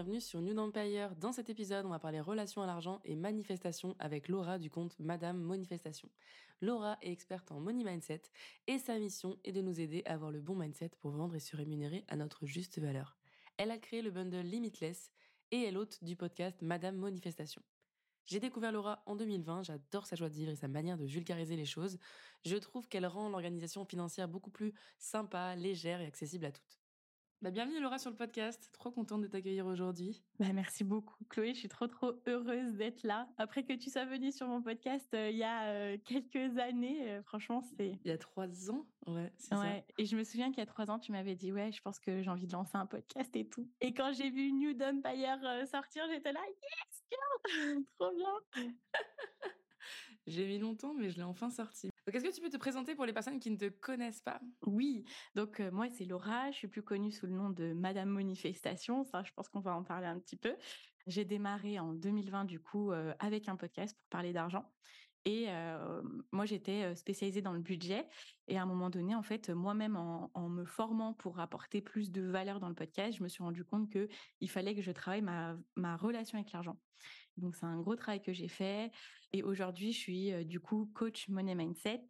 Bienvenue 0.00 0.22
sur 0.22 0.40
New 0.40 0.56
Empire. 0.56 1.14
Dans 1.16 1.30
cet 1.30 1.50
épisode, 1.50 1.84
on 1.84 1.90
va 1.90 1.98
parler 1.98 2.22
relations 2.22 2.62
à 2.62 2.66
l'argent 2.66 3.02
et 3.04 3.14
manifestation 3.16 3.94
avec 3.98 4.28
Laura 4.28 4.58
du 4.58 4.70
compte 4.70 4.98
Madame 4.98 5.36
Manifestation. 5.36 6.08
Laura 6.62 6.96
est 7.02 7.12
experte 7.12 7.52
en 7.52 7.60
money 7.60 7.84
mindset 7.84 8.22
et 8.66 8.78
sa 8.78 8.98
mission 8.98 9.36
est 9.44 9.52
de 9.52 9.60
nous 9.60 9.78
aider 9.78 10.02
à 10.06 10.14
avoir 10.14 10.30
le 10.30 10.40
bon 10.40 10.54
mindset 10.54 10.92
pour 11.02 11.10
vendre 11.10 11.34
et 11.34 11.38
se 11.38 11.54
rémunérer 11.54 12.06
à 12.08 12.16
notre 12.16 12.46
juste 12.46 12.78
valeur. 12.78 13.18
Elle 13.58 13.70
a 13.70 13.76
créé 13.76 14.00
le 14.00 14.10
bundle 14.10 14.38
Limitless 14.38 15.12
et 15.50 15.64
est 15.64 15.70
l'hôte 15.70 16.02
du 16.02 16.16
podcast 16.16 16.62
Madame 16.62 16.96
Manifestation. 16.96 17.60
J'ai 18.24 18.40
découvert 18.40 18.72
Laura 18.72 19.02
en 19.04 19.16
2020, 19.16 19.64
j'adore 19.64 20.06
sa 20.06 20.16
joie 20.16 20.30
de 20.30 20.34
vivre 20.34 20.52
et 20.52 20.56
sa 20.56 20.68
manière 20.68 20.96
de 20.96 21.04
vulgariser 21.04 21.56
les 21.56 21.66
choses. 21.66 21.98
Je 22.46 22.56
trouve 22.56 22.88
qu'elle 22.88 23.04
rend 23.04 23.28
l'organisation 23.28 23.84
financière 23.84 24.28
beaucoup 24.28 24.50
plus 24.50 24.72
sympa, 24.98 25.54
légère 25.56 26.00
et 26.00 26.06
accessible 26.06 26.46
à 26.46 26.52
toutes. 26.52 26.79
Bah, 27.42 27.50
bienvenue 27.50 27.80
Laura 27.80 27.98
sur 27.98 28.10
le 28.10 28.16
podcast. 28.16 28.68
Trop 28.74 28.90
contente 28.90 29.22
de 29.22 29.26
t'accueillir 29.26 29.64
aujourd'hui. 29.64 30.22
Bah, 30.38 30.52
merci 30.52 30.84
beaucoup 30.84 31.24
Chloé. 31.30 31.54
Je 31.54 31.60
suis 31.60 31.68
trop 31.70 31.86
trop 31.86 32.12
heureuse 32.26 32.74
d'être 32.74 33.02
là. 33.02 33.30
Après 33.38 33.64
que 33.64 33.72
tu 33.72 33.88
sois 33.88 34.04
venue 34.04 34.30
sur 34.30 34.46
mon 34.46 34.60
podcast 34.60 35.08
euh, 35.14 35.30
il 35.30 35.38
y 35.38 35.42
a 35.42 35.68
euh, 35.68 35.96
quelques 36.04 36.58
années, 36.58 37.08
euh, 37.08 37.22
franchement 37.22 37.62
c'est. 37.62 37.98
Il 38.04 38.10
y 38.10 38.10
a 38.10 38.18
trois 38.18 38.70
ans, 38.70 38.84
ouais. 39.06 39.32
ouais. 39.52 39.86
Et 39.96 40.04
je 40.04 40.18
me 40.18 40.22
souviens 40.22 40.50
qu'il 40.50 40.58
y 40.58 40.62
a 40.62 40.66
trois 40.66 40.90
ans, 40.90 40.98
tu 40.98 41.12
m'avais 41.12 41.34
dit 41.34 41.50
ouais, 41.50 41.72
je 41.72 41.80
pense 41.80 41.98
que 41.98 42.20
j'ai 42.20 42.28
envie 42.28 42.46
de 42.46 42.52
lancer 42.52 42.76
un 42.76 42.84
podcast 42.84 43.34
et 43.34 43.48
tout. 43.48 43.66
Et 43.80 43.94
quand 43.94 44.12
j'ai 44.12 44.28
vu 44.28 44.52
New 44.52 44.72
Empire 44.72 45.66
sortir, 45.66 46.04
j'étais 46.12 46.32
là 46.32 46.40
yes, 46.46 47.04
girl, 47.10 47.84
trop 47.98 48.10
bien. 48.16 48.64
j'ai 50.26 50.46
mis 50.46 50.58
longtemps, 50.58 50.92
mais 50.92 51.08
je 51.08 51.16
l'ai 51.16 51.22
enfin 51.22 51.48
sorti. 51.48 51.88
Est-ce 52.14 52.24
que 52.24 52.34
tu 52.34 52.40
peux 52.40 52.50
te 52.50 52.56
présenter 52.56 52.94
pour 52.94 53.06
les 53.06 53.12
personnes 53.12 53.40
qui 53.40 53.50
ne 53.50 53.56
te 53.56 53.68
connaissent 53.68 54.20
pas? 54.20 54.40
Oui, 54.66 55.04
donc 55.34 55.60
moi 55.72 55.88
c'est 55.88 56.04
Laura, 56.04 56.50
je 56.50 56.56
suis 56.56 56.68
plus 56.68 56.82
connue 56.82 57.12
sous 57.12 57.26
le 57.26 57.32
nom 57.32 57.50
de 57.50 57.72
Madame 57.72 58.10
Manifestation, 58.10 59.04
ça 59.04 59.22
je 59.22 59.32
pense 59.32 59.48
qu'on 59.48 59.60
va 59.60 59.74
en 59.74 59.82
parler 59.82 60.06
un 60.06 60.18
petit 60.18 60.36
peu. 60.36 60.54
J'ai 61.06 61.24
démarré 61.24 61.78
en 61.78 61.94
2020 61.94 62.44
du 62.44 62.60
coup 62.60 62.92
avec 63.18 63.48
un 63.48 63.56
podcast 63.56 63.96
pour 63.96 64.08
parler 64.08 64.32
d'argent. 64.32 64.70
Et 65.24 65.48
moi, 66.32 66.46
j'étais 66.46 66.94
spécialisée 66.96 67.42
dans 67.42 67.52
le 67.52 67.60
budget. 67.60 68.06
Et 68.48 68.58
à 68.58 68.62
un 68.62 68.66
moment 68.66 68.90
donné, 68.90 69.14
en 69.14 69.22
fait, 69.22 69.50
moi-même, 69.50 69.96
en, 69.96 70.48
me 70.48 70.64
formant 70.64 71.12
pour 71.12 71.40
apporter 71.40 71.80
plus 71.80 72.10
de 72.10 72.22
valeur 72.22 72.60
dans 72.60 72.68
le 72.68 72.74
podcast, 72.74 73.18
je 73.18 73.22
me 73.22 73.28
suis 73.28 73.42
rendu 73.42 73.64
compte 73.64 73.90
que 73.90 74.08
il 74.40 74.50
fallait 74.50 74.74
que 74.74 74.82
je 74.82 74.92
travaille 74.92 75.22
ma 75.22 75.96
relation 75.96 76.38
avec 76.38 76.52
l'argent. 76.52 76.78
Donc, 77.36 77.56
c'est 77.56 77.66
un 77.66 77.80
gros 77.80 77.96
travail 77.96 78.22
que 78.22 78.32
j'ai 78.32 78.48
fait. 78.48 78.90
Et 79.32 79.42
aujourd'hui, 79.42 79.92
je 79.92 79.98
suis 79.98 80.44
du 80.44 80.60
coup 80.60 80.90
coach 80.94 81.28
money 81.28 81.54
mindset 81.54 82.02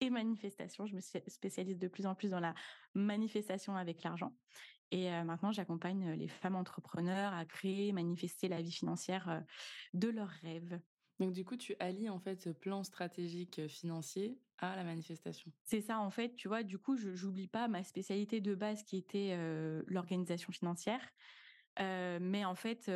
et 0.00 0.10
manifestation. 0.10 0.86
Je 0.86 0.94
me 0.94 1.00
spécialise 1.00 1.78
de 1.78 1.88
plus 1.88 2.06
en 2.06 2.14
plus 2.14 2.30
dans 2.30 2.40
la 2.40 2.54
manifestation 2.94 3.76
avec 3.76 4.02
l'argent. 4.02 4.34
Et 4.90 5.08
maintenant, 5.22 5.52
j'accompagne 5.52 6.12
les 6.12 6.28
femmes 6.28 6.56
entrepreneurs 6.56 7.32
à 7.32 7.46
créer, 7.46 7.92
manifester 7.92 8.48
la 8.48 8.60
vie 8.60 8.72
financière 8.72 9.42
de 9.94 10.08
leurs 10.08 10.28
rêves. 10.28 10.78
Donc 11.18 11.32
du 11.32 11.44
coup, 11.44 11.56
tu 11.56 11.74
allies 11.78 12.10
en 12.10 12.18
fait 12.18 12.42
ce 12.42 12.50
plan 12.50 12.82
stratégique 12.84 13.66
financier 13.68 14.38
à 14.58 14.76
la 14.76 14.84
manifestation. 14.84 15.52
C'est 15.64 15.80
ça 15.80 15.98
en 15.98 16.10
fait, 16.10 16.34
tu 16.34 16.48
vois, 16.48 16.62
du 16.62 16.78
coup, 16.78 16.96
je 16.96 17.10
n'oublie 17.24 17.48
pas 17.48 17.68
ma 17.68 17.82
spécialité 17.84 18.40
de 18.40 18.54
base 18.54 18.82
qui 18.82 18.96
était 18.96 19.36
l'organisation 19.86 20.52
financière. 20.52 21.00
mais 21.78 22.44
en 22.44 22.54
fait, 22.54 22.90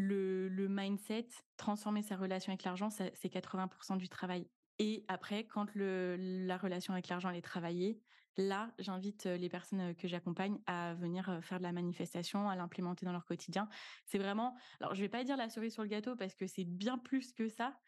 le, 0.00 0.68
mindset, 0.68 1.28
transformer 1.56 2.02
sa 2.02 2.16
relation 2.16 2.50
avec 2.50 2.64
l'argent, 2.64 2.90
c'est 2.90 3.12
80% 3.24 3.98
du 3.98 4.08
travail. 4.08 4.48
Et 4.78 5.04
après, 5.08 5.44
quand 5.44 5.74
le, 5.74 6.16
la 6.18 6.56
relation 6.56 6.92
avec 6.94 7.08
l'argent 7.08 7.30
est 7.30 7.42
travaillée, 7.42 8.00
là, 8.36 8.72
j'invite 8.78 9.26
les 9.26 9.48
personnes 9.48 9.94
que 9.94 10.08
j'accompagne 10.08 10.58
à 10.66 10.94
venir 10.94 11.40
faire 11.42 11.58
de 11.58 11.64
la 11.64 11.72
manifestation, 11.72 12.48
à 12.48 12.56
l'implémenter 12.56 13.04
dans 13.04 13.12
leur 13.12 13.26
quotidien. 13.26 13.68
C'est 14.06 14.18
vraiment, 14.18 14.56
alors 14.80 14.94
je 14.94 15.00
vais 15.00 15.08
pas 15.08 15.24
dire 15.24 15.36
la 15.36 15.50
cerise 15.50 15.74
sur 15.74 15.82
le 15.82 15.88
gâteau 15.88 16.16
parce 16.16 16.34
que 16.34 16.46
c'est 16.46 16.64
bien 16.64 16.96
plus 16.96 17.32
que 17.32 17.48
ça, 17.48 17.78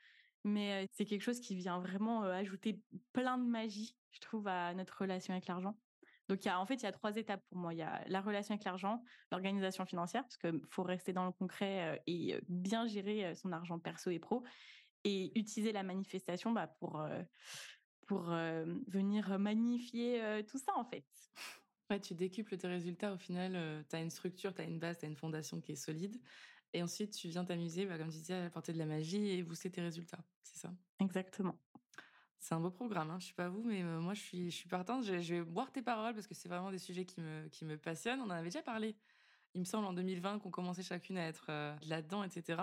mais 0.44 0.86
c'est 0.92 1.06
quelque 1.06 1.22
chose 1.22 1.40
qui 1.40 1.54
vient 1.54 1.78
vraiment 1.78 2.24
ajouter 2.24 2.82
plein 3.12 3.38
de 3.38 3.46
magie, 3.46 3.96
je 4.10 4.20
trouve, 4.20 4.48
à 4.48 4.74
notre 4.74 4.98
relation 5.00 5.32
avec 5.32 5.46
l'argent. 5.46 5.78
Donc, 6.32 6.42
il 6.46 6.48
y 6.48 6.50
a, 6.50 6.58
en 6.58 6.64
fait, 6.64 6.76
il 6.76 6.84
y 6.84 6.86
a 6.86 6.92
trois 6.92 7.14
étapes 7.16 7.44
pour 7.50 7.58
moi. 7.58 7.74
Il 7.74 7.78
y 7.78 7.82
a 7.82 8.02
la 8.06 8.22
relation 8.22 8.54
avec 8.54 8.64
l'argent, 8.64 9.04
l'organisation 9.30 9.84
financière, 9.84 10.22
parce 10.22 10.38
qu'il 10.38 10.62
faut 10.70 10.82
rester 10.82 11.12
dans 11.12 11.26
le 11.26 11.32
concret 11.32 12.02
et 12.06 12.40
bien 12.48 12.86
gérer 12.86 13.34
son 13.34 13.52
argent 13.52 13.78
perso 13.78 14.08
et 14.08 14.18
pro 14.18 14.42
et 15.04 15.38
utiliser 15.38 15.72
la 15.72 15.82
manifestation 15.82 16.50
bah, 16.52 16.68
pour, 16.68 17.06
pour 18.06 18.22
venir 18.22 19.38
magnifier 19.38 20.42
tout 20.48 20.56
ça, 20.56 20.72
en 20.74 20.86
fait. 20.86 21.04
Ouais, 21.90 22.00
tu 22.00 22.14
décuples 22.14 22.56
tes 22.56 22.66
résultats. 22.66 23.12
Au 23.12 23.18
final, 23.18 23.84
tu 23.90 23.94
as 23.94 24.00
une 24.00 24.08
structure, 24.08 24.54
tu 24.54 24.62
as 24.62 24.64
une 24.64 24.78
base, 24.78 25.00
tu 25.00 25.04
as 25.04 25.08
une 25.08 25.16
fondation 25.16 25.60
qui 25.60 25.72
est 25.72 25.76
solide. 25.76 26.16
Et 26.72 26.82
ensuite, 26.82 27.12
tu 27.12 27.28
viens 27.28 27.44
t'amuser, 27.44 27.84
bah, 27.84 27.98
comme 27.98 28.08
tu 28.08 28.16
disais, 28.16 28.32
à 28.32 28.46
apporter 28.46 28.72
de 28.72 28.78
la 28.78 28.86
magie 28.86 29.28
et 29.28 29.42
booster 29.42 29.70
tes 29.70 29.82
résultats. 29.82 30.24
C'est 30.42 30.60
ça? 30.60 30.72
Exactement. 30.98 31.58
C'est 32.42 32.56
un 32.56 32.60
beau 32.60 32.70
programme. 32.70 33.08
Hein. 33.12 33.18
Je 33.20 33.28
sais 33.28 33.34
pas 33.34 33.48
vous, 33.48 33.62
mais 33.62 33.84
moi, 33.84 34.14
je 34.14 34.20
suis, 34.20 34.50
je 34.50 34.56
suis 34.56 34.68
partante. 34.68 35.04
Je, 35.04 35.12
vais 35.12 35.42
boire 35.42 35.70
tes 35.70 35.80
paroles 35.80 36.12
parce 36.12 36.26
que 36.26 36.34
c'est 36.34 36.48
vraiment 36.48 36.72
des 36.72 36.78
sujets 36.78 37.04
qui 37.04 37.20
me, 37.20 37.46
qui 37.48 37.64
me 37.64 37.78
passionnent. 37.78 38.20
On 38.20 38.24
en 38.24 38.30
avait 38.30 38.48
déjà 38.48 38.62
parlé, 38.62 38.96
il 39.54 39.60
me 39.60 39.64
semble, 39.64 39.86
en 39.86 39.92
2020, 39.92 40.40
qu'on 40.40 40.50
commençait 40.50 40.82
chacune 40.82 41.18
à 41.18 41.28
être 41.28 41.46
là-dedans, 41.86 42.24
etc. 42.24 42.60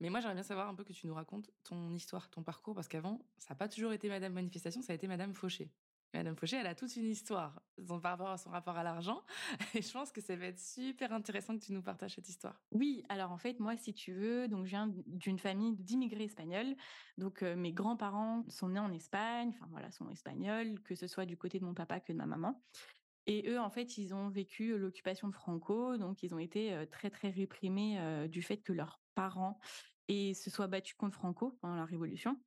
Mais 0.00 0.10
moi, 0.10 0.20
j'aimerais 0.20 0.34
bien 0.34 0.42
savoir 0.42 0.68
un 0.68 0.74
peu 0.74 0.84
que 0.84 0.92
tu 0.92 1.06
nous 1.06 1.14
racontes 1.14 1.50
ton 1.62 1.94
histoire, 1.94 2.28
ton 2.28 2.42
parcours, 2.42 2.74
parce 2.74 2.86
qu'avant, 2.86 3.24
ça 3.38 3.54
n'a 3.54 3.56
pas 3.56 3.66
toujours 3.66 3.92
été 3.92 4.10
Madame 4.10 4.34
Manifestation, 4.34 4.82
ça 4.82 4.92
a 4.92 4.96
été 4.96 5.06
Madame 5.06 5.32
Fauché. 5.32 5.70
Madame 6.14 6.36
Fauché, 6.36 6.56
elle 6.56 6.66
a 6.66 6.74
toute 6.74 6.94
une 6.96 7.10
histoire 7.10 7.60
par 7.88 8.00
rapport 8.02 8.30
à 8.30 8.38
son 8.38 8.50
rapport 8.50 8.76
à 8.76 8.84
l'argent. 8.84 9.24
Et 9.74 9.82
je 9.82 9.92
pense 9.92 10.12
que 10.12 10.20
ça 10.20 10.36
va 10.36 10.46
être 10.46 10.60
super 10.60 11.12
intéressant 11.12 11.58
que 11.58 11.64
tu 11.64 11.72
nous 11.72 11.82
partages 11.82 12.14
cette 12.14 12.28
histoire. 12.28 12.62
Oui, 12.70 13.04
alors 13.08 13.32
en 13.32 13.38
fait, 13.38 13.58
moi, 13.58 13.76
si 13.76 13.92
tu 13.92 14.12
veux, 14.12 14.46
donc 14.46 14.64
je 14.64 14.70
viens 14.70 14.92
d'une 15.06 15.38
famille 15.38 15.74
d'immigrés 15.76 16.24
espagnols. 16.24 16.76
Donc 17.18 17.42
mes 17.42 17.72
grands-parents 17.72 18.44
sont 18.48 18.68
nés 18.68 18.80
en 18.80 18.92
Espagne, 18.92 19.50
enfin 19.54 19.66
voilà, 19.70 19.90
sont 19.90 20.08
espagnols, 20.08 20.80
que 20.82 20.94
ce 20.94 21.08
soit 21.08 21.26
du 21.26 21.36
côté 21.36 21.58
de 21.58 21.64
mon 21.64 21.74
papa 21.74 21.98
que 21.98 22.12
de 22.12 22.18
ma 22.18 22.26
maman. 22.26 22.62
Et 23.26 23.48
eux, 23.48 23.58
en 23.58 23.70
fait, 23.70 23.98
ils 23.98 24.14
ont 24.14 24.28
vécu 24.28 24.76
l'occupation 24.78 25.28
de 25.28 25.34
Franco, 25.34 25.96
donc 25.96 26.22
ils 26.22 26.34
ont 26.34 26.38
été 26.38 26.86
très 26.90 27.10
très 27.10 27.30
réprimés 27.30 28.28
du 28.28 28.42
fait 28.42 28.58
que 28.58 28.72
leurs 28.72 29.00
parents 29.14 29.58
et 30.08 30.34
se 30.34 30.50
soient 30.50 30.66
battus 30.66 30.94
contre 30.96 31.16
Franco 31.16 31.58
pendant 31.60 31.76
la 31.76 31.84
Révolution. 31.84 32.38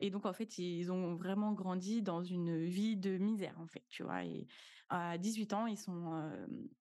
Et 0.00 0.10
donc, 0.10 0.26
en 0.26 0.32
fait, 0.32 0.58
ils 0.58 0.90
ont 0.92 1.14
vraiment 1.16 1.52
grandi 1.52 2.02
dans 2.02 2.22
une 2.22 2.64
vie 2.64 2.96
de 2.96 3.18
misère, 3.18 3.58
en 3.60 3.66
fait, 3.66 3.84
tu 3.88 4.02
vois? 4.02 4.24
Et 4.24 4.46
à 4.88 5.18
18 5.18 5.52
ans, 5.52 5.66
ils 5.66 5.76
sont, 5.76 6.30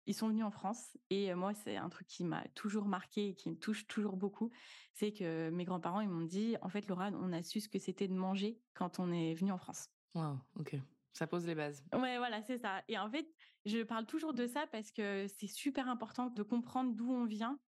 ils 0.07 0.15
sont 0.15 0.29
venus 0.29 0.45
en 0.45 0.51
France. 0.51 0.97
Et 1.11 1.35
moi, 1.35 1.55
c'est 1.55 1.77
un 1.77 1.89
truc 1.89 2.07
qui 2.07 2.25
m'a 2.25 2.47
toujours 2.55 2.87
marqué 2.87 3.29
et 3.29 3.35
qui 3.35 3.51
me 3.51 3.57
touche 3.57 3.87
toujours 3.87 4.17
beaucoup. 4.17 4.51
C'est 4.93 5.13
que 5.13 5.51
mes 5.51 5.65
grands-parents, 5.65 6.01
ils 6.01 6.09
m'ont 6.09 6.25
dit, 6.25 6.57
en 6.63 6.69
fait, 6.69 6.89
Laura, 6.89 7.11
on 7.13 7.33
a 7.33 7.43
su 7.43 7.61
ce 7.61 7.69
que 7.69 7.79
c'était 7.79 8.09
de 8.09 8.15
manger 8.15 8.61
quand 8.75 8.99
on 8.99 9.13
est 9.13 9.35
venu 9.35 9.53
en 9.53 9.59
France. 9.59 9.89
Waouh, 10.15 10.39
ok. 10.59 10.77
Ça 11.13 11.27
pose 11.27 11.47
les 11.47 11.55
bases. 11.55 11.85
Ouais, 11.93 12.19
voilà, 12.19 12.43
c'est 12.43 12.59
ça. 12.59 12.83
Et 12.89 12.99
en 12.99 13.11
fait, 13.11 13.27
je 13.65 13.83
parle 13.83 14.07
toujours 14.07 14.33
de 14.33 14.47
ça 14.47 14.67
parce 14.69 14.91
que 14.91 15.27
c'est 15.29 15.49
super 15.49 15.89
important 15.89 16.29
de 16.29 16.43
comprendre 16.43 16.95
d'où 16.95 17.11
on 17.11 17.25
vient 17.25 17.59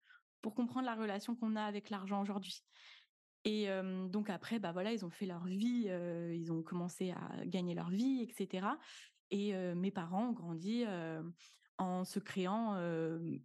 pour 0.40 0.54
comprendre 0.54 0.86
la 0.86 0.94
relation 0.94 1.36
qu'on 1.36 1.56
a 1.56 1.62
avec 1.62 1.90
l'argent 1.90 2.20
aujourd'hui. 2.22 2.64
Et 3.44 3.68
donc 4.08 4.30
après, 4.30 4.58
bah 4.58 4.72
voilà, 4.72 4.92
ils 4.92 5.04
ont 5.04 5.10
fait 5.10 5.26
leur 5.26 5.44
vie, 5.44 5.90
ils 6.32 6.52
ont 6.52 6.62
commencé 6.62 7.10
à 7.10 7.44
gagner 7.44 7.74
leur 7.74 7.90
vie, 7.90 8.22
etc. 8.22 8.78
Et 9.30 9.52
mes 9.74 9.90
parents 9.90 10.28
ont 10.28 10.32
grandi 10.32 10.84
en 11.78 12.04
se 12.04 12.20
créant 12.20 12.78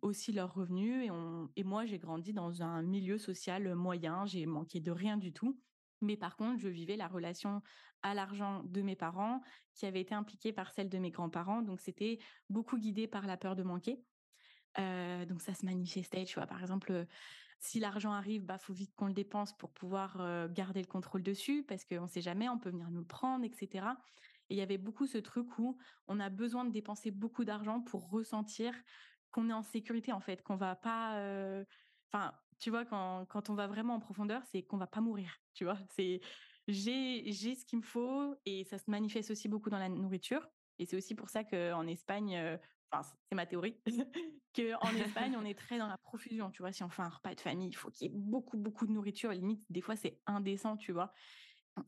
aussi 0.02 0.32
leurs 0.32 0.54
revenus. 0.54 1.10
Et, 1.56 1.64
moi, 1.64 1.86
j'ai 1.86 1.98
grandi 1.98 2.34
dans 2.34 2.62
un 2.62 2.84
milieu 2.84 3.18
social 3.18 3.74
moyen. 3.74 4.26
J'ai 4.26 4.46
manqué 4.46 4.80
de 4.80 4.92
rien 4.92 5.18
du 5.18 5.34
tout. 5.34 5.60
Mais 6.02 6.16
par 6.16 6.38
contre, 6.38 6.60
je 6.60 6.70
vivais 6.70 6.96
la 6.96 7.08
relation 7.08 7.64
à 8.04 8.14
l'argent 8.14 8.62
de 8.66 8.84
mes 8.84 8.96
parents, 8.96 9.42
qui 9.74 9.88
avait 9.88 10.02
été 10.02 10.14
impliquée 10.14 10.54
par 10.54 10.72
celle 10.72 10.90
de 10.90 11.00
mes 11.00 11.10
grands-parents. 11.10 11.64
Donc, 11.64 11.80
c'était 11.80 12.20
beaucoup 12.52 12.78
guidé 12.78 13.08
par 13.08 13.26
la 13.26 13.36
peur 13.38 13.56
de 13.56 13.64
manquer. 13.64 14.04
donc, 14.78 15.42
ça 15.42 15.56
se 15.56 15.66
manifestait, 15.66 16.26
tu 16.26 16.36
vois. 16.36 16.46
Par 16.46 16.62
exemple, 16.62 17.08
si 17.60 17.80
l'argent 17.80 18.12
arrive, 18.12 18.46
bah 18.46 18.58
faut 18.58 18.74
vite 18.74 18.94
qu'on 18.96 19.08
le 19.08 19.14
dépense 19.14 19.58
pour 19.58 19.72
pouvoir 19.72 20.50
garder 20.50 20.82
le 20.82 20.88
contrôle 20.88 21.24
dessus 21.24 21.64
parce 21.64 21.86
qu'on 21.86 22.04
ne 22.04 22.08
sait 22.08 22.22
jamais, 22.22 22.50
on 22.50 22.60
peut 22.60 22.70
venir 22.70 22.90
nous 22.92 23.00
le 23.00 23.08
prendre, 23.08 23.44
etc. 23.46 23.88
Et 24.50 24.56
il 24.56 24.58
y 24.58 24.62
avait 24.62 24.78
beaucoup 24.78 25.08
ce 25.08 25.18
truc 25.18 25.58
où 25.60 25.78
on 26.08 26.20
a 26.20 26.30
besoin 26.30 26.66
de 26.66 26.72
dépenser 26.72 27.12
beaucoup 27.12 27.46
d'argent 27.46 27.82
pour 27.82 28.10
ressentir 28.10 28.74
qu'on 29.32 29.50
est 29.50 29.54
en 29.54 29.64
sécurité, 29.64 30.12
en 30.14 30.22
fait, 30.22 30.42
qu'on 30.42 30.56
va 30.56 30.76
pas, 30.76 31.20
euh, 31.20 31.66
enfin, 32.12 32.34
tu 32.60 32.70
vois, 32.70 32.86
quand, 32.86 33.26
quand 33.26 33.50
on 33.50 33.56
va 33.56 33.68
vraiment 33.68 33.96
en 33.96 34.00
profondeur, 34.00 34.44
c'est 34.46 34.64
qu'on 34.64 34.78
va 34.78 34.88
pas 34.88 35.02
mourir, 35.02 35.38
tu 35.54 35.66
vois. 35.66 35.80
C'est, 35.90 36.22
j'ai, 36.68 37.32
j'ai 37.32 37.56
ce 37.56 37.66
qu'il 37.66 37.80
me 37.80 37.84
faut 37.84 38.36
et 38.46 38.64
ça 38.64 38.78
se 38.78 38.90
manifeste 38.90 39.32
aussi 39.32 39.48
beaucoup 39.48 39.70
dans 39.70 39.80
la 39.80 39.90
nourriture. 39.90 40.48
Et 40.80 40.86
c'est 40.86 40.96
aussi 40.96 41.16
pour 41.16 41.30
ça 41.30 41.44
qu'en 41.44 41.88
Espagne, 41.88 42.38
euh, 42.38 42.58
c'est 43.30 43.36
ma 43.36 43.46
théorie, 43.46 43.78
qu'en 44.56 44.96
Espagne, 44.96 45.36
on 45.38 45.46
est 45.46 45.58
très 45.58 45.78
dans 45.78 45.88
la 45.88 45.98
profusion, 45.98 46.52
tu 46.52 46.62
vois. 46.62 46.72
Si 46.72 46.84
on 46.84 46.90
fait 46.90 47.02
un 47.02 47.10
repas 47.10 47.36
de 47.36 47.42
famille, 47.42 47.70
il 47.70 47.76
faut 47.76 47.90
qu'il 47.90 48.08
y 48.08 48.14
ait 48.14 48.18
beaucoup, 48.18 48.58
beaucoup 48.58 48.86
de 48.86 48.92
nourriture. 48.92 49.32
Limite, 49.32 49.64
des 49.70 49.82
fois, 49.82 49.96
c'est 49.96 50.22
indécent, 50.26 50.78
tu 50.78 50.92
vois. 50.92 51.14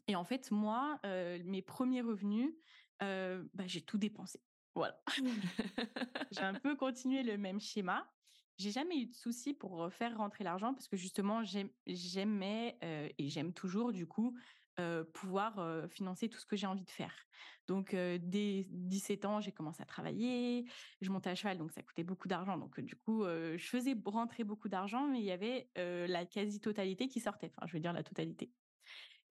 Et 0.07 0.15
en 0.15 0.23
fait, 0.23 0.51
moi, 0.51 0.99
mes 1.03 1.61
premiers 1.61 2.01
revenus, 2.01 2.53
bah, 2.99 3.65
j'ai 3.65 3.81
tout 3.81 3.97
dépensé. 3.97 4.41
Voilà. 4.75 5.01
j'ai 6.31 6.41
un 6.41 6.53
peu 6.53 6.75
continué 6.75 7.23
le 7.23 7.37
même 7.37 7.59
schéma. 7.59 8.11
J'ai 8.57 8.71
jamais 8.71 8.97
eu 8.97 9.05
de 9.05 9.15
soucis 9.15 9.53
pour 9.53 9.91
faire 9.91 10.17
rentrer 10.17 10.43
l'argent 10.43 10.73
parce 10.73 10.87
que 10.87 10.97
justement, 10.97 11.43
j'aimais 11.87 12.77
et 13.17 13.29
j'aime 13.29 13.53
toujours 13.53 13.93
du 13.93 14.05
coup 14.05 14.37
pouvoir 15.13 15.87
financer 15.89 16.29
tout 16.29 16.39
ce 16.39 16.45
que 16.45 16.55
j'ai 16.55 16.67
envie 16.67 16.85
de 16.85 16.89
faire. 16.91 17.13
Donc, 17.67 17.93
dès 17.93 18.65
17 18.69 19.25
ans, 19.25 19.41
j'ai 19.41 19.51
commencé 19.51 19.81
à 19.83 19.85
travailler. 19.85 20.65
Je 21.01 21.11
montais 21.11 21.29
à 21.29 21.35
cheval, 21.35 21.57
donc 21.57 21.71
ça 21.71 21.83
coûtait 21.83 22.03
beaucoup 22.03 22.27
d'argent. 22.27 22.57
Donc, 22.57 22.79
du 22.79 22.95
coup, 22.95 23.23
je 23.25 23.65
faisais 23.65 23.95
rentrer 24.05 24.43
beaucoup 24.43 24.69
d'argent, 24.69 25.07
mais 25.07 25.19
il 25.19 25.25
y 25.25 25.31
avait 25.31 25.69
la 25.75 26.25
quasi-totalité 26.25 27.07
qui 27.07 27.19
sortait. 27.19 27.51
Enfin, 27.55 27.67
je 27.67 27.73
veux 27.73 27.79
dire 27.79 27.93
la 27.93 28.03
totalité. 28.03 28.51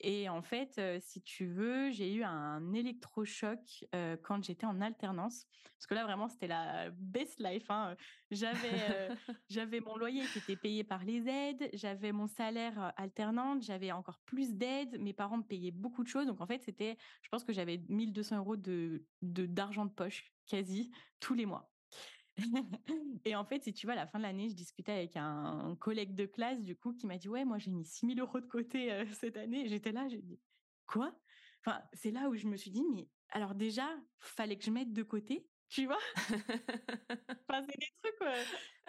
Et 0.03 0.29
en 0.29 0.41
fait, 0.41 0.81
si 0.99 1.21
tu 1.21 1.45
veux, 1.45 1.91
j'ai 1.91 2.13
eu 2.13 2.23
un 2.23 2.73
électrochoc 2.73 3.85
quand 4.23 4.43
j'étais 4.43 4.65
en 4.65 4.81
alternance. 4.81 5.45
Parce 5.81 5.87
que 5.87 5.95
là, 5.95 6.03
vraiment, 6.03 6.27
c'était 6.27 6.47
la 6.47 6.91
best 6.91 7.39
life. 7.39 7.69
Hein. 7.69 7.95
J'avais, 8.29 9.09
j'avais 9.49 9.79
mon 9.79 9.97
loyer 9.97 10.23
qui 10.27 10.37
était 10.37 10.55
payé 10.55 10.83
par 10.83 11.03
les 11.03 11.27
aides, 11.27 11.69
j'avais 11.73 12.11
mon 12.11 12.27
salaire 12.27 12.93
alternante, 12.97 13.63
j'avais 13.63 13.91
encore 13.91 14.19
plus 14.25 14.53
d'aides. 14.53 14.99
Mes 14.99 15.13
parents 15.13 15.37
me 15.37 15.43
payaient 15.43 15.71
beaucoup 15.71 16.03
de 16.03 16.07
choses. 16.07 16.27
Donc, 16.27 16.39
en 16.39 16.45
fait, 16.45 16.61
c'était, 16.61 16.97
je 17.23 17.29
pense 17.29 17.43
que 17.43 17.51
j'avais 17.53 17.81
1200 17.89 18.37
euros 18.37 18.57
de, 18.57 19.03
d'argent 19.21 19.85
de 19.85 19.91
poche 19.91 20.31
quasi 20.45 20.91
tous 21.19 21.33
les 21.33 21.45
mois. 21.45 21.71
et 23.25 23.35
en 23.35 23.45
fait, 23.45 23.63
si 23.63 23.73
tu 23.73 23.85
vois, 23.85 23.93
à 23.93 23.97
la 23.97 24.07
fin 24.07 24.19
de 24.19 24.23
l'année, 24.23 24.49
je 24.49 24.55
discutais 24.55 24.91
avec 24.91 25.15
un, 25.15 25.75
collègue 25.79 26.15
de 26.15 26.25
classe, 26.25 26.61
du 26.61 26.75
coup, 26.75 26.93
qui 26.93 27.07
m'a 27.07 27.17
dit, 27.17 27.29
ouais, 27.29 27.45
moi, 27.45 27.57
j'ai 27.57 27.71
mis 27.71 27.85
6000 27.85 28.19
euros 28.19 28.39
de 28.39 28.47
côté 28.47 28.91
euh, 28.91 29.05
cette 29.13 29.37
année. 29.37 29.67
J'étais 29.67 29.91
là, 29.91 30.07
j'ai 30.07 30.21
dit, 30.21 30.39
quoi? 30.85 31.13
Enfin, 31.63 31.81
c'est 31.93 32.11
là 32.11 32.29
où 32.29 32.35
je 32.35 32.47
me 32.47 32.57
suis 32.57 32.71
dit, 32.71 32.83
mais 32.93 33.07
alors 33.29 33.55
déjà, 33.55 33.87
fallait 34.19 34.57
que 34.57 34.65
je 34.65 34.71
mette 34.71 34.93
de 34.93 35.03
côté, 35.03 35.47
tu 35.69 35.85
vois? 35.85 35.99
enfin, 37.47 37.61
c'est 37.67 37.79
des 37.79 37.93
trucs, 38.01 38.17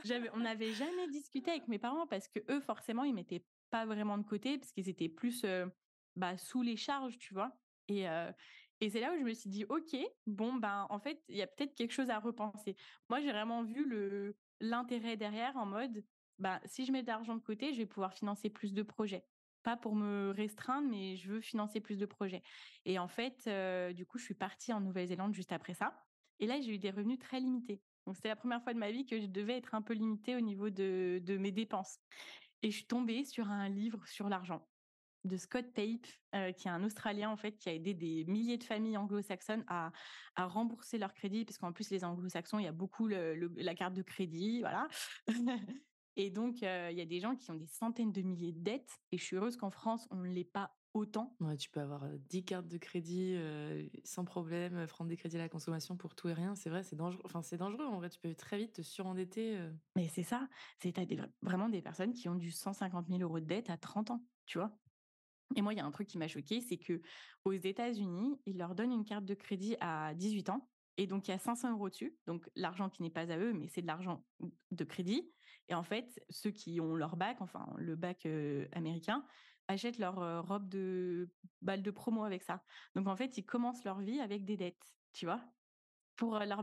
j'avais, 0.05 0.31
on 0.31 0.41
n'avait 0.41 0.73
jamais 0.73 1.09
discuté 1.09 1.51
avec 1.51 1.69
mes 1.69 1.79
parents 1.79 2.07
parce 2.07 2.29
que 2.29 2.41
eux, 2.51 2.61
forcément, 2.61 3.05
ils 3.05 3.15
mettaient 3.15 3.45
pas 3.71 3.87
vraiment 3.87 4.19
de 4.19 4.25
côté 4.25 4.59
parce 4.59 4.73
qu'ils 4.73 4.89
étaient 4.89 5.09
plus, 5.09 5.45
euh, 5.45 5.67
bah, 6.17 6.37
sous 6.37 6.63
les 6.63 6.77
charges, 6.77 7.19
tu 7.19 7.35
vois? 7.35 7.57
Et, 7.89 8.09
euh, 8.09 8.31
et 8.83 8.91
c'est 8.91 8.99
là 8.99 9.13
où 9.13 9.17
je 9.17 9.23
me 9.23 9.33
suis 9.33 9.49
dit, 9.49 9.65
OK, 9.69 9.97
bon, 10.27 10.55
ben, 10.55 10.89
en 10.91 10.99
fait, 10.99 11.23
il 11.29 11.37
y 11.37 11.43
a 11.43 11.47
peut-être 11.47 11.77
quelque 11.77 11.93
chose 11.93 12.11
à 12.11 12.19
repenser. 12.19 12.75
Moi, 13.09 13.21
j'ai 13.21 13.31
vraiment 13.31 13.63
vu 13.63 14.35
l'intérêt 14.59 15.17
derrière 15.17 15.57
en 15.57 15.67
mode, 15.67 16.05
bah, 16.41 16.61
si 16.65 16.85
je 16.85 16.91
mets 16.91 17.03
de 17.03 17.07
l'argent 17.07 17.37
de 17.37 17.41
côté, 17.41 17.73
je 17.73 17.79
vais 17.79 17.87
pouvoir 17.87 18.13
financer 18.13 18.51
plus 18.51 18.75
de 18.75 18.83
projets. 18.83 19.25
Pas 19.63 19.77
pour 19.77 19.95
me 19.95 20.31
restreindre, 20.31 20.89
mais 20.91 21.15
je 21.15 21.29
veux 21.29 21.41
financer 21.41 21.79
plus 21.79 21.97
de 21.97 22.07
projets. 22.07 22.43
Et 22.85 22.99
en 22.99 23.07
fait, 23.07 23.45
euh, 23.47 23.93
du 23.93 24.05
coup, 24.05 24.19
je 24.19 24.25
suis 24.25 24.35
partie 24.35 24.73
en 24.73 24.81
Nouvelle-Zélande 24.81 25.33
juste 25.33 25.53
après 25.53 25.75
ça. 25.75 26.05
Et 26.41 26.49
là, 26.49 26.61
j'ai 26.61 26.75
eu 26.75 26.79
des 26.79 26.91
revenus 26.91 27.21
très 27.21 27.39
limités. 27.39 27.81
Donc, 28.05 28.17
c'était 28.17 28.31
la 28.31 28.37
première 28.37 28.65
fois 28.65 28.75
de 28.75 28.81
ma 28.81 28.91
vie 28.91 29.07
que 29.07 29.21
je 29.21 29.27
devais 29.27 29.59
être 29.59 29.77
un 29.77 29.83
peu 29.83 29.95
limitée 29.95 30.35
au 30.35 30.41
niveau 30.41 30.71
de, 30.71 31.21
de 31.23 31.37
mes 31.39 31.53
dépenses. 31.53 32.01
Et 32.63 32.73
je 32.73 32.79
suis 32.79 32.87
tombée 32.87 33.25
sur 33.25 33.49
un 33.49 33.69
livre 33.69 34.05
sur 34.09 34.29
l'argent 34.29 34.67
de 35.25 35.37
Scott 35.37 35.73
Tape, 35.75 36.07
euh, 36.35 36.53
qui 36.53 36.69
est 36.69 36.71
un 36.71 36.83
Australien 36.83 37.31
en 37.31 37.37
fait 37.37 37.57
qui 37.57 37.69
a 37.69 37.75
aidé 37.75 37.95
des 37.95 38.25
milliers 38.25 38.59
de 38.59 38.65
familles 38.65 38.97
anglo-saxonnes 38.97 39.65
à, 39.69 39.93
à 40.35 40.47
rembourser 40.47 40.99
leur 40.99 41.15
crédit, 41.15 41.45
parce 41.45 41.59
qu'en 41.59 41.73
plus 41.73 41.91
les 41.91 42.05
anglo-saxons, 42.05 42.59
il 42.59 42.65
y 42.65 42.69
a 42.69 42.73
beaucoup 42.73 43.07
la 43.07 43.75
carte 43.75 43.95
de 43.95 44.03
crédit, 44.03 44.61
voilà. 44.61 44.89
et 46.17 46.31
donc 46.31 46.63
euh, 46.63 46.89
il 46.91 46.99
y 46.99 47.01
a 47.01 47.07
des 47.07 47.21
gens 47.21 47.37
qui 47.37 47.51
ont 47.51 47.57
des 47.57 47.67
centaines 47.67 48.13
de 48.13 48.23
milliers 48.23 48.53
de 48.53 48.61
dettes, 48.61 48.99
et 49.13 49.19
je 49.19 49.25
suis 49.25 49.37
heureuse 49.37 49.57
qu'en 49.57 49.71
France 49.71 50.09
on 50.11 50.17
ne 50.17 50.29
l'ait 50.29 50.45
pas 50.45 50.77
autant. 50.95 51.35
Ouais, 51.41 51.57
tu 51.57 51.71
peux 51.71 51.81
avoir 51.81 52.07
10 52.29 52.39
euh, 52.39 52.43
cartes 52.43 52.69
de 52.69 52.77
crédit 52.77 53.35
sans 54.05 54.27
problème, 54.27 54.87
prendre 54.89 55.09
des 55.09 55.17
crédits 55.17 55.37
à 55.37 55.39
la 55.39 55.49
consommation 55.49 55.97
pour 55.97 56.15
tout 56.15 56.29
et 56.29 56.35
rien. 56.35 56.55
C'est 56.55 56.69
vrai, 56.69 56.83
c'est 56.83 56.97
dangereux. 56.97 57.23
Enfin, 57.25 57.41
c'est 57.41 57.57
dangereux. 57.57 57.87
En 57.87 57.97
vrai, 57.97 58.11
tu 58.11 58.19
peux 58.19 58.35
très 58.35 58.59
vite 58.59 58.75
te 58.75 58.83
surendetter. 58.83 59.59
Mais 59.97 60.09
c'est 60.09 60.23
ça. 60.23 60.49
C'est 60.83 60.93
vraiment 61.41 61.71
des 61.71 61.81
personnes 61.81 62.13
qui 62.13 62.29
ont 62.29 62.35
du 62.35 62.51
150 62.51 63.09
000 63.09 63.23
euros 63.23 63.41
de 63.41 63.47
dette 63.47 63.71
à 63.71 63.79
30 63.79 64.11
ans, 64.11 64.23
tu 64.45 64.59
vois? 64.59 64.82
Et 65.57 65.63
moi, 65.63 65.73
il 65.73 65.77
y 65.77 65.81
a 65.81 65.85
un 65.85 65.91
truc 65.91 66.09
qui 66.09 66.19
m'a 66.19 66.29
choqué, 66.29 66.61
c'est 66.61 66.79
que 66.79 67.01
aux 67.45 67.53
États-Unis, 67.53 68.41
ils 68.47 68.59
leur 68.59 68.75
donnent 68.75 68.93
une 68.93 69.05
carte 69.05 69.25
de 69.25 69.35
crédit 69.35 69.77
à 69.81 70.15
18 70.15 70.51
ans. 70.51 70.69
Et 70.99 71.07
donc, 71.07 71.27
il 71.27 71.31
y 71.31 71.35
a 71.35 71.39
500 71.39 71.73
euros 71.73 71.89
dessus. 71.89 72.15
Donc, 72.27 72.49
l'argent 72.55 72.91
qui 72.91 73.03
n'est 73.03 73.11
pas 73.11 73.33
à 73.33 73.39
eux, 73.39 73.53
mais 73.53 73.69
c'est 73.69 73.83
de 73.83 73.87
l'argent 73.87 74.25
de 74.71 74.85
crédit. 74.85 75.31
Et 75.69 75.75
en 75.75 75.83
fait, 75.83 76.21
ceux 76.29 76.51
qui 76.51 76.81
ont 76.81 76.95
leur 76.95 77.17
bac, 77.17 77.39
enfin, 77.41 77.67
le 77.79 77.97
bac 77.97 78.27
américain, 78.73 79.25
achètent 79.69 79.99
leur 79.99 80.47
robe 80.47 80.69
de 80.69 81.31
balle 81.63 81.83
de 81.83 81.91
promo 81.91 82.25
avec 82.25 82.43
ça. 82.43 82.63
Donc, 82.95 83.09
en 83.09 83.17
fait, 83.17 83.39
ils 83.39 83.45
commencent 83.45 83.85
leur 83.85 84.01
vie 84.01 84.21
avec 84.21 84.45
des 84.45 84.57
dettes, 84.57 84.95
tu 85.13 85.25
vois? 85.25 85.41
Pour 86.17 86.39
leur, 86.39 86.59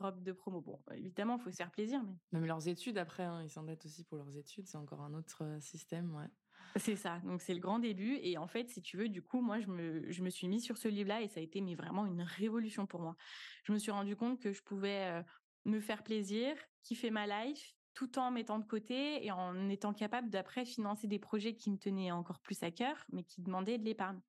robe 0.00 0.22
de 0.22 0.32
promo. 0.32 0.60
Bon, 0.60 0.82
évidemment, 0.92 1.36
il 1.36 1.42
faut 1.42 1.50
se 1.50 1.56
faire 1.56 1.70
plaisir. 1.70 2.02
Mais... 2.02 2.16
Même 2.32 2.46
leurs 2.46 2.66
études, 2.66 2.98
après, 2.98 3.22
hein, 3.22 3.42
ils 3.42 3.50
s'endettent 3.50 3.86
aussi 3.86 4.04
pour 4.04 4.18
leurs 4.18 4.36
études. 4.36 4.66
C'est 4.66 4.78
encore 4.78 5.02
un 5.02 5.14
autre 5.14 5.58
système, 5.60 6.14
ouais. 6.14 6.28
C'est 6.76 6.96
ça, 6.96 7.20
donc 7.20 7.40
c'est 7.40 7.54
le 7.54 7.60
grand 7.60 7.78
début. 7.78 8.18
Et 8.22 8.36
en 8.36 8.48
fait, 8.48 8.68
si 8.68 8.82
tu 8.82 8.96
veux, 8.96 9.08
du 9.08 9.22
coup, 9.22 9.40
moi, 9.40 9.60
je 9.60 9.68
me, 9.68 10.10
je 10.10 10.22
me 10.22 10.30
suis 10.30 10.48
mis 10.48 10.60
sur 10.60 10.76
ce 10.76 10.88
livre-là 10.88 11.22
et 11.22 11.28
ça 11.28 11.38
a 11.38 11.42
été 11.42 11.60
mais 11.60 11.76
vraiment 11.76 12.04
une 12.04 12.22
révolution 12.22 12.86
pour 12.86 13.00
moi. 13.00 13.16
Je 13.62 13.72
me 13.72 13.78
suis 13.78 13.92
rendu 13.92 14.16
compte 14.16 14.40
que 14.40 14.52
je 14.52 14.60
pouvais 14.62 15.22
me 15.64 15.80
faire 15.80 16.02
plaisir, 16.02 16.56
kiffer 16.82 17.10
ma 17.10 17.26
life, 17.26 17.74
tout 17.94 18.18
en 18.18 18.32
mettant 18.32 18.58
de 18.58 18.64
côté 18.64 19.24
et 19.24 19.30
en 19.30 19.68
étant 19.68 19.94
capable 19.94 20.30
d'après 20.30 20.64
financer 20.64 21.06
des 21.06 21.20
projets 21.20 21.54
qui 21.54 21.70
me 21.70 21.78
tenaient 21.78 22.10
encore 22.10 22.40
plus 22.40 22.60
à 22.64 22.72
cœur, 22.72 23.04
mais 23.12 23.22
qui 23.22 23.40
demandaient 23.40 23.78
de 23.78 23.84
l'épargne. 23.84 24.20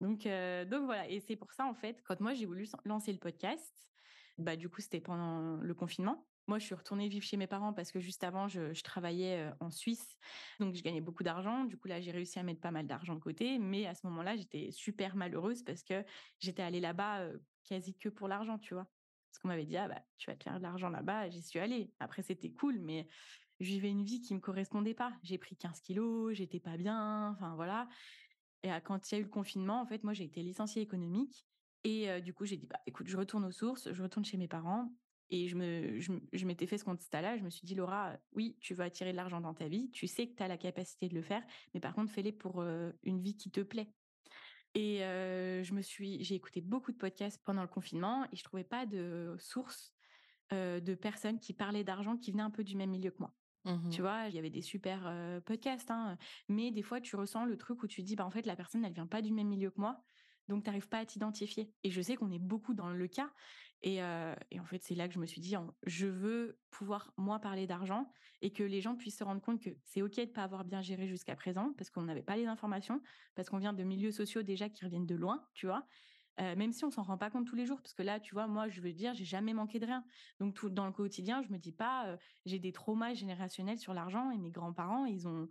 Donc, 0.00 0.24
donc 0.24 0.84
voilà. 0.84 1.08
Et 1.08 1.20
c'est 1.20 1.36
pour 1.36 1.52
ça, 1.52 1.64
en 1.66 1.74
fait, 1.74 2.02
quand 2.02 2.20
moi, 2.20 2.34
j'ai 2.34 2.46
voulu 2.46 2.66
lancer 2.84 3.12
le 3.12 3.18
podcast, 3.18 3.72
bah, 4.36 4.56
du 4.56 4.68
coup, 4.68 4.80
c'était 4.80 5.00
pendant 5.00 5.58
le 5.58 5.74
confinement. 5.74 6.26
Moi, 6.48 6.60
je 6.60 6.64
suis 6.64 6.76
retournée 6.76 7.08
vivre 7.08 7.24
chez 7.24 7.36
mes 7.36 7.48
parents 7.48 7.72
parce 7.72 7.90
que 7.90 7.98
juste 7.98 8.22
avant, 8.22 8.46
je, 8.46 8.80
travaillais 8.82 9.50
en 9.58 9.70
Suisse. 9.70 10.16
Donc, 10.60 10.76
je 10.76 10.82
gagnais 10.82 11.00
beaucoup 11.00 11.24
d'argent. 11.24 11.64
Du 11.64 11.76
coup, 11.76 11.88
là, 11.88 12.00
j'ai 12.00 12.12
réussi 12.12 12.38
à 12.38 12.44
mettre 12.44 12.60
pas 12.60 12.70
mal 12.70 12.86
d'argent 12.86 13.14
de 13.14 13.20
côté. 13.20 13.58
Mais 13.58 13.86
à 13.86 13.94
ce 13.94 14.06
moment-là, 14.06 14.36
j'étais 14.36 14.70
super 14.70 15.16
malheureuse 15.16 15.64
parce 15.64 15.82
que 15.82 16.04
j'étais 16.38 16.62
allée 16.62 16.80
là-bas 16.80 17.26
quasi 17.64 17.94
que 17.94 18.08
pour 18.08 18.28
l'argent, 18.28 18.58
tu 18.58 18.74
vois. 18.74 18.86
Parce 19.28 19.38
qu'on 19.40 19.48
m'avait 19.48 19.66
dit, 19.66 19.76
ah 19.76 19.88
bah, 19.88 20.00
tu 20.18 20.30
vas 20.30 20.36
te 20.36 20.44
faire 20.44 20.58
de 20.58 20.62
l'argent 20.62 20.88
là-bas. 20.88 21.30
J'y 21.30 21.42
suis 21.42 21.58
allée. 21.58 21.90
Après, 21.98 22.22
c'était 22.22 22.52
cool, 22.52 22.78
mais 22.78 23.08
je 23.58 23.66
vivais 23.66 23.90
une 23.90 24.04
vie 24.04 24.20
qui 24.20 24.32
me 24.32 24.40
correspondait 24.40 24.94
pas. 24.94 25.12
J'ai 25.24 25.38
pris 25.38 25.56
15 25.56 25.80
kilos, 25.80 26.32
j'étais 26.32 26.60
pas 26.60 26.76
bien. 26.76 27.30
Enfin, 27.30 27.56
voilà. 27.56 27.88
Et 28.62 28.70
quand 28.84 29.10
il 29.10 29.14
y 29.14 29.18
a 29.18 29.20
eu 29.20 29.24
le 29.24 29.30
confinement, 29.30 29.80
en 29.80 29.86
fait, 29.86 30.04
moi, 30.04 30.12
j'ai 30.12 30.24
été 30.24 30.42
licenciée 30.42 30.82
économique. 30.82 31.44
Et 31.82 32.20
du 32.20 32.32
coup, 32.32 32.44
j'ai 32.44 32.56
dit, 32.56 32.66
bah, 32.66 32.80
écoute, 32.86 33.08
je 33.08 33.16
retourne 33.16 33.44
aux 33.44 33.52
sources, 33.52 33.92
je 33.92 34.02
retourne 34.02 34.24
chez 34.24 34.36
mes 34.36 34.48
parents. 34.48 34.92
Et 35.30 35.48
je 35.48 35.56
me, 35.56 36.00
je, 36.00 36.46
m'étais 36.46 36.66
fait 36.66 36.78
ce 36.78 36.84
constat-là. 36.84 37.36
Je 37.36 37.42
me 37.42 37.50
suis 37.50 37.66
dit, 37.66 37.74
Laura, 37.74 38.16
oui, 38.32 38.56
tu 38.60 38.74
veux 38.74 38.84
attirer 38.84 39.12
de 39.12 39.16
l'argent 39.16 39.40
dans 39.40 39.54
ta 39.54 39.68
vie. 39.68 39.90
Tu 39.90 40.06
sais 40.06 40.28
que 40.28 40.36
tu 40.36 40.42
as 40.42 40.48
la 40.48 40.56
capacité 40.56 41.08
de 41.08 41.14
le 41.14 41.22
faire. 41.22 41.42
Mais 41.74 41.80
par 41.80 41.94
contre, 41.94 42.12
fais-les 42.12 42.32
pour 42.32 42.62
une 43.02 43.20
vie 43.20 43.36
qui 43.36 43.50
te 43.50 43.60
plaît. 43.60 43.92
Et 44.74 44.98
je 45.00 45.72
me 45.72 45.82
suis, 45.82 46.22
j'ai 46.22 46.34
écouté 46.34 46.60
beaucoup 46.60 46.92
de 46.92 46.96
podcasts 46.96 47.42
pendant 47.44 47.62
le 47.62 47.68
confinement 47.68 48.24
et 48.32 48.36
je 48.36 48.44
trouvais 48.44 48.64
pas 48.64 48.86
de 48.86 49.34
source 49.38 49.92
de 50.52 50.94
personnes 50.94 51.40
qui 51.40 51.54
parlaient 51.54 51.84
d'argent 51.84 52.16
qui 52.16 52.30
venaient 52.30 52.42
un 52.42 52.50
peu 52.50 52.62
du 52.62 52.76
même 52.76 52.90
milieu 52.90 53.10
que 53.10 53.18
moi. 53.18 53.34
Mmh 53.64 53.90
tu 53.90 54.00
vois, 54.00 54.28
il 54.28 54.34
y 54.36 54.38
avait 54.38 54.50
des 54.50 54.62
super 54.62 55.12
podcasts, 55.44 55.90
hein, 55.90 56.16
mais 56.48 56.70
des 56.70 56.82
fois, 56.82 57.00
tu 57.00 57.16
ressens 57.16 57.46
le 57.46 57.56
truc 57.56 57.82
où 57.82 57.88
tu 57.88 58.02
dis, 58.02 58.14
bah, 58.14 58.24
en 58.24 58.30
fait, 58.30 58.46
la 58.46 58.54
personne, 58.54 58.84
elle 58.84 58.92
vient 58.92 59.08
pas 59.08 59.22
du 59.22 59.32
même 59.32 59.48
milieu 59.48 59.70
que 59.70 59.80
moi, 59.80 60.04
donc 60.48 60.62
tu 60.62 60.68
n'arrives 60.68 60.88
pas 60.88 60.98
à 60.98 61.04
t'identifier. 61.04 61.72
Et 61.82 61.90
je 61.90 62.00
sais 62.00 62.16
qu'on 62.16 62.30
est 62.30 62.38
beaucoup 62.38 62.74
dans 62.74 62.90
le 62.90 63.08
cas. 63.08 63.30
Et, 63.82 64.02
en 64.02 64.64
fait, 64.64 64.82
c'est 64.82 64.94
là 64.94 65.06
que 65.06 65.14
je 65.14 65.18
me 65.18 65.26
suis 65.26 65.40
dit, 65.40 65.54
je 65.84 66.06
veux 66.06 66.58
pouvoir, 66.70 67.12
moi, 67.16 67.38
parler 67.38 67.66
d'argent 67.66 68.10
et 68.42 68.52
que 68.52 68.62
les 68.62 68.80
gens 68.80 68.96
puissent 68.96 69.18
se 69.18 69.24
rendre 69.24 69.40
compte 69.40 69.62
que 69.62 69.70
c'est 69.84 70.02
OK 70.02 70.16
de 70.16 70.24
pas 70.26 70.42
avoir 70.42 70.64
bien 70.64 70.82
géré 70.82 71.06
jusqu'à 71.08 71.36
présent 71.36 71.72
parce 71.76 71.90
qu'on 71.90 72.02
n'avait 72.02 72.22
pas 72.22 72.36
les 72.36 72.46
informations, 72.46 73.00
parce 73.34 73.48
qu'on 73.48 73.58
vient 73.58 73.72
de 73.72 73.84
milieux 73.84 74.10
sociaux 74.10 74.42
déjà 74.42 74.68
qui 74.68 74.84
reviennent 74.84 75.06
de 75.06 75.14
loin, 75.14 75.46
tu 75.54 75.66
vois? 75.66 75.86
Même 76.38 76.72
si 76.72 76.84
on 76.84 76.90
s'en 76.90 77.02
rend 77.02 77.16
pas 77.16 77.30
compte 77.30 77.46
tous 77.46 77.56
les 77.56 77.64
jours, 77.64 77.80
parce 77.80 77.94
que 77.94 78.02
là, 78.02 78.20
tu 78.20 78.34
vois, 78.34 78.46
moi, 78.46 78.68
je 78.68 78.82
veux 78.82 78.92
dire, 78.92 79.14
j'ai 79.14 79.24
jamais 79.24 79.54
manqué 79.54 79.78
de 79.78 79.86
rien. 79.86 80.04
Donc, 80.38 80.66
dans 80.66 80.84
le 80.86 80.92
quotidien, 80.92 81.42
je 81.42 81.50
me 81.50 81.58
dis 81.58 81.72
pas, 81.72 82.18
j'ai 82.44 82.58
des 82.58 82.72
traumas 82.72 83.14
générationnels 83.14 83.78
sur 83.78 83.94
l'argent 83.94 84.30
et 84.30 84.38
mes 84.38 84.50
grands-parents, 84.50 85.06
ils 85.06 85.26
ont, 85.28 85.48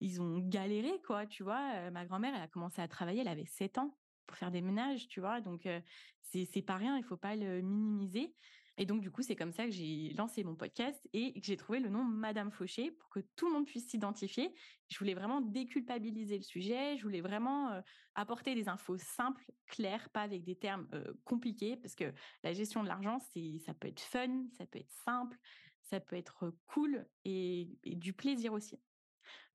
ils 0.00 0.20
ont 0.20 0.38
galéré, 0.40 1.00
quoi, 1.06 1.26
tu 1.26 1.42
vois? 1.44 1.90
Ma 1.92 2.04
grand-mère, 2.06 2.34
elle 2.34 2.42
a 2.42 2.48
commencé 2.48 2.80
à 2.82 2.88
travailler, 2.88 3.20
elle 3.20 3.28
avait 3.28 3.46
7 3.46 3.78
ans. 3.78 3.96
Pour 4.26 4.36
faire 4.36 4.50
des 4.50 4.62
ménages, 4.62 5.08
tu 5.08 5.20
vois? 5.20 5.40
Donc, 5.40 5.68
c'est 6.22 6.44
c'est 6.44 6.62
pas 6.62 6.76
rien, 6.76 6.96
il 6.96 7.04
faut 7.04 7.16
pas 7.16 7.36
le 7.36 7.60
minimiser. 7.62 8.34
Et 8.78 8.84
donc, 8.84 9.00
du 9.00 9.10
coup, 9.10 9.22
c'est 9.22 9.36
comme 9.36 9.52
ça 9.52 9.64
que 9.64 9.70
j'ai 9.70 10.12
lancé 10.18 10.44
mon 10.44 10.54
podcast 10.54 11.00
et 11.14 11.32
que 11.40 11.46
j'ai 11.46 11.56
trouvé 11.56 11.80
le 11.80 11.88
nom 11.88 12.04
Madame 12.04 12.50
Fauché 12.50 12.90
pour 12.90 13.08
que 13.08 13.20
tout 13.34 13.46
le 13.46 13.54
monde 13.54 13.64
puisse 13.64 13.88
s'identifier. 13.88 14.54
Je 14.88 14.98
voulais 14.98 15.14
vraiment 15.14 15.40
déculpabiliser 15.40 16.36
le 16.36 16.42
sujet. 16.42 16.98
Je 16.98 17.02
voulais 17.02 17.22
vraiment 17.22 17.82
apporter 18.14 18.54
des 18.54 18.68
infos 18.68 18.98
simples, 18.98 19.50
claires, 19.66 20.10
pas 20.10 20.22
avec 20.22 20.44
des 20.44 20.56
termes 20.56 20.88
compliqués, 21.24 21.76
parce 21.76 21.94
que 21.94 22.12
la 22.42 22.52
gestion 22.52 22.82
de 22.82 22.88
l'argent, 22.88 23.18
c'est, 23.32 23.58
ça 23.64 23.72
peut 23.72 23.88
être 23.88 24.00
fun, 24.00 24.44
ça 24.58 24.66
peut 24.66 24.78
être 24.78 24.92
simple, 25.04 25.38
ça 25.82 26.00
peut 26.00 26.16
être 26.16 26.52
cool 26.66 27.06
et, 27.24 27.78
du 27.84 28.12
plaisir 28.12 28.52
aussi. 28.52 28.78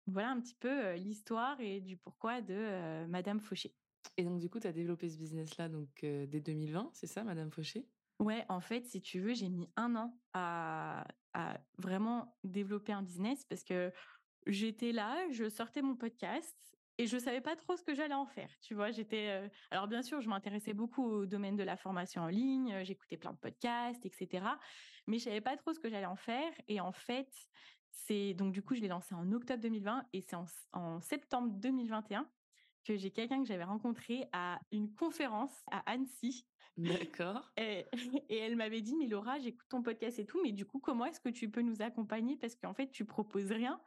Voilà 0.08 0.30
un 0.30 0.40
petit 0.42 0.56
peu 0.56 0.96
l'histoire 0.96 1.60
et 1.60 1.80
du 1.80 1.96
pourquoi 1.96 2.42
de 2.42 3.06
Madame 3.08 3.40
Fauché. 3.40 3.76
Et 4.18 4.24
donc, 4.24 4.40
du 4.40 4.50
coup, 4.50 4.60
tu 4.60 4.68
as 4.68 4.72
développé 4.72 5.10
ce 5.10 5.18
business-là 5.18 5.70
dès 6.02 6.40
2020, 6.40 6.90
c'est 6.94 7.08
ça, 7.08 7.24
Madame 7.24 7.52
Fauché? 7.52 7.88
Ouais, 8.20 8.46
en 8.50 8.60
fait, 8.62 8.86
si 8.86 9.02
tu 9.02 9.20
veux, 9.20 9.34
j'ai 9.34 9.50
mis 9.50 9.70
un 9.76 9.96
an 9.96 10.16
à, 10.34 11.06
vraiment 11.78 12.38
développer 12.44 12.92
un 12.92 13.02
business 13.02 13.46
parce 13.46 13.64
que 13.64 13.92
j'étais 14.46 14.92
là, 14.92 15.18
je 15.32 15.50
sortais 15.50 15.82
mon 15.82 15.96
podcast 15.96 16.56
et 16.98 17.08
je 17.08 17.18
savais 17.18 17.42
pas 17.42 17.56
trop 17.56 17.78
ce 17.78 17.84
que 17.84 17.96
j'allais 17.96 18.14
en 18.14 18.28
faire. 18.28 18.50
Tu 18.62 18.76
vois, 18.76 18.92
j'étais. 18.92 19.50
Alors 19.72 19.88
bien 19.88 20.04
sûr, 20.04 20.22
je 20.22 20.30
m'intéressais 20.30 20.74
beaucoup 20.74 21.04
au 21.04 21.26
domaine 21.26 21.56
de 21.56 21.64
la 21.64 21.78
formation 21.78 22.24
en 22.24 22.28
ligne, 22.28 22.84
j'écoutais 22.84 23.18
plein 23.18 23.32
de 23.32 23.38
podcasts, 23.38 24.06
etc. 24.06 24.46
Mais 25.08 25.18
je 25.18 25.24
savais 25.24 25.42
pas 25.42 25.56
trop 25.58 25.74
ce 25.74 25.80
que 25.80 25.90
j'allais 25.90 26.06
en 26.06 26.18
faire. 26.18 26.52
Et 26.68 26.80
en 26.80 26.92
fait, 26.92 27.32
c'est 27.90 28.34
donc 28.34 28.52
du 28.52 28.62
coup, 28.62 28.76
je 28.76 28.82
l'ai 28.82 28.90
lancé 28.90 29.16
en 29.16 29.32
octobre 29.32 29.62
2020 29.62 30.06
et 30.14 30.22
c'est 30.22 30.36
en 30.74 31.00
septembre 31.00 31.50
2021 31.54 32.30
que 32.84 32.96
j'ai 32.98 33.12
quelqu'un 33.12 33.42
que 33.42 33.48
j'avais 33.48 33.64
rencontré 33.64 34.28
à 34.34 34.60
une 34.72 34.94
conférence 34.94 35.64
à 35.72 35.80
Annecy 35.92 36.46
D'accord. 36.78 37.52
Et, 37.58 37.86
elle 38.30 38.56
m'avait 38.56 38.82
dit, 38.82 38.96
mais 38.96 39.08
Laura, 39.08 39.40
j'écoute 39.40 39.68
ton 39.70 39.82
podcast 39.82 40.20
et 40.20 40.26
tout, 40.26 40.40
mais 40.42 40.52
du 40.52 40.66
coup, 40.66 40.80
comment 40.80 41.06
est-ce 41.06 41.20
que 41.20 41.30
tu 41.30 41.50
peux 41.50 41.62
nous 41.62 41.82
accompagner? 41.82 42.38
Parce 42.38 42.56
qu'en 42.56 42.74
fait, 42.74 42.90
tu 42.92 43.06
proposes 43.06 43.52
rien. 43.52 43.80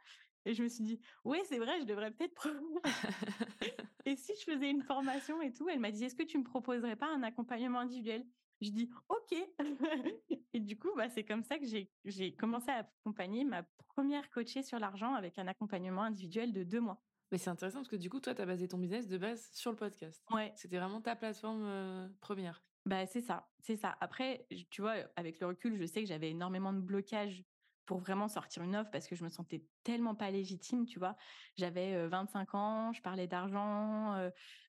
Et 0.45 0.53
je 0.53 0.61
me 0.61 0.67
suis 0.67 0.83
dit, 0.83 0.99
oui, 1.23 1.39
c'est 1.45 1.57
vrai, 1.57 1.79
je 1.79 1.85
devrais 1.85 2.11
peut-être 2.11 2.47
et 4.05 4.15
si 4.15 4.31
je 4.39 4.43
faisais 4.43 4.69
une 4.69 4.83
formation 4.83 5.41
et 5.41 5.51
tout, 5.51 5.67
elle 5.67 5.79
m'a 5.79 5.89
dit, 5.89 6.03
est-ce 6.03 6.15
que 6.15 6.23
tu 6.23 6.37
me 6.37 6.43
proposerais 6.43 6.95
pas 6.95 7.07
un 7.07 7.23
accompagnement 7.23 7.79
individuel? 7.79 8.23
Je 8.61 8.69
dis, 8.69 8.89
ok. 9.09 9.35
et 10.53 10.59
du 10.59 10.77
coup, 10.77 10.91
bah, 10.95 11.09
c'est 11.09 11.23
comme 11.23 11.43
ça 11.43 11.57
que 11.57 11.65
j'ai 11.65 12.35
commencé 12.35 12.69
à 12.69 12.87
accompagner 13.01 13.43
ma 13.43 13.63
première 13.87 14.29
coachée 14.29 14.61
sur 14.61 14.77
l'argent 14.77 15.15
avec 15.15 15.39
un 15.39 15.47
accompagnement 15.47 16.03
individuel 16.03 16.53
de 16.53 16.63
deux 16.63 16.79
mois. 16.79 17.01
Mais 17.35 17.39
c'est 17.39 17.49
intéressant 17.49 17.79
parce 17.79 17.89
que 17.89 17.97
du 17.97 18.09
coup, 18.09 18.21
toi, 18.21 18.33
tu 18.33 18.41
as 18.41 18.45
basé 18.45 18.65
ton 18.65 18.77
business 18.77 19.09
de 19.09 19.17
base 19.17 19.49
sur 19.51 19.69
le 19.69 19.75
podcast. 19.75 20.23
Ouais. 20.31 20.53
C'était 20.55 20.77
vraiment 20.77 21.01
ta 21.01 21.17
plateforme 21.17 22.09
première. 22.21 22.63
Bah, 22.85 23.05
c'est 23.07 23.19
ça, 23.19 23.49
c'est 23.59 23.75
ça. 23.75 23.97
Après, 23.99 24.47
tu 24.69 24.79
vois, 24.79 24.93
avec 25.17 25.41
le 25.41 25.47
recul, 25.47 25.75
je 25.75 25.85
sais 25.85 26.01
que 26.01 26.07
j'avais 26.07 26.29
énormément 26.29 26.71
de 26.71 26.79
blocages 26.79 27.43
pour 27.85 27.97
vraiment 27.99 28.29
sortir 28.29 28.63
une 28.63 28.73
offre 28.77 28.89
parce 28.89 29.05
que 29.05 29.17
je 29.17 29.23
me 29.25 29.27
sentais 29.27 29.65
tellement 29.83 30.15
pas 30.15 30.31
légitime, 30.31 30.85
tu 30.85 30.97
vois. 30.97 31.17
J'avais 31.57 32.07
25 32.07 32.55
ans, 32.55 32.93
je 32.93 33.01
parlais 33.01 33.27
d'argent, 33.27 34.15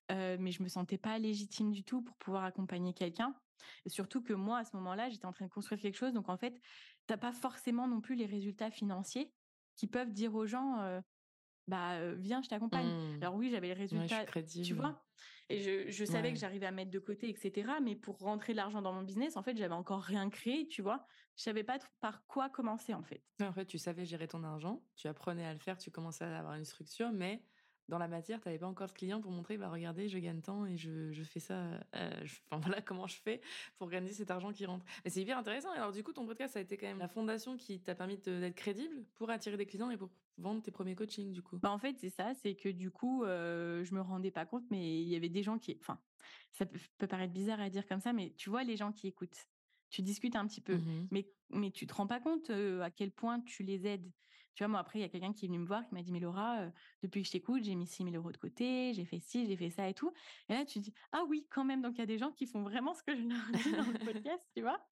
mais 0.09 0.51
je 0.51 0.61
me 0.61 0.67
sentais 0.67 0.97
pas 0.97 1.17
légitime 1.19 1.71
du 1.71 1.85
tout 1.85 2.01
pour 2.01 2.17
pouvoir 2.17 2.43
accompagner 2.43 2.93
quelqu'un. 2.93 3.33
surtout 3.85 4.21
que 4.21 4.33
moi, 4.33 4.57
à 4.57 4.65
ce 4.65 4.75
moment-là, 4.75 5.09
j'étais 5.09 5.25
en 5.25 5.31
train 5.31 5.45
de 5.45 5.51
construire 5.51 5.81
quelque 5.81 5.97
chose. 5.97 6.11
Donc, 6.11 6.27
en 6.27 6.35
fait, 6.37 6.59
t'as 7.05 7.15
pas 7.15 7.31
forcément 7.31 7.87
non 7.87 8.01
plus 8.01 8.15
les 8.15 8.25
résultats 8.25 8.71
financiers 8.71 9.31
qui 9.77 9.87
peuvent 9.87 10.11
dire 10.11 10.35
aux 10.35 10.45
gens, 10.47 11.01
bah 11.67 12.13
viens, 12.15 12.41
je 12.41 12.49
t'accompagne. 12.49 12.87
Mmh. 12.87 13.19
Alors 13.21 13.35
oui, 13.35 13.49
j'avais 13.49 13.67
les 13.67 13.73
résultats, 13.73 14.25
tu 14.63 14.73
vois? 14.73 15.03
Et 15.49 15.59
je, 15.59 15.89
je 15.89 16.05
savais 16.05 16.33
que 16.33 16.39
j'arrivais 16.39 16.65
à 16.65 16.71
mettre 16.71 16.91
de 16.91 16.99
côté, 16.99 17.29
etc. 17.29 17.71
Mais 17.81 17.95
pour 17.95 18.17
rentrer 18.19 18.51
de 18.51 18.57
l'argent 18.57 18.81
dans 18.81 18.91
mon 18.91 19.03
business, 19.03 19.37
en 19.37 19.43
fait, 19.43 19.55
j'avais 19.55 19.73
encore 19.73 20.01
rien 20.01 20.29
créé, 20.29 20.67
tu 20.67 20.81
vois? 20.81 21.05
Je 21.37 21.43
savais 21.43 21.63
pas 21.63 21.77
par 22.01 22.25
quoi 22.25 22.49
commencer, 22.49 22.93
en 22.93 23.03
fait. 23.03 23.23
En 23.41 23.53
fait, 23.53 23.65
tu 23.65 23.77
savais 23.77 24.05
gérer 24.05 24.27
ton 24.27 24.43
argent, 24.43 24.83
tu 24.95 25.07
apprenais 25.07 25.45
à 25.45 25.53
le 25.53 25.59
faire, 25.59 25.77
tu 25.77 25.89
commençais 25.89 26.25
à 26.25 26.39
avoir 26.39 26.55
une 26.55 26.65
structure, 26.65 27.11
mais 27.13 27.41
dans 27.87 27.97
la 27.97 28.09
matière, 28.09 28.41
tu 28.41 28.49
n'avais 28.49 28.59
pas 28.59 28.67
encore 28.67 28.87
de 28.87 28.91
client 28.91 29.21
pour 29.21 29.31
montrer, 29.31 29.57
bah 29.57 29.69
regardez, 29.69 30.09
je 30.09 30.17
gagne 30.19 30.41
tant 30.41 30.65
et 30.65 30.75
je, 30.75 31.11
je 31.13 31.23
fais 31.23 31.39
ça. 31.39 31.79
Euh, 31.95 32.11
enfin 32.51 32.59
voilà 32.61 32.81
comment 32.81 33.07
je 33.07 33.15
fais 33.15 33.39
pour 33.77 33.89
gagner 33.89 34.11
cet 34.11 34.29
argent 34.29 34.51
qui 34.51 34.65
rentre. 34.65 34.85
Mais 35.05 35.11
c'est 35.11 35.21
hyper 35.21 35.37
intéressant. 35.37 35.71
Alors 35.71 35.93
du 35.93 36.03
coup, 36.03 36.11
ton 36.11 36.25
podcast, 36.25 36.53
ça 36.53 36.59
a 36.59 36.61
été 36.61 36.75
quand 36.75 36.87
même 36.87 36.99
la 36.99 37.07
fondation 37.07 37.55
qui 37.55 37.79
t'a 37.79 37.95
permis 37.95 38.17
d'être 38.17 38.55
crédible 38.55 39.05
pour 39.15 39.29
attirer 39.29 39.55
des 39.55 39.65
clients 39.65 39.89
et 39.89 39.97
pour 39.97 40.09
vendre 40.37 40.61
tes 40.61 40.71
premiers 40.71 40.95
coachings 40.95 41.31
du 41.31 41.41
coup. 41.41 41.57
Bah 41.57 41.71
en 41.71 41.79
fait, 41.79 41.97
c'est 41.99 42.09
ça, 42.09 42.33
c'est 42.35 42.55
que 42.55 42.69
du 42.69 42.91
coup, 42.91 43.23
euh, 43.23 43.83
je 43.83 43.93
me 43.93 44.01
rendais 44.01 44.31
pas 44.31 44.45
compte, 44.45 44.63
mais 44.69 45.01
il 45.01 45.07
y 45.07 45.15
avait 45.15 45.29
des 45.29 45.43
gens 45.43 45.57
qui, 45.57 45.77
enfin, 45.79 45.99
ça 46.53 46.65
peut, 46.65 47.07
paraître 47.07 47.33
bizarre 47.33 47.59
à 47.59 47.69
dire 47.69 47.87
comme 47.87 48.01
ça, 48.01 48.13
mais 48.13 48.33
tu 48.37 48.49
vois 48.49 48.63
les 48.63 48.77
gens 48.77 48.91
qui 48.91 49.07
écoutent. 49.07 49.47
Tu 49.89 50.01
discutes 50.01 50.35
un 50.35 50.45
petit 50.45 50.61
peu, 50.61 50.77
mmh 50.77 51.07
mais 51.11 51.31
mais 51.49 51.71
tu 51.71 51.87
te 51.87 51.93
rends 51.93 52.07
pas 52.07 52.19
compte 52.19 52.49
euh, 52.49 52.81
à 52.81 52.91
quel 52.91 53.11
point 53.11 53.39
tu 53.41 53.63
les 53.63 53.87
aides. 53.87 54.11
Tu 54.57 54.63
vois, 54.63 54.69
moi, 54.69 54.79
après, 54.79 54.97
il 54.97 55.03
y 55.03 55.05
a 55.05 55.09
quelqu'un 55.09 55.33
qui 55.33 55.45
est 55.45 55.47
venu 55.47 55.59
me 55.59 55.67
voir, 55.67 55.85
qui 55.85 55.93
m'a 55.93 56.01
dit, 56.01 56.11
mais 56.11 56.19
Laura, 56.19 56.61
euh, 56.61 56.71
depuis 57.03 57.21
que 57.21 57.27
je 57.27 57.31
t'écoute, 57.31 57.63
j'ai 57.63 57.75
mis 57.75 57.85
6 57.85 58.05
000 58.05 58.15
euros 58.15 58.31
de 58.31 58.37
côté, 58.37 58.91
j'ai 58.95 59.05
fait 59.05 59.19
ci, 59.19 59.45
j'ai 59.45 59.55
fait 59.55 59.69
ça 59.69 59.87
et 59.87 59.93
tout. 59.93 60.11
Et 60.49 60.53
là, 60.53 60.65
tu 60.65 60.79
dis, 60.79 60.95
ah 61.11 61.23
oui, 61.29 61.45
quand 61.51 61.63
même. 61.63 61.83
Donc, 61.83 61.93
il 61.93 61.99
y 61.99 62.01
a 62.01 62.07
des 62.07 62.17
gens 62.17 62.31
qui 62.31 62.47
font 62.47 62.63
vraiment 62.63 62.95
ce 62.95 63.03
que 63.03 63.15
je 63.15 63.21
leur 63.21 63.37
dis 63.63 63.71
dans 63.71 63.91
le 63.91 63.99
podcast, 63.99 64.43
tu 64.55 64.63
vois? 64.63 64.83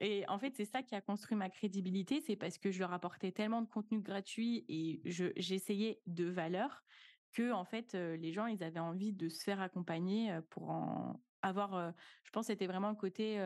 Et 0.00 0.28
en 0.28 0.38
fait, 0.38 0.54
c'est 0.54 0.66
ça 0.66 0.82
qui 0.82 0.94
a 0.94 1.00
construit 1.00 1.36
ma 1.36 1.48
crédibilité, 1.48 2.20
c'est 2.20 2.36
parce 2.36 2.58
que 2.58 2.70
je 2.70 2.80
leur 2.80 2.92
apportais 2.92 3.32
tellement 3.32 3.62
de 3.62 3.68
contenu 3.68 4.00
gratuit 4.00 4.64
et 4.68 5.00
j'essayais 5.04 6.00
de 6.06 6.24
valeur 6.24 6.84
que, 7.32 7.52
en 7.52 7.64
fait, 7.64 7.94
euh, 7.94 8.16
les 8.16 8.32
gens, 8.32 8.46
ils 8.46 8.62
avaient 8.62 8.80
envie 8.80 9.12
de 9.12 9.28
se 9.28 9.42
faire 9.42 9.60
accompagner 9.60 10.32
euh, 10.32 10.40
pour 10.50 10.70
en 10.70 11.22
avoir, 11.42 11.94
je 12.24 12.30
pense, 12.32 12.46
c'était 12.46 12.66
vraiment 12.66 12.90
le 12.90 12.96
côté, 12.96 13.38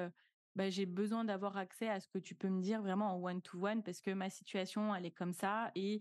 bah, 0.57 0.71
j'ai 0.71 0.87
besoin 0.87 1.23
d'avoir 1.23 1.59
accès 1.59 1.87
à 1.87 2.00
ce 2.00 2.09
que 2.09 2.19
tu 2.19 2.35
peux 2.35 2.49
me 2.49 2.62
dire 2.62 2.80
vraiment 2.80 3.14
en 3.14 3.23
one-to-one 3.23 3.83
parce 3.83 4.00
que 4.00 4.11
ma 4.11 4.30
situation, 4.30 4.95
elle 4.95 5.04
est 5.04 5.11
comme 5.11 5.35
ça 5.35 5.71
et 5.75 6.00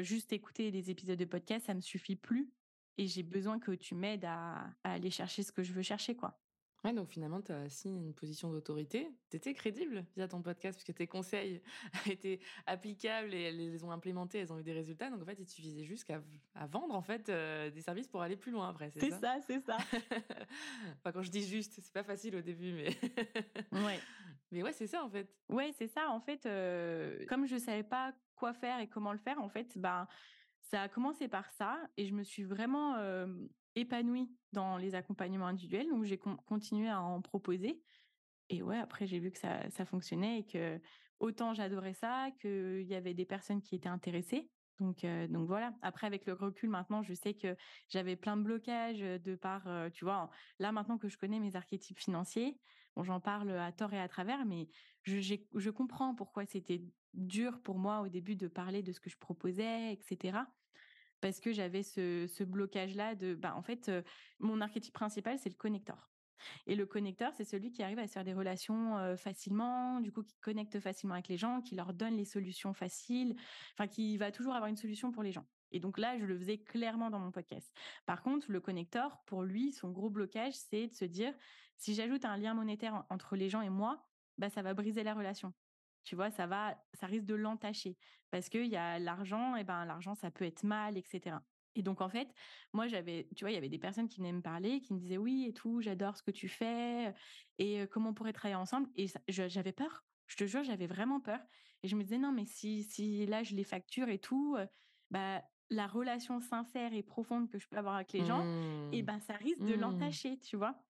juste 0.00 0.32
écouter 0.32 0.72
les 0.72 0.90
épisodes 0.90 1.18
de 1.18 1.24
podcast, 1.24 1.66
ça 1.66 1.74
me 1.74 1.80
suffit 1.80 2.16
plus 2.16 2.52
et 2.96 3.06
j'ai 3.06 3.22
besoin 3.22 3.60
que 3.60 3.70
tu 3.72 3.94
m'aides 3.94 4.24
à, 4.24 4.70
à, 4.82 4.94
aller 4.94 5.10
chercher 5.10 5.44
ce 5.44 5.52
que 5.52 5.62
je 5.62 5.72
veux 5.72 5.82
chercher, 5.82 6.16
quoi. 6.16 6.40
Ouais, 6.84 6.92
donc 6.92 7.08
finalement, 7.08 7.40
tu 7.40 7.50
as 7.50 7.60
assis 7.60 7.88
une 7.88 8.12
position 8.12 8.52
d'autorité. 8.52 9.08
Tu 9.30 9.38
étais 9.38 9.54
crédible 9.54 10.04
via 10.16 10.28
ton 10.28 10.42
podcast 10.42 10.78
puisque 10.78 10.94
tes 10.94 11.06
conseils 11.06 11.62
étaient 12.06 12.40
applicables 12.66 13.32
et 13.32 13.44
elles 13.44 13.56
les 13.56 13.84
ont 13.84 13.90
implémentés, 13.90 14.38
elles 14.38 14.52
ont 14.52 14.58
eu 14.58 14.62
des 14.62 14.74
résultats. 14.74 15.08
Donc 15.08 15.22
en 15.22 15.24
fait, 15.24 15.38
il 15.38 15.48
suffisait 15.48 15.84
juste 15.84 16.04
qu'à 16.04 16.20
à 16.54 16.66
vendre 16.66 16.94
en 16.94 17.00
fait 17.00 17.30
euh, 17.30 17.70
des 17.70 17.80
services 17.80 18.06
pour 18.06 18.20
aller 18.20 18.36
plus 18.36 18.52
loin 18.52 18.68
après. 18.68 18.90
C'est 18.90 19.10
ça, 19.10 19.38
c'est 19.46 19.60
ça. 19.60 19.78
enfin, 20.98 21.12
quand 21.12 21.22
je 21.22 21.30
dis 21.30 21.46
juste, 21.46 21.80
c'est 21.82 21.92
pas 21.92 22.04
facile 22.04 22.36
au 22.36 22.42
début, 22.42 22.74
mais. 22.74 22.90
ouais. 23.72 23.98
Mais 24.52 24.62
ouais, 24.62 24.72
c'est 24.74 24.86
ça 24.86 25.02
en 25.02 25.08
fait. 25.08 25.34
Ouais, 25.48 25.72
c'est 25.72 25.88
ça. 25.88 26.10
En 26.10 26.20
fait, 26.20 26.44
euh, 26.44 27.24
comme 27.28 27.46
je 27.46 27.56
savais 27.56 27.82
pas 27.82 28.12
quoi 28.36 28.52
faire 28.52 28.78
et 28.80 28.88
comment 28.88 29.12
le 29.12 29.18
faire, 29.18 29.40
en 29.40 29.48
fait, 29.48 29.78
ben. 29.78 30.06
Ça 30.70 30.80
a 30.80 30.88
commencé 30.88 31.28
par 31.28 31.52
ça 31.52 31.78
et 31.98 32.06
je 32.06 32.14
me 32.14 32.22
suis 32.22 32.42
vraiment 32.42 32.94
euh, 32.96 33.26
épanouie 33.76 34.30
dans 34.52 34.76
les 34.76 34.94
accompagnements 34.94 35.46
individuels, 35.46 35.88
donc 35.88 36.04
j'ai 36.04 36.18
continué 36.18 36.88
à 36.88 37.00
en 37.00 37.20
proposer. 37.20 37.80
Et 38.50 38.62
ouais, 38.62 38.78
après 38.78 39.06
j'ai 39.06 39.18
vu 39.18 39.30
que 39.30 39.38
ça, 39.38 39.84
fonctionnait 39.84 40.40
et 40.40 40.44
que 40.44 40.80
autant 41.20 41.54
j'adorais 41.54 41.94
ça, 41.94 42.30
qu'il 42.40 42.82
y 42.82 42.94
avait 42.94 43.14
des 43.14 43.24
personnes 43.24 43.62
qui 43.62 43.74
étaient 43.74 43.88
intéressées. 43.88 44.50
Donc, 44.80 45.04
euh, 45.04 45.28
donc 45.28 45.46
voilà. 45.46 45.72
Après, 45.82 46.08
avec 46.08 46.26
le 46.26 46.32
recul, 46.32 46.68
maintenant, 46.68 47.00
je 47.04 47.14
sais 47.14 47.34
que 47.34 47.56
j'avais 47.88 48.16
plein 48.16 48.36
de 48.36 48.42
blocages 48.42 48.98
de 48.98 49.36
par, 49.36 49.68
euh, 49.68 49.88
tu 49.88 50.04
vois, 50.04 50.28
là 50.58 50.72
maintenant 50.72 50.98
que 50.98 51.08
je 51.08 51.16
connais 51.16 51.38
mes 51.38 51.54
archétypes 51.54 52.00
financiers, 52.00 52.58
bon, 52.96 53.04
j'en 53.04 53.20
parle 53.20 53.50
à 53.52 53.70
tort 53.70 53.92
et 53.94 54.00
à 54.00 54.08
travers, 54.08 54.44
mais 54.44 54.68
je 55.04 55.70
comprends 55.70 56.16
pourquoi 56.16 56.44
c'était 56.44 56.82
dur 57.12 57.60
pour 57.62 57.78
moi 57.78 58.00
au 58.00 58.08
début 58.08 58.34
de 58.34 58.48
parler 58.48 58.82
de 58.82 58.90
ce 58.90 58.98
que 58.98 59.10
je 59.10 59.16
proposais, 59.16 59.92
etc 59.92 60.40
parce 61.24 61.40
que 61.40 61.54
j'avais 61.54 61.82
ce, 61.82 62.44
blocage-là 62.44 63.14
de, 63.14 63.34
bah, 63.34 63.54
en 63.56 63.62
fait, 63.62 63.90
mon 64.40 64.60
archétype 64.60 64.92
principal, 64.92 65.38
c'est 65.38 65.48
le 65.48 65.54
connecteur. 65.54 66.10
Et 66.66 66.74
le 66.74 66.84
connecteur, 66.84 67.32
c'est 67.34 67.44
celui 67.44 67.70
qui 67.70 67.82
arrive 67.82 67.98
à 67.98 68.06
se 68.06 68.12
faire 68.12 68.24
des 68.24 68.34
relations 68.34 69.16
facilement, 69.16 70.00
du 70.00 70.12
coup, 70.12 70.22
qui 70.22 70.36
connecte 70.42 70.78
facilement 70.80 71.14
avec 71.14 71.28
les 71.28 71.38
gens, 71.38 71.62
qui 71.62 71.76
leur 71.76 71.94
donne 71.94 72.14
les 72.14 72.26
solutions 72.26 72.74
faciles, 72.74 73.36
enfin, 73.72 73.86
qui 73.86 74.18
va 74.18 74.32
toujours 74.32 74.52
avoir 74.52 74.68
une 74.68 74.76
solution 74.76 75.12
pour 75.12 75.22
les 75.22 75.32
gens. 75.32 75.46
Et 75.72 75.80
donc 75.80 75.96
là, 75.96 76.18
je 76.18 76.26
le 76.26 76.36
faisais 76.36 76.58
clairement 76.58 77.08
dans 77.08 77.20
mon 77.20 77.30
podcast. 77.30 77.74
Par 78.04 78.22
contre, 78.22 78.52
le 78.52 78.60
connecteur, 78.60 79.22
pour 79.24 79.44
lui, 79.44 79.72
son 79.72 79.92
gros 79.92 80.10
blocage, 80.10 80.52
c'est 80.52 80.88
de 80.88 80.94
se 80.94 81.06
dire, 81.06 81.32
si 81.78 81.94
j'ajoute 81.94 82.26
un 82.26 82.36
lien 82.36 82.52
monétaire 82.52 83.06
entre 83.08 83.34
les 83.34 83.48
gens 83.48 83.62
et 83.62 83.70
moi, 83.70 84.06
bah, 84.36 84.50
ça 84.50 84.60
va 84.60 84.74
briser 84.74 85.02
la 85.02 85.14
relation 85.14 85.54
tu 86.04 86.16
vois, 86.16 86.30
ça 86.30 86.46
va, 86.46 86.78
ça 86.94 87.06
risque 87.06 87.24
de 87.26 87.34
l'entacher 87.34 87.96
parce 88.30 88.48
qu'il 88.48 88.66
y 88.66 88.76
a 88.76 88.98
l'argent, 88.98 89.56
et 89.56 89.64
ben 89.64 89.84
l'argent 89.84 90.14
ça 90.14 90.30
peut 90.30 90.44
être 90.44 90.62
mal, 90.64 90.96
etc. 90.98 91.42
Et 91.76 91.82
donc 91.82 92.00
en 92.00 92.08
fait, 92.08 92.32
moi 92.72 92.86
j'avais, 92.88 93.28
tu 93.36 93.44
vois, 93.44 93.50
il 93.50 93.54
y 93.54 93.56
avait 93.56 93.68
des 93.68 93.78
personnes 93.78 94.08
qui 94.08 94.18
venaient 94.18 94.32
me 94.32 94.42
parler, 94.42 94.80
qui 94.80 94.94
me 94.94 94.98
disaient 94.98 95.18
oui 95.18 95.46
et 95.48 95.52
tout, 95.54 95.80
j'adore 95.80 96.16
ce 96.16 96.22
que 96.22 96.30
tu 96.30 96.48
fais 96.48 97.14
et 97.58 97.86
comment 97.88 98.10
on 98.10 98.14
pourrait 98.14 98.32
travailler 98.32 98.56
ensemble? 98.56 98.90
Et 98.96 99.06
j'avais 99.28 99.72
peur, 99.72 100.04
je 100.28 100.36
te 100.36 100.44
jure, 100.46 100.62
j'avais 100.64 100.86
vraiment 100.86 101.20
peur. 101.20 101.40
Et 101.82 101.88
je 101.88 101.96
me 101.96 102.02
disais 102.02 102.18
non 102.18 102.32
mais 102.32 102.46
si 102.46 102.82
si 102.84 103.26
là 103.26 103.42
je 103.42 103.54
les 103.56 103.64
facture 103.64 104.08
et 104.08 104.18
tout, 104.20 104.56
bah, 105.10 105.42
la 105.70 105.86
relation 105.86 106.40
sincère 106.40 106.92
et 106.94 107.02
profonde 107.02 107.48
que 107.50 107.58
je 107.58 107.68
peux 107.68 107.76
avoir 107.76 107.94
avec 107.96 108.12
les 108.12 108.24
gens, 108.24 108.48
et 108.92 109.02
Mmh. 109.02 109.04
ben 109.04 109.20
ça 109.20 109.34
risque 109.34 109.64
de 109.64 109.74
Mmh. 109.74 109.74
l'entacher, 109.74 110.38
tu 110.38 110.56
vois? 110.56 110.84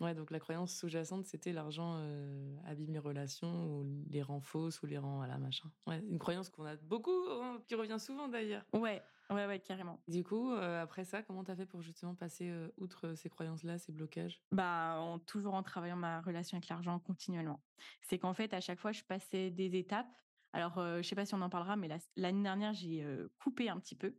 Ouais, 0.00 0.14
donc 0.14 0.30
la 0.30 0.40
croyance 0.40 0.76
sous-jacente, 0.76 1.26
c'était 1.26 1.52
l'argent, 1.52 1.98
heu, 1.98 2.56
abîme 2.64 2.92
les 2.92 2.98
relations 2.98 3.80
ou 3.80 4.04
les 4.10 4.22
rend 4.22 4.40
fausses 4.40 4.82
ou 4.82 4.86
les 4.86 4.98
rend 4.98 5.16
voilà 5.16 5.38
machin. 5.38 5.70
Ouais, 5.86 6.02
une 6.10 6.18
croyance 6.18 6.50
qu'on 6.50 6.64
a 6.64 6.76
beaucoup, 6.76 7.24
hein, 7.30 7.62
qui 7.66 7.74
revient 7.74 8.00
souvent 8.00 8.28
d'ailleurs. 8.28 8.64
Ouais, 8.72 9.02
ouais, 9.30 9.46
ouais, 9.46 9.60
carrément. 9.60 10.00
Du 10.08 10.24
coup, 10.24 10.50
après 10.50 11.04
ça, 11.04 11.22
comment 11.22 11.44
tu 11.44 11.50
as 11.50 11.56
fait 11.56 11.66
pour 11.66 11.82
justement 11.82 12.14
passer, 12.14 12.52
outre 12.76 13.14
ces 13.14 13.28
croyances-là, 13.28 13.78
ces 13.78 13.92
blocages? 13.92 14.42
Bah, 14.50 14.96
en 14.98 15.18
toujours 15.18 15.54
en 15.54 15.62
travaillant 15.62 15.96
ma 15.96 16.20
relation 16.20 16.56
avec 16.56 16.68
l'argent 16.68 16.98
continuellement. 16.98 17.60
C'est 18.02 18.18
qu'en 18.18 18.34
fait, 18.34 18.52
à 18.52 18.60
chaque 18.60 18.80
fois, 18.80 18.92
je 18.92 19.02
passais 19.04 19.50
des 19.50 19.76
étapes. 19.76 20.06
Alors, 20.54 20.78
je 20.78 21.02
sais 21.02 21.16
pas 21.16 21.26
si 21.26 21.34
on 21.34 21.42
en 21.42 21.50
parlera, 21.50 21.74
mais 21.74 21.88
la 21.88 21.98
l'année 22.14 22.44
dernière, 22.44 22.72
j'ai, 22.74 23.04
coupé 23.40 23.68
un 23.68 23.80
petit 23.80 23.96
peu. 23.96 24.16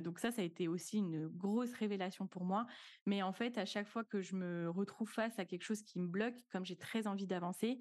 Donc 0.00 0.20
ça, 0.20 0.30
ça 0.30 0.40
a 0.40 0.44
été 0.44 0.68
aussi 0.68 0.98
une 0.98 1.26
grosse 1.26 1.72
révélation 1.72 2.28
pour 2.28 2.44
moi. 2.44 2.64
Mais 3.06 3.22
en 3.22 3.32
fait, 3.32 3.58
à 3.58 3.66
chaque 3.66 3.88
fois 3.88 4.04
que 4.04 4.22
je 4.22 4.36
me 4.36 4.70
retrouve 4.70 5.10
face 5.10 5.36
à 5.40 5.44
quelque 5.44 5.64
chose 5.64 5.82
qui 5.82 5.98
me 5.98 6.06
bloque, 6.06 6.36
comme 6.52 6.64
j'ai 6.64 6.76
très 6.76 7.08
envie 7.08 7.26
d'avancer, 7.26 7.80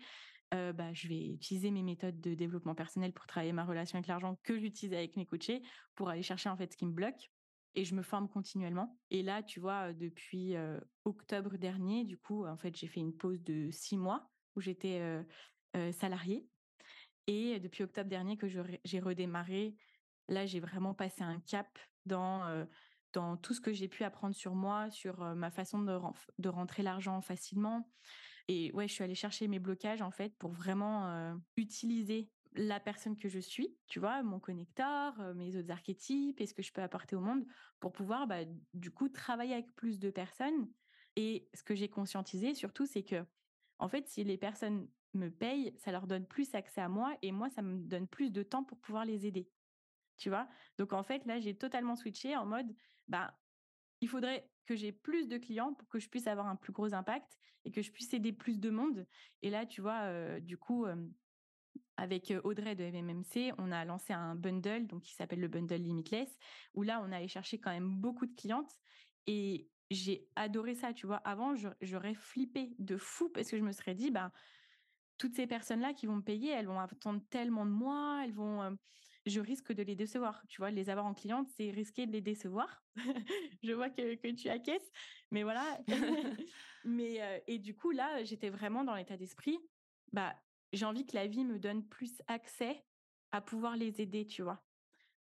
bah, 0.52 0.92
je 0.94 1.08
vais 1.08 1.28
utiliser 1.28 1.70
mes 1.70 1.84
méthodes 1.84 2.20
de 2.20 2.34
développement 2.34 2.74
personnel 2.74 3.14
pour 3.14 3.28
travailler 3.28 3.54
ma 3.54 3.64
relation 3.64 3.98
avec 3.98 4.08
l'argent 4.08 4.40
que 4.42 4.58
j'utilise 4.58 4.96
avec 4.96 5.16
mes 5.16 5.28
coachés, 5.28 5.62
pour 5.94 6.10
aller 6.10 6.24
chercher, 6.24 6.50
en 6.50 6.58
fait, 6.58 6.72
ce 6.72 6.78
qui 6.78 6.88
me 6.88 6.94
bloque 6.94 7.30
et 7.76 7.86
je 7.86 7.94
me 7.94 8.02
forme 8.02 8.28
continuellement 8.28 9.00
et 9.12 9.22
là, 9.22 9.44
tu 9.44 9.60
vois, 9.60 9.94
depuis, 9.94 10.56
octobre 11.06 11.58
dernier, 11.58 12.06
du 12.06 12.18
coup, 12.18 12.44
en 12.48 12.58
fait, 12.58 12.76
j'ai 12.76 12.88
fait 12.88 13.02
une 13.02 13.16
pause 13.16 13.44
de 13.44 13.70
6 13.70 13.98
mois 13.98 14.32
où 14.56 14.62
j'étais, 14.62 15.00
heu, 15.76 15.92
salariée 15.92 16.48
et 17.28 17.60
depuis 17.60 17.84
octobre 17.84 18.10
dernier 18.10 18.38
que 18.38 18.48
j'ai 18.48 19.00
redémarré, 19.00 19.76
là, 20.28 20.46
j'ai 20.46 20.60
vraiment 20.60 20.94
passé 20.94 21.24
un 21.24 21.40
cap 21.40 21.78
dans, 22.06 22.66
dans 23.14 23.38
tout 23.38 23.54
ce 23.54 23.62
que 23.62 23.74
j'ai 23.74 23.88
pu 23.88 24.04
apprendre 24.04 24.36
sur 24.36 24.56
moi, 24.56 24.90
sur, 24.90 25.20
ma 25.36 25.52
façon 25.52 25.80
de 25.80 25.98
de 26.38 26.50
rentrer 26.50 26.84
l'argent 26.84 27.22
facilement 27.22 27.92
et 28.48 28.72
ouais, 28.74 28.88
je 28.88 28.94
suis 28.94 29.04
allée 29.04 29.16
chercher 29.16 29.48
mes 29.48 29.60
blocages, 29.60 30.02
en 30.02 30.12
fait, 30.12 30.36
pour 30.38 30.52
vraiment, 30.52 31.38
utiliser 31.58 32.32
la 32.54 32.80
personne 32.80 33.18
que 33.18 33.30
je 33.30 33.40
suis, 33.40 33.78
tu 33.88 34.00
vois? 34.00 34.24
Mon 34.24 34.40
connecteur, 34.40 35.36
mes 35.36 35.56
autres 35.58 35.70
archétypes 35.70 36.40
et 36.40 36.46
ce 36.46 36.54
que 36.54 36.62
je 36.62 36.72
peux 36.72 36.82
apporter 36.82 37.16
au 37.16 37.22
monde 37.22 37.46
pour 37.80 37.92
pouvoir, 37.92 38.26
bah, 38.26 38.46
du 38.74 38.92
coup, 38.92 39.10
travailler 39.10 39.54
avec 39.54 39.76
plus 39.76 40.00
de 40.00 40.10
personnes 40.10 40.72
et 41.16 41.50
ce 41.54 41.64
que 41.64 41.76
j'ai 41.76 41.90
conscientisé 41.90 42.54
surtout, 42.54 42.86
c'est 42.86 43.04
que 43.04 43.26
en 43.80 43.88
fait, 43.90 44.08
si 44.08 44.24
les 44.24 44.38
personnes 44.38 44.88
me 45.18 45.32
payent, 45.32 45.74
ça 45.78 45.92
leur 45.92 46.08
donne 46.08 46.28
plus 46.28 46.56
accès 46.56 46.82
à 46.82 46.90
moi 46.90 47.18
et 47.22 47.32
moi, 47.32 47.50
ça 47.50 47.62
me 47.62 47.80
donne 47.80 48.08
plus 48.08 48.32
de 48.32 48.44
temps 48.44 48.64
pour 48.64 48.80
pouvoir 48.80 49.06
les 49.06 49.28
aider, 49.28 49.52
tu 50.18 50.30
vois? 50.30 50.50
Donc 50.78 50.94
en 50.94 51.04
fait, 51.04 51.26
là, 51.26 51.40
j'ai 51.40 51.58
totalement 51.58 51.96
switché 51.96 52.36
en 52.38 52.46
mode, 52.46 52.76
bah, 53.08 53.40
il 54.02 54.10
faudrait 54.10 54.52
que 54.66 54.76
j'ai 54.76 54.92
plus 54.94 55.28
de 55.28 55.38
clients 55.38 55.74
pour 55.74 55.90
que 55.90 56.00
je 56.00 56.10
puisse 56.10 56.28
avoir 56.28 56.48
un 56.48 56.56
plus 56.58 56.74
gros 56.74 56.94
impact 56.94 57.38
et 57.66 57.72
que 57.72 57.82
je 57.82 57.92
puisse 57.92 58.14
aider 58.14 58.34
plus 58.34 58.60
de 58.60 58.70
monde 58.70 59.08
et 59.42 59.50
là, 59.50 59.66
tu 59.66 59.82
vois, 59.82 60.40
du 60.42 60.58
coup, 60.58 60.86
avec, 61.98 62.34
Audrey 62.44 62.76
de 62.76 62.84
MMMC, 62.84 63.54
on 63.58 63.72
a 63.72 63.84
lancé 63.86 64.14
un 64.14 64.36
bundle, 64.36 64.88
donc 64.88 65.04
qui 65.04 65.14
s'appelle 65.16 65.40
le 65.40 65.48
bundle 65.48 65.76
Limitless, 65.82 66.38
où 66.76 66.84
là, 66.84 67.02
on 67.02 67.12
allait 67.12 67.28
chercher 67.28 67.60
quand 67.60 67.72
même 67.72 67.90
beaucoup 67.90 68.26
de 68.28 68.36
clientes 68.36 68.72
et 69.26 69.72
j'ai 69.90 70.30
adoré 70.36 70.76
ça, 70.76 70.94
tu 70.94 71.08
vois? 71.08 71.18
Avant, 71.18 71.56
j'aurais 71.82 72.14
flippé 72.14 72.76
de 72.78 72.98
fou 72.98 73.30
parce 73.30 73.50
que 73.50 73.58
je 73.58 73.64
me 73.64 73.72
serais 73.72 73.96
dit: 73.96 74.12
«Ben, 74.12 74.32
toutes 75.18 75.36
ces 75.36 75.48
personnes-là 75.48 75.94
qui 75.94 76.06
vont 76.08 76.18
me 76.18 76.22
payer, 76.24 76.52
elles 76.52 76.68
vont 76.68 76.80
attendre 76.80 77.22
tellement 77.30 77.66
de 77.66 77.72
moi, 77.72 78.22
elles 78.24 78.34
vont, 78.34 78.64
heu, 78.64 78.78
je 79.26 79.40
risque 79.42 79.74
de 79.74 79.84
les 79.84 79.96
décevoir, 79.96 80.44
tu 80.48 80.62
vois? 80.62 80.72
Les 80.72 80.90
avoir 80.90 81.06
en 81.06 81.14
cliente, 81.14 81.50
c'est 81.50 81.72
risquer 81.72 82.06
de 82.08 82.12
les 82.12 82.22
décevoir. 82.22 82.84
Je 83.64 83.74
vois 83.74 83.90
que 83.90 84.16
que 84.16 84.30
tu 84.36 84.50
acquiesces, 84.50 84.90
mais 85.32 85.44
voilà. 85.44 85.80
Mais, 86.84 87.22
heu 87.22 87.42
et 87.48 87.60
du 87.60 87.76
coup, 87.76 87.92
là, 87.92 88.24
j'étais 88.24 88.50
vraiment 88.50 88.84
dans 88.84 88.96
l'état 88.96 89.18
d'esprit, 89.18 89.60
bah, 90.14 90.36
j'ai 90.74 90.86
envie 90.86 91.06
que 91.06 91.16
la 91.16 91.28
vie 91.28 91.44
me 91.46 91.60
donne 91.60 91.88
plus 91.88 92.22
accès 92.28 92.86
à 93.32 93.42
pouvoir 93.42 93.76
les 93.78 94.02
aider, 94.02 94.26
tu 94.26 94.42
vois? 94.44 94.66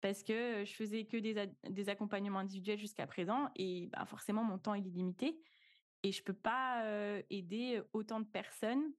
Parce 0.01 0.23
que, 0.25 0.65
je 0.65 0.73
faisais 0.75 1.07
que 1.07 1.17
des 1.19 1.89
accompagnements 1.89 2.41
individuels 2.41 2.79
jusqu'à 2.79 3.07
présent 3.07 3.51
et 3.57 3.89
bah, 3.89 4.05
forcément 4.07 4.45
mon 4.45 4.59
temps 4.59 4.75
est 4.75 4.81
limité 4.83 5.41
et 6.03 6.13
je 6.13 6.23
peux 6.25 6.35
pas, 6.35 6.85
aider 7.31 7.83
autant 7.93 8.21
de 8.21 8.27
personnes 8.27 8.93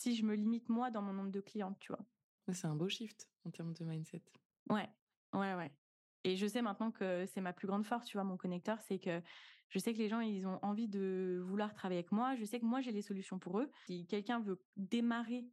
si 0.00 0.16
je 0.16 0.24
me 0.24 0.34
limite 0.34 0.68
moi 0.68 0.90
dans 0.90 1.02
mon 1.02 1.12
nombre 1.12 1.30
de 1.30 1.40
clientes, 1.40 1.78
tu 1.80 1.92
vois? 1.92 2.06
C'est 2.52 2.66
un 2.66 2.76
beau 2.76 2.88
shift 2.90 3.30
en 3.44 3.50
termes 3.50 3.72
de 3.72 3.82
mindset. 3.84 4.22
Ouais, 4.68 4.88
ouais, 5.32 5.54
ouais 5.54 5.72
et 6.22 6.36
je 6.36 6.46
sais 6.46 6.60
maintenant 6.60 6.90
que 6.90 7.24
c'est 7.24 7.40
ma 7.40 7.54
plus 7.54 7.66
grande 7.66 7.86
force, 7.86 8.04
tu 8.06 8.18
vois? 8.18 8.24
Mon 8.24 8.36
connecteur, 8.36 8.82
c'est 8.82 8.98
que 8.98 9.22
je 9.70 9.78
sais 9.78 9.94
que 9.94 9.98
les 9.98 10.10
gens, 10.10 10.20
ils 10.20 10.46
ont 10.46 10.58
envie 10.60 10.86
de 10.86 11.40
vouloir 11.42 11.72
travailler 11.72 12.00
avec 12.00 12.12
moi. 12.12 12.36
Je 12.36 12.44
sais 12.44 12.60
que 12.60 12.66
moi, 12.66 12.82
j'ai 12.82 12.92
les 12.92 13.00
solutions 13.00 13.38
pour 13.38 13.58
eux. 13.58 13.70
Si 13.86 14.06
quelqu'un 14.06 14.38
veut 14.38 14.62
démarrer 14.76 15.46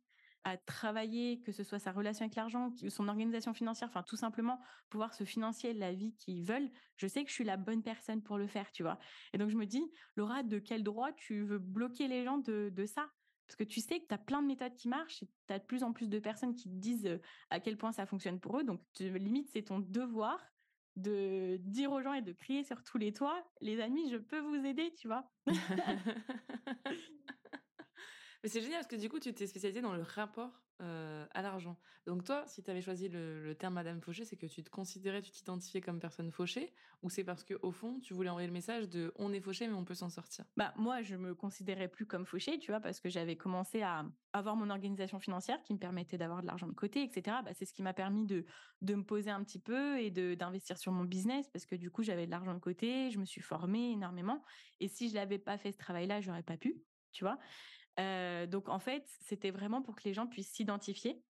à 0.44 0.58
travailler, 0.58 1.40
que 1.40 1.54
ce 1.54 1.64
soit 1.64 1.80
sa 1.80 1.94
relation 1.94 2.26
avec 2.26 2.36
l'argent, 2.36 2.70
son 2.90 3.08
organisation 3.08 3.54
financière, 3.54 3.88
enfin, 3.88 4.04
tout 4.04 4.18
simplement 4.18 4.60
pouvoir 4.90 5.14
se 5.14 5.24
financer 5.24 5.72
la 5.72 5.94
vie 5.94 6.18
qu'ils 6.18 6.44
veulent, 6.44 6.70
je 6.98 7.08
sais 7.08 7.24
que 7.24 7.30
je 7.30 7.36
suis 7.36 7.46
la 7.46 7.56
bonne 7.56 7.82
personne 7.82 8.22
pour 8.22 8.38
le 8.38 8.48
faire, 8.48 8.70
tu 8.74 8.84
vois? 8.84 9.00
Et 9.32 9.38
donc 9.38 9.50
je 9.50 9.56
me 9.56 9.66
dis: 9.66 9.90
«Laura, 10.18 10.44
de 10.44 10.60
quel 10.60 10.84
droit 10.84 11.14
tu 11.14 11.46
veux 11.46 11.60
bloquer 11.60 12.10
les 12.10 12.26
gens 12.26 12.40
de 12.40 12.70
de 12.74 12.86
ça?» 12.86 13.10
Parce 13.48 13.56
que 13.56 13.64
tu 13.64 13.80
sais 13.80 14.02
que 14.02 14.08
tu 14.08 14.14
as 14.14 14.18
plein 14.18 14.42
de 14.42 14.48
méthodes 14.48 14.76
qui 14.76 14.90
marchent 14.90 15.24
et 15.24 15.30
tu 15.48 15.54
as 15.54 15.60
de 15.60 15.66
plus 15.66 15.84
en 15.84 15.94
plus 15.94 16.10
de 16.10 16.20
personnes 16.20 16.56
qui 16.56 16.70
te 16.70 16.76
disent, 16.76 17.20
à 17.50 17.60
quel 17.60 17.78
point 17.78 17.92
ça 17.92 18.06
fonctionne 18.06 18.40
pour 18.40 18.60
eux 18.60 18.64
donc 18.64 18.82
tu 18.94 19.18
limite, 19.18 19.50
c'est 19.52 19.64
ton 19.64 19.80
devoir 19.80 20.40
de 20.98 21.58
dire 21.62 21.92
aux 21.92 22.02
gens 22.02 22.14
et 22.14 22.22
de 22.24 22.34
crier 22.34 22.64
sur 22.64 22.84
tous 22.84 22.98
les 22.98 23.14
toits: 23.14 23.48
«Les 23.62 23.80
amis, 23.80 24.10
je 24.10 24.18
peux 24.18 24.40
vous 24.40 24.66
aider», 24.66 24.94
tu 25.00 25.08
vois? 25.08 25.32
Mais 28.44 28.50
c'est 28.50 28.62
génial 28.62 28.80
parce 28.80 28.88
que 28.88 28.96
du 28.96 29.10
coup, 29.10 29.20
tu 29.20 29.34
t'es 29.34 29.48
spécialisée 29.48 29.82
dans 29.82 29.94
le 29.94 30.02
rapport, 30.04 30.64
à 30.80 31.42
l'argent. 31.42 31.80
Donc 32.06 32.24
toi, 32.24 32.46
si 32.48 32.62
tu 32.62 32.70
avais 32.70 32.82
choisi 32.82 33.10
le 33.10 33.56
terme 33.56 33.74
madame 33.74 34.00
fauchée, 34.00 34.26
c'est 34.26 34.38
que 34.38 34.46
tu 34.46 34.64
te 34.64 34.70
considérais, 34.70 35.24
tu 35.24 35.32
t'identifiais 35.32 35.82
comme 35.82 36.00
personne 36.00 36.32
fauchée? 36.32 36.76
Ou 37.02 37.10
c'est 37.10 37.24
parce 37.24 37.44
qu'au 37.44 37.72
fond, 37.72 38.00
tu 38.00 38.14
voulais 38.14 38.30
envoyer 38.30 38.48
le 38.48 38.54
message 38.54 38.88
de: 38.88 39.12
«On 39.16 39.34
est 39.34 39.42
fauché, 39.42 39.68
mais 39.68 39.74
on 39.74 39.86
peut 39.86 39.96
s'en 39.96 40.10
sortir»? 40.10 40.46
Bah, 40.56 40.74
moi, 40.76 41.02
je 41.02 41.16
me 41.16 41.34
considérais 41.36 41.88
plus 41.88 42.06
comme 42.06 42.26
fauchée, 42.26 42.60
tu 42.60 42.72
vois? 42.72 42.80
Parce 42.80 43.00
que 43.00 43.10
j'avais 43.10 43.38
commencé 43.38 43.82
à 43.82 44.06
avoir 44.34 44.56
mon 44.56 44.70
organisation 44.70 45.20
financière 45.20 45.62
qui 45.64 45.74
me 45.74 45.80
permettait 45.80 46.18
d'avoir 46.18 46.42
de 46.42 46.48
l'argent 46.48 46.68
de 46.68 46.74
côté 46.74 47.04
et 47.04 47.10
cetera. 47.12 47.42
Bah, 47.42 47.54
c'est 47.54 47.66
ce 47.66 47.74
qui 47.74 47.82
m'a 47.84 47.94
permis 47.94 48.26
de 48.26 48.46
de 48.82 48.94
me 48.96 49.04
poser 49.04 49.32
un 49.32 49.44
petit 49.44 49.60
peu 49.60 50.00
et 50.00 50.12
de 50.12 50.36
d'investir 50.36 50.78
sur 50.78 50.92
mon 50.92 51.06
business 51.06 51.50
parce 51.52 51.66
que 51.66 51.76
du 51.76 51.90
coup, 51.92 52.04
j'avais 52.04 52.26
de 52.26 52.32
l'argent 52.32 52.54
de 52.54 52.60
côté, 52.60 53.10
je 53.10 53.20
me 53.20 53.26
suis 53.26 53.42
formée 53.42 53.92
énormément 53.92 54.44
et 54.80 54.88
si 54.88 55.10
je 55.10 55.16
l'avais 55.16 55.40
pas 55.40 55.58
fait 55.58 55.72
ce 55.72 55.78
travail-là, 55.78 56.22
j'aurais 56.22 56.44
pas 56.44 56.58
pu, 56.58 56.84
tu 57.12 57.24
vois? 57.24 57.40
Donc 57.98 58.70
en 58.70 58.80
fait, 58.80 59.06
c'était 59.22 59.52
vraiment 59.52 59.82
pour 59.82 59.96
que 59.96 60.04
les 60.06 60.14
gens 60.14 60.28
puissent 60.28 60.52
s'identifier, 60.54 61.24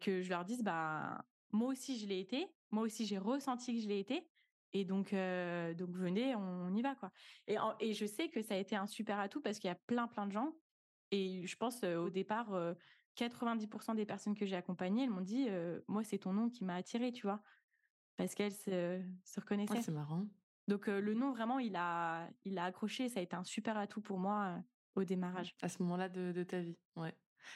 que 0.00 0.22
je 0.22 0.30
leur 0.30 0.44
dise: 0.44 0.62
«Bah, 0.62 1.24
moi 1.52 1.68
aussi 1.70 1.98
je 1.98 2.06
l'ai 2.06 2.20
été, 2.20 2.48
moi 2.70 2.84
aussi 2.84 3.06
j'ai 3.06 3.18
ressenti 3.18 3.74
que 3.76 3.82
je 3.82 3.88
l'ai 3.88 3.98
été 4.00 4.30
et 4.72 4.84
donc 4.84 5.10
donc 5.12 5.96
venez, 5.96 6.34
on 6.36 6.74
y 6.74 6.82
va, 6.82 6.94
quoi» 6.94 7.12
et 7.46 7.58
en 7.58 7.74
et 7.80 7.94
je 7.94 8.06
sais 8.06 8.28
que 8.30 8.42
ça 8.42 8.54
a 8.54 8.58
été 8.58 8.76
un 8.76 8.86
super 8.86 9.18
atout 9.18 9.40
parce 9.40 9.58
qu'il 9.58 9.68
y 9.68 9.72
a 9.72 9.76
plein, 9.86 10.08
plein 10.08 10.26
de 10.26 10.32
gens 10.32 10.54
et 11.10 11.46
je 11.46 11.56
pense, 11.56 11.82
heu, 11.84 11.98
au 11.98 12.10
départ, 12.10 12.54
heu, 12.54 12.76
90% 13.16 13.94
des 13.94 14.06
personnes 14.06 14.34
que 14.36 14.46
j'ai 14.46 14.56
accompagnées, 14.56 15.04
elles 15.04 15.10
m'ont 15.10 15.20
dit, 15.22 15.48
«Moi, 15.88 16.04
c'est 16.04 16.18
ton 16.18 16.32
nom 16.32 16.48
qui 16.50 16.64
m'a 16.64 16.76
attirée», 16.76 17.12
tu 17.12 17.22
vois? 17.26 17.42
Parce 18.16 18.34
qu'elles 18.34 18.52
se 18.54 19.02
se 19.24 19.40
reconnaissaient. 19.40 19.86
c'est 19.86 19.92
marrant. 19.92 20.26
Donc 20.68 20.86
le 20.86 21.14
nom 21.14 21.32
vraiment, 21.32 21.58
il 21.58 21.76
a 21.76 22.30
il 22.44 22.58
a 22.58 22.64
accroché, 22.64 23.08
ça 23.08 23.20
a 23.20 23.22
été 23.22 23.36
un 23.36 23.44
super 23.44 23.76
atout 23.76 24.00
pour 24.02 24.18
moi, 24.18 24.62
au 24.94 25.04
démarrage. 25.04 25.56
À 25.62 25.68
ce 25.68 25.82
moment-là 25.82 26.08
de 26.08 26.32
de 26.32 26.42
ta 26.42 26.60
vie, 26.60 26.78
ouais. 26.96 27.14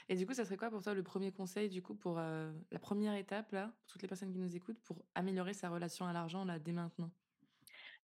Et 0.08 0.16
du 0.16 0.26
coup, 0.26 0.34
ça 0.34 0.44
serait 0.44 0.56
quoi 0.56 0.70
pour 0.70 0.82
toi 0.82 0.94
le 0.94 1.02
premier 1.02 1.32
conseil 1.32 1.68
du 1.68 1.82
coup 1.82 1.94
pour, 1.94 2.18
heu, 2.18 2.54
la 2.70 2.78
première 2.78 3.14
étape 3.14 3.52
là, 3.52 3.74
pour 3.78 3.86
toutes 3.86 4.02
les 4.02 4.08
personnes 4.08 4.32
qui 4.32 4.38
nous 4.38 4.56
écoutent, 4.56 4.82
pour 4.82 5.04
améliorer 5.14 5.52
sa 5.54 5.68
relation 5.70 6.06
à 6.06 6.12
l'argent 6.12 6.44
là, 6.44 6.58
dès 6.58 6.72
maintenant? 6.72 7.12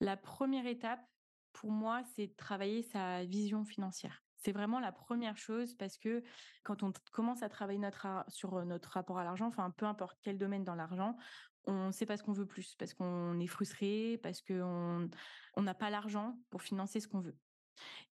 La 0.00 0.16
première 0.16 0.66
étape, 0.66 1.00
pour 1.52 1.70
moi, 1.70 2.02
c'est 2.04 2.28
de 2.28 2.34
travailler 2.34 2.82
sa 2.82 3.24
vision 3.24 3.64
financière. 3.64 4.22
C'est 4.36 4.52
vraiment 4.52 4.80
la 4.80 4.92
première 4.92 5.36
chose 5.36 5.74
parce 5.74 5.98
que 5.98 6.22
quand 6.62 6.82
on 6.82 6.92
commence 7.12 7.42
à 7.42 7.48
travailler 7.48 7.78
notre 7.78 8.06
sur, 8.28 8.58
heu, 8.58 8.64
notre 8.64 8.90
rapport 8.90 9.18
à 9.18 9.24
l'argent, 9.24 9.46
enfin, 9.46 9.70
peu 9.70 9.86
importe 9.86 10.18
quel 10.22 10.38
domaine 10.38 10.64
dans 10.64 10.74
l'argent, 10.74 11.16
on 11.64 11.92
sait 11.92 12.06
parce 12.06 12.22
qu'on 12.22 12.32
veut 12.32 12.46
plus, 12.46 12.74
parce 12.76 12.94
qu'on 12.94 13.38
est 13.38 13.46
frustré, 13.46 14.18
parce 14.22 14.40
qu'on 14.40 15.10
on 15.56 15.62
n'a 15.62 15.74
pas 15.74 15.90
l'argent 15.90 16.38
pour 16.50 16.62
financer 16.62 17.00
ce 17.00 17.08
qu'on 17.08 17.20
veut 17.20 17.38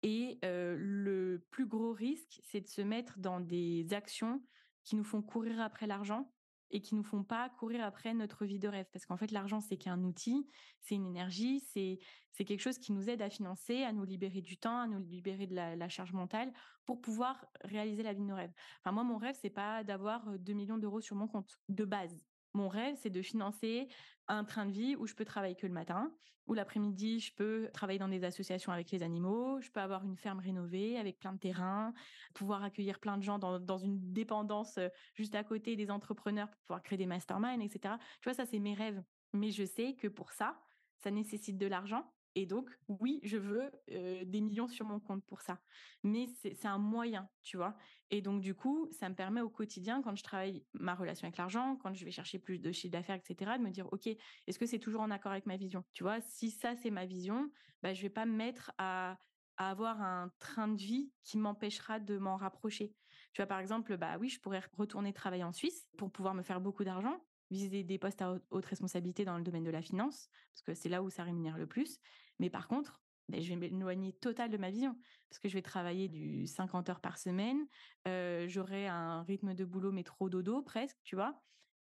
et 0.04 0.40
le 0.44 1.46
plus 1.52 1.68
gros 1.68 1.94
risque, 1.94 2.40
c'est 2.44 2.62
de 2.62 2.68
se 2.68 2.82
mettre 2.82 3.20
dans 3.20 3.40
des 3.40 3.94
actions 3.94 4.42
qui 4.84 4.96
nous 4.96 5.04
font 5.04 5.22
courir 5.22 5.62
après 5.62 5.88
l'argent 5.88 6.34
et 6.74 6.82
qui 6.82 6.96
nous 6.96 7.04
font 7.04 7.24
pas 7.24 7.50
courir 7.50 7.84
après 7.84 8.14
notre 8.14 8.46
vie 8.46 8.58
de 8.58 8.68
rêve. 8.68 8.88
Parce 8.94 9.06
qu'en 9.06 9.18
fait, 9.18 9.32
l'argent, 9.32 9.60
c'est 9.60 9.78
qu'un 9.78 10.02
outil, 10.04 10.48
c'est 10.80 10.96
une 10.96 11.06
énergie, 11.06 11.60
c'est 11.60 12.00
quelque 12.46 12.62
chose 12.62 12.80
qui 12.80 12.94
nous 12.94 13.10
aide 13.10 13.22
à 13.22 13.30
financer, 13.30 13.84
à 13.84 13.92
nous 13.92 14.06
libérer 14.06 14.42
du 14.42 14.58
temps, 14.58 14.80
à 14.80 14.88
nous 14.88 15.00
libérer 15.00 15.48
de 15.48 15.54
la 15.54 15.90
charge 15.90 16.14
mentale 16.14 16.54
pour 16.86 17.02
pouvoir 17.02 17.46
réaliser 17.64 18.04
la 18.04 18.14
vie 18.14 18.22
de 18.22 18.26
nos 18.26 18.36
rêves. 18.36 18.54
Enfin, 18.80 18.94
moi, 18.94 19.04
mon 19.04 19.18
rêve, 19.18 19.36
c'est 19.40 19.50
pas 19.50 19.84
d'avoir, 19.84 20.28
heu, 20.30 20.40
2 20.40 20.54
000 20.66 20.80
000 20.80 21.02
sur 21.02 21.16
mon 21.16 21.28
compte, 21.28 21.60
de 21.68 21.86
base. 21.86 22.31
Mon 22.54 22.68
rêve, 22.70 22.96
c'est 22.98 23.10
de 23.10 23.22
financer 23.22 23.88
un 24.28 24.44
train 24.44 24.66
de 24.66 24.72
vie 24.72 24.96
où 24.96 25.08
je 25.08 25.14
peux 25.14 25.26
travailler 25.26 25.56
que 25.56 25.68
le 25.68 25.74
matin, 25.74 26.14
où 26.48 26.54
l'après-midi, 26.54 27.20
je 27.20 27.34
peux 27.34 27.70
travailler 27.74 28.00
dans 28.00 28.08
des 28.08 28.24
associations 28.24 28.72
avec 28.72 28.92
les 28.92 29.04
animaux, 29.04 29.62
je 29.62 29.70
peux 29.72 29.80
avoir 29.80 30.04
une 30.04 30.18
ferme 30.18 30.40
rénovée 30.40 30.98
avec 30.98 31.20
plein 31.20 31.34
de 31.34 31.40
terrains, 31.40 31.94
pouvoir 32.34 32.64
accueillir 32.64 33.00
plein 33.00 33.18
de 33.18 33.24
gens 33.24 33.40
dans, 33.40 33.60
dans 33.60 33.78
une 33.78 34.12
dépendance 34.12 34.78
euh, 34.78 34.90
juste 35.14 35.36
à 35.36 35.44
côté 35.44 35.76
des 35.76 35.92
entrepreneurs 35.92 36.50
pour 36.50 36.60
pouvoir 36.62 36.84
créer 36.84 36.98
des 36.98 37.06
masterminds, 37.06 37.62
etc. 37.62 37.96
Tu 38.22 38.30
vois, 38.30 38.34
ça, 38.34 38.46
c'est 38.46 38.60
mes 38.60 38.74
rêves. 38.74 39.02
Mais 39.34 39.52
je 39.52 39.64
sais 39.64 39.96
que 39.96 40.08
pour 40.08 40.32
ça, 40.32 40.60
ça 40.98 41.12
nécessite 41.12 41.58
de 41.58 41.68
l'argent 41.68 42.12
et 42.36 42.46
donc, 42.46 42.70
oui, 42.88 43.20
je 43.24 43.38
veux 43.38 43.72
des 43.88 44.42
millions 44.42 44.68
sur 44.68 44.86
mon 44.86 45.00
compte 45.00 45.26
pour 45.26 45.42
ça. 45.42 45.62
Mais 46.04 46.28
c'est 46.28 46.66
un 46.66 46.78
moyen, 46.78 47.30
tu 47.44 47.58
vois? 47.58 47.76
Et 48.10 48.22
donc, 48.22 48.42
du 48.42 48.56
coup, 48.56 48.88
ça 48.92 49.10
me 49.10 49.16
permet 49.16 49.42
au 49.42 49.50
quotidien, 49.50 50.02
quand 50.02 50.16
je 50.16 50.24
travaille 50.24 50.66
ma 50.74 50.96
relation 50.96 51.26
avec 51.26 51.38
l'argent, 51.38 51.76
quand 51.78 51.94
je 51.94 52.06
vais 52.06 52.12
chercher 52.12 52.40
plus 52.40 52.60
de 52.60 52.72
chiffre 52.72 52.92
d'affaires, 52.92 53.16
etc., 53.18 53.58
de 53.58 53.64
me 53.64 53.70
dire, 53.72 53.88
OK, 53.92 54.08
est-ce 54.08 54.60
que 54.60 54.66
c'est 54.66 54.80
toujours 54.80 55.02
en 55.02 55.12
accord 55.12 55.32
avec 55.32 55.46
ma 55.46 55.58
vision? 55.58 55.84
Tu 55.94 56.04
vois, 56.04 56.22
si 56.22 56.52
ça, 56.52 56.76
c'est 56.76 56.92
ma 56.92 57.06
vision, 57.06 57.50
bah, 57.82 57.94
je 57.94 58.02
vais 58.02 58.10
pas 58.10 58.26
me 58.26 58.34
mettre 58.36 58.72
à, 58.78 59.18
à 59.58 59.70
avoir 59.72 60.02
un 60.02 60.32
train 60.40 60.68
de 60.68 60.82
vie 60.82 61.14
qui 61.24 61.38
m'empêchera 61.38 62.00
de 62.00 62.18
m'en 62.18 62.36
rapprocher. 62.38 62.96
Tu 63.34 63.42
vois, 63.42 63.48
par 63.48 63.60
exemple, 63.60 63.96
bah 63.98 64.18
oui, 64.20 64.30
je 64.30 64.40
pourrais 64.40 64.62
retourner 64.78 65.14
travailler 65.14 65.44
en 65.44 65.54
Suisse 65.54 65.88
pour 65.98 66.12
pouvoir 66.12 66.34
me 66.34 66.44
faire 66.44 66.62
beaucoup 66.62 66.84
d'argent, 66.84 67.26
viser 67.52 67.84
des 67.84 68.00
postes 68.00 68.22
à 68.22 68.40
haute 68.50 68.66
responsabilité 68.66 69.26
dans 69.26 69.38
le 69.38 69.44
domaine 69.44 69.64
de 69.64 69.70
la 69.70 69.82
finance, 69.82 70.30
parce 70.54 70.64
que 70.64 70.74
c'est 70.74 70.90
là 70.90 71.04
où 71.04 71.10
ça 71.10 71.24
rémunère 71.24 71.58
le 71.58 71.68
plus. 71.68 72.00
Mais 72.40 72.50
par 72.50 72.68
contre, 72.68 73.02
ben, 73.30 73.42
je 73.42 73.50
vais 73.54 73.56
m'éloigner 73.56 74.14
total 74.14 74.50
de 74.50 74.58
ma 74.58 74.72
vision, 74.72 74.98
parce 75.30 75.40
que 75.40 75.50
je 75.50 75.54
vais 75.54 75.62
travailler 75.62 76.08
du 76.08 76.48
50 76.48 76.90
heures 76.90 77.02
par 77.02 77.18
semaine, 77.18 77.68
euh, 78.08 78.48
j'aurai 78.48 78.88
un 78.88 79.22
rythme 79.24 79.54
de 79.54 79.66
boulot 79.66 79.92
mais 79.92 80.04
trop 80.04 80.30
dodo 80.30 80.64
presque, 80.64 80.98
tu 81.04 81.16
vois. 81.16 81.44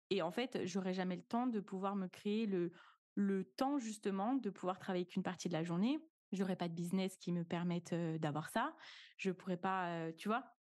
Et 0.10 0.21
en 0.21 0.32
fait, 0.32 0.65
j'aurai 0.65 0.93
jamais 0.93 1.17
le 1.17 1.23
temps 1.23 1.47
de 1.47 1.60
pouvoir 1.60 1.95
me 1.95 2.08
créer 2.08 2.45
le, 2.45 2.71
le 3.15 3.43
temps 3.43 3.77
justement 3.77 4.34
de 4.36 4.49
pouvoir 4.49 4.80
travailler 4.80 5.06
qu'une 5.06 5.23
partie 5.23 5.49
de 5.49 5.53
la 5.53 5.63
journée. 5.63 5.99
J'aurai 6.32 6.56
pas 6.56 6.69
de 6.69 6.73
business 6.73 7.17
qui 7.17 7.32
me 7.32 7.43
permette 7.43 7.93
d'avoir 7.93 8.49
ça. 8.49 8.75
Je 9.17 9.32
pourrais 9.32 9.58
pas, 9.58 10.12
tu 10.13 10.27
vois, 10.27 10.58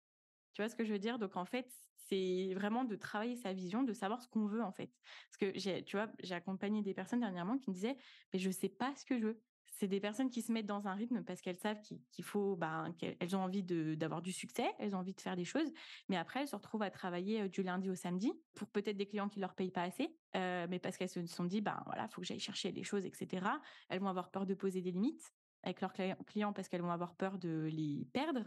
tu 0.53 0.61
vois 0.61 0.69
ce 0.69 0.75
que 0.75 0.83
je 0.83 0.91
veux 0.91 0.99
dire? 0.99 1.19
Donc 1.19 1.37
en 1.37 1.45
fait, 1.45 1.71
c'est 2.07 2.53
vraiment 2.55 2.83
de 2.83 2.95
travailler 2.95 3.35
sa 3.35 3.53
vision, 3.53 3.83
de 3.83 3.93
savoir 3.93 4.21
ce 4.21 4.27
qu'on 4.27 4.45
veut 4.45 4.61
en 4.61 4.71
fait. 4.71 4.91
Parce 5.29 5.37
que 5.37 5.59
j'ai, 5.59 5.83
tu 5.83 5.95
vois, 5.95 6.11
j'ai 6.21 6.35
accompagné 6.35 6.81
des 6.81 6.93
personnes 6.93 7.21
dernièrement 7.21 7.57
qui 7.57 7.69
me 7.69 7.75
disaient, 7.75 7.97
mais 8.33 8.39
je 8.39 8.49
sais 8.51 8.69
pas 8.69 8.93
ce 8.95 9.05
que 9.05 9.17
je 9.17 9.25
veux. 9.27 9.41
C'est 9.73 9.87
des 9.87 9.99
personnes 9.99 10.29
qui 10.29 10.41
se 10.41 10.51
mettent 10.51 10.67
dans 10.67 10.87
un 10.87 10.93
rythme 10.93 11.23
parce 11.23 11.41
qu'elles 11.41 11.57
savent 11.57 11.79
qu'il 11.81 12.23
faut, 12.23 12.55
ben, 12.55 12.93
qu'elles 12.99 13.35
ont 13.35 13.41
envie 13.41 13.63
d'avoir 13.63 14.21
du 14.21 14.31
succès, 14.31 14.69
elles 14.77 14.95
ont 14.95 14.99
envie 14.99 15.15
de 15.15 15.21
faire 15.21 15.35
des 15.35 15.45
choses, 15.45 15.71
mais 16.07 16.17
après 16.17 16.41
elles 16.41 16.47
se 16.47 16.55
retrouvent 16.55 16.83
à 16.83 16.91
travailler 16.91 17.49
du 17.49 17.63
lundi 17.63 17.89
au 17.89 17.95
samedi 17.95 18.31
pour 18.53 18.67
peut-être 18.67 18.97
des 18.97 19.07
clients 19.07 19.29
qui 19.29 19.39
leur 19.39 19.55
payent 19.55 19.71
pas 19.71 19.83
assez, 19.83 20.15
mais 20.35 20.77
parce 20.77 20.97
qu'elles 20.97 21.09
se 21.09 21.25
sont 21.25 21.45
dit, 21.45 21.61
ben 21.61 21.81
voilà, 21.87 22.07
faut 22.09 22.21
que 22.21 22.27
j'aille 22.27 22.39
chercher 22.39 22.71
des 22.71 22.83
choses, 22.83 23.05
etc. 23.05 23.47
Elles 23.89 23.99
vont 23.99 24.09
avoir 24.09 24.29
peur 24.29 24.45
de 24.45 24.53
poser 24.53 24.81
des 24.81 24.91
limites 24.91 25.33
avec 25.63 25.81
leurs 25.81 25.93
clients 25.93 26.53
parce 26.53 26.69
qu'elles 26.69 26.81
vont 26.81 26.91
avoir 26.91 27.15
peur 27.15 27.39
de 27.39 27.67
les 27.71 28.07
perdre 28.13 28.43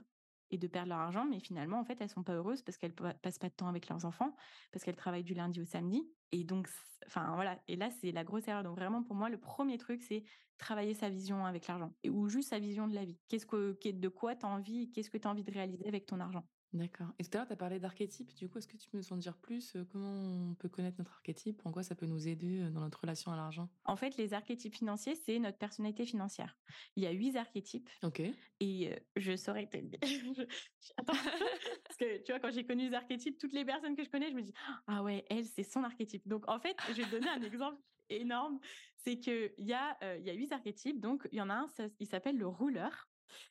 et 0.50 0.58
de 0.58 0.66
perdre 0.66 0.90
leur 0.90 0.98
argent, 0.98 1.24
mais 1.24 1.40
finalement, 1.40 1.78
en 1.80 1.84
fait, 1.84 2.00
elles 2.00 2.08
sont 2.08 2.22
pas 2.24 2.34
heureuses 2.34 2.62
parce 2.62 2.78
qu'elles 2.78 2.94
passent 2.94 3.38
pas 3.38 3.48
de 3.48 3.54
temps 3.54 3.68
avec 3.68 3.88
leurs 3.88 4.04
enfants, 4.04 4.34
parce 4.72 4.84
qu'elles 4.84 4.96
travaillent 4.96 5.24
du 5.24 5.34
lundi 5.34 5.60
au 5.60 5.64
samedi. 5.64 6.10
Et 6.32 6.44
donc, 6.44 6.68
enfin, 7.06 7.34
voilà. 7.34 7.62
Et 7.68 7.76
là, 7.76 7.90
c'est 7.90 8.12
la 8.12 8.24
grosse 8.24 8.48
erreur. 8.48 8.62
Donc, 8.62 8.76
vraiment, 8.76 9.02
pour 9.02 9.16
moi, 9.16 9.28
le 9.30 9.38
premier 9.38 9.78
truc, 9.78 10.02
c'est 10.02 10.24
travailler 10.58 10.94
sa 10.94 11.08
vision 11.08 11.44
avec 11.46 11.66
l'argent 11.66 11.96
ou 12.08 12.28
juste 12.28 12.50
sa 12.50 12.58
vision 12.58 12.86
de 12.88 12.94
la 12.94 13.04
vie. 13.04 13.20
Qu'est-ce 13.28 13.46
que, 13.46 13.76
de 13.90 14.08
quoi 14.08 14.36
tu 14.36 14.46
as 14.46 14.48
envie, 14.48 14.90
qu'est-ce 14.92 15.10
que 15.10 15.18
tu 15.18 15.26
as 15.28 15.30
envie 15.30 15.44
de 15.44 15.52
réaliser 15.52 15.86
avec 15.88 16.06
ton 16.06 16.20
argent? 16.20 16.44
D'accord. 16.74 17.06
Et 17.20 17.24
tout 17.24 17.30
à 17.34 17.38
l'heure, 17.38 17.46
tu 17.46 17.52
as 17.52 17.56
parlé 17.56 17.78
d'archétype. 17.78 18.34
Du 18.34 18.48
coup, 18.48 18.58
est-ce 18.58 18.66
que 18.66 18.76
tu 18.76 18.90
peux 18.90 18.98
nous 18.98 19.12
en 19.12 19.16
dire 19.16 19.36
plus 19.36 19.76
Comment 19.92 20.50
on 20.50 20.54
peut 20.54 20.68
connaître 20.68 20.98
notre 20.98 21.12
archétype? 21.12 21.64
En 21.64 21.70
quoi 21.70 21.84
ça 21.84 21.94
peut 21.94 22.06
nous 22.06 22.26
aider 22.26 22.68
dans 22.70 22.80
notre 22.80 23.00
relation 23.00 23.30
à 23.30 23.36
l'argent? 23.36 23.68
En 23.84 23.94
fait, 23.94 24.16
les 24.16 24.34
archétypes 24.34 24.74
financiers, 24.74 25.14
c'est 25.14 25.38
notre 25.38 25.56
personnalité 25.56 26.04
financière. 26.04 26.58
Il 26.96 27.04
y 27.04 27.06
a 27.06 27.12
huit 27.12 27.36
archétypes. 27.36 27.88
Ok. 28.02 28.22
Et 28.58 28.92
je 29.14 29.36
saurais 29.36 29.68
te 29.68 29.76
Attends. 30.96 31.12
Parce 31.84 31.96
que 31.96 32.18
tu 32.24 32.32
vois, 32.32 32.40
quand 32.40 32.50
j'ai 32.50 32.66
connu 32.66 32.88
les 32.88 32.94
archétypes, 32.94 33.38
toutes 33.38 33.52
les 33.52 33.64
personnes 33.64 33.94
que 33.94 34.02
je 34.02 34.10
connais, 34.10 34.30
je 34.30 34.34
me 34.34 34.42
dis 34.42 34.52
Ah 34.88 35.04
ouais, 35.04 35.24
elle, 35.30 35.44
c'est 35.44 35.62
son 35.62 35.84
archétype. 35.84 36.26
Donc 36.26 36.48
en 36.48 36.58
fait, 36.58 36.76
je 36.88 36.94
vais 36.94 37.04
te 37.04 37.10
donner 37.12 37.28
un 37.28 37.42
exemple 37.42 37.80
énorme. 38.08 38.58
C'est 38.96 39.20
qu'il 39.20 39.52
y, 39.58 39.72
a, 39.72 39.96
il 40.18 40.24
y 40.24 40.30
a 40.30 40.34
huit 40.34 40.50
archétypes. 40.50 40.98
Donc 40.98 41.28
il 41.30 41.38
y 41.38 41.40
en 41.40 41.50
a 41.50 41.54
un, 41.54 41.66
il 42.00 42.08
s'appelle 42.08 42.36
le 42.36 42.48
rouleur. 42.48 43.08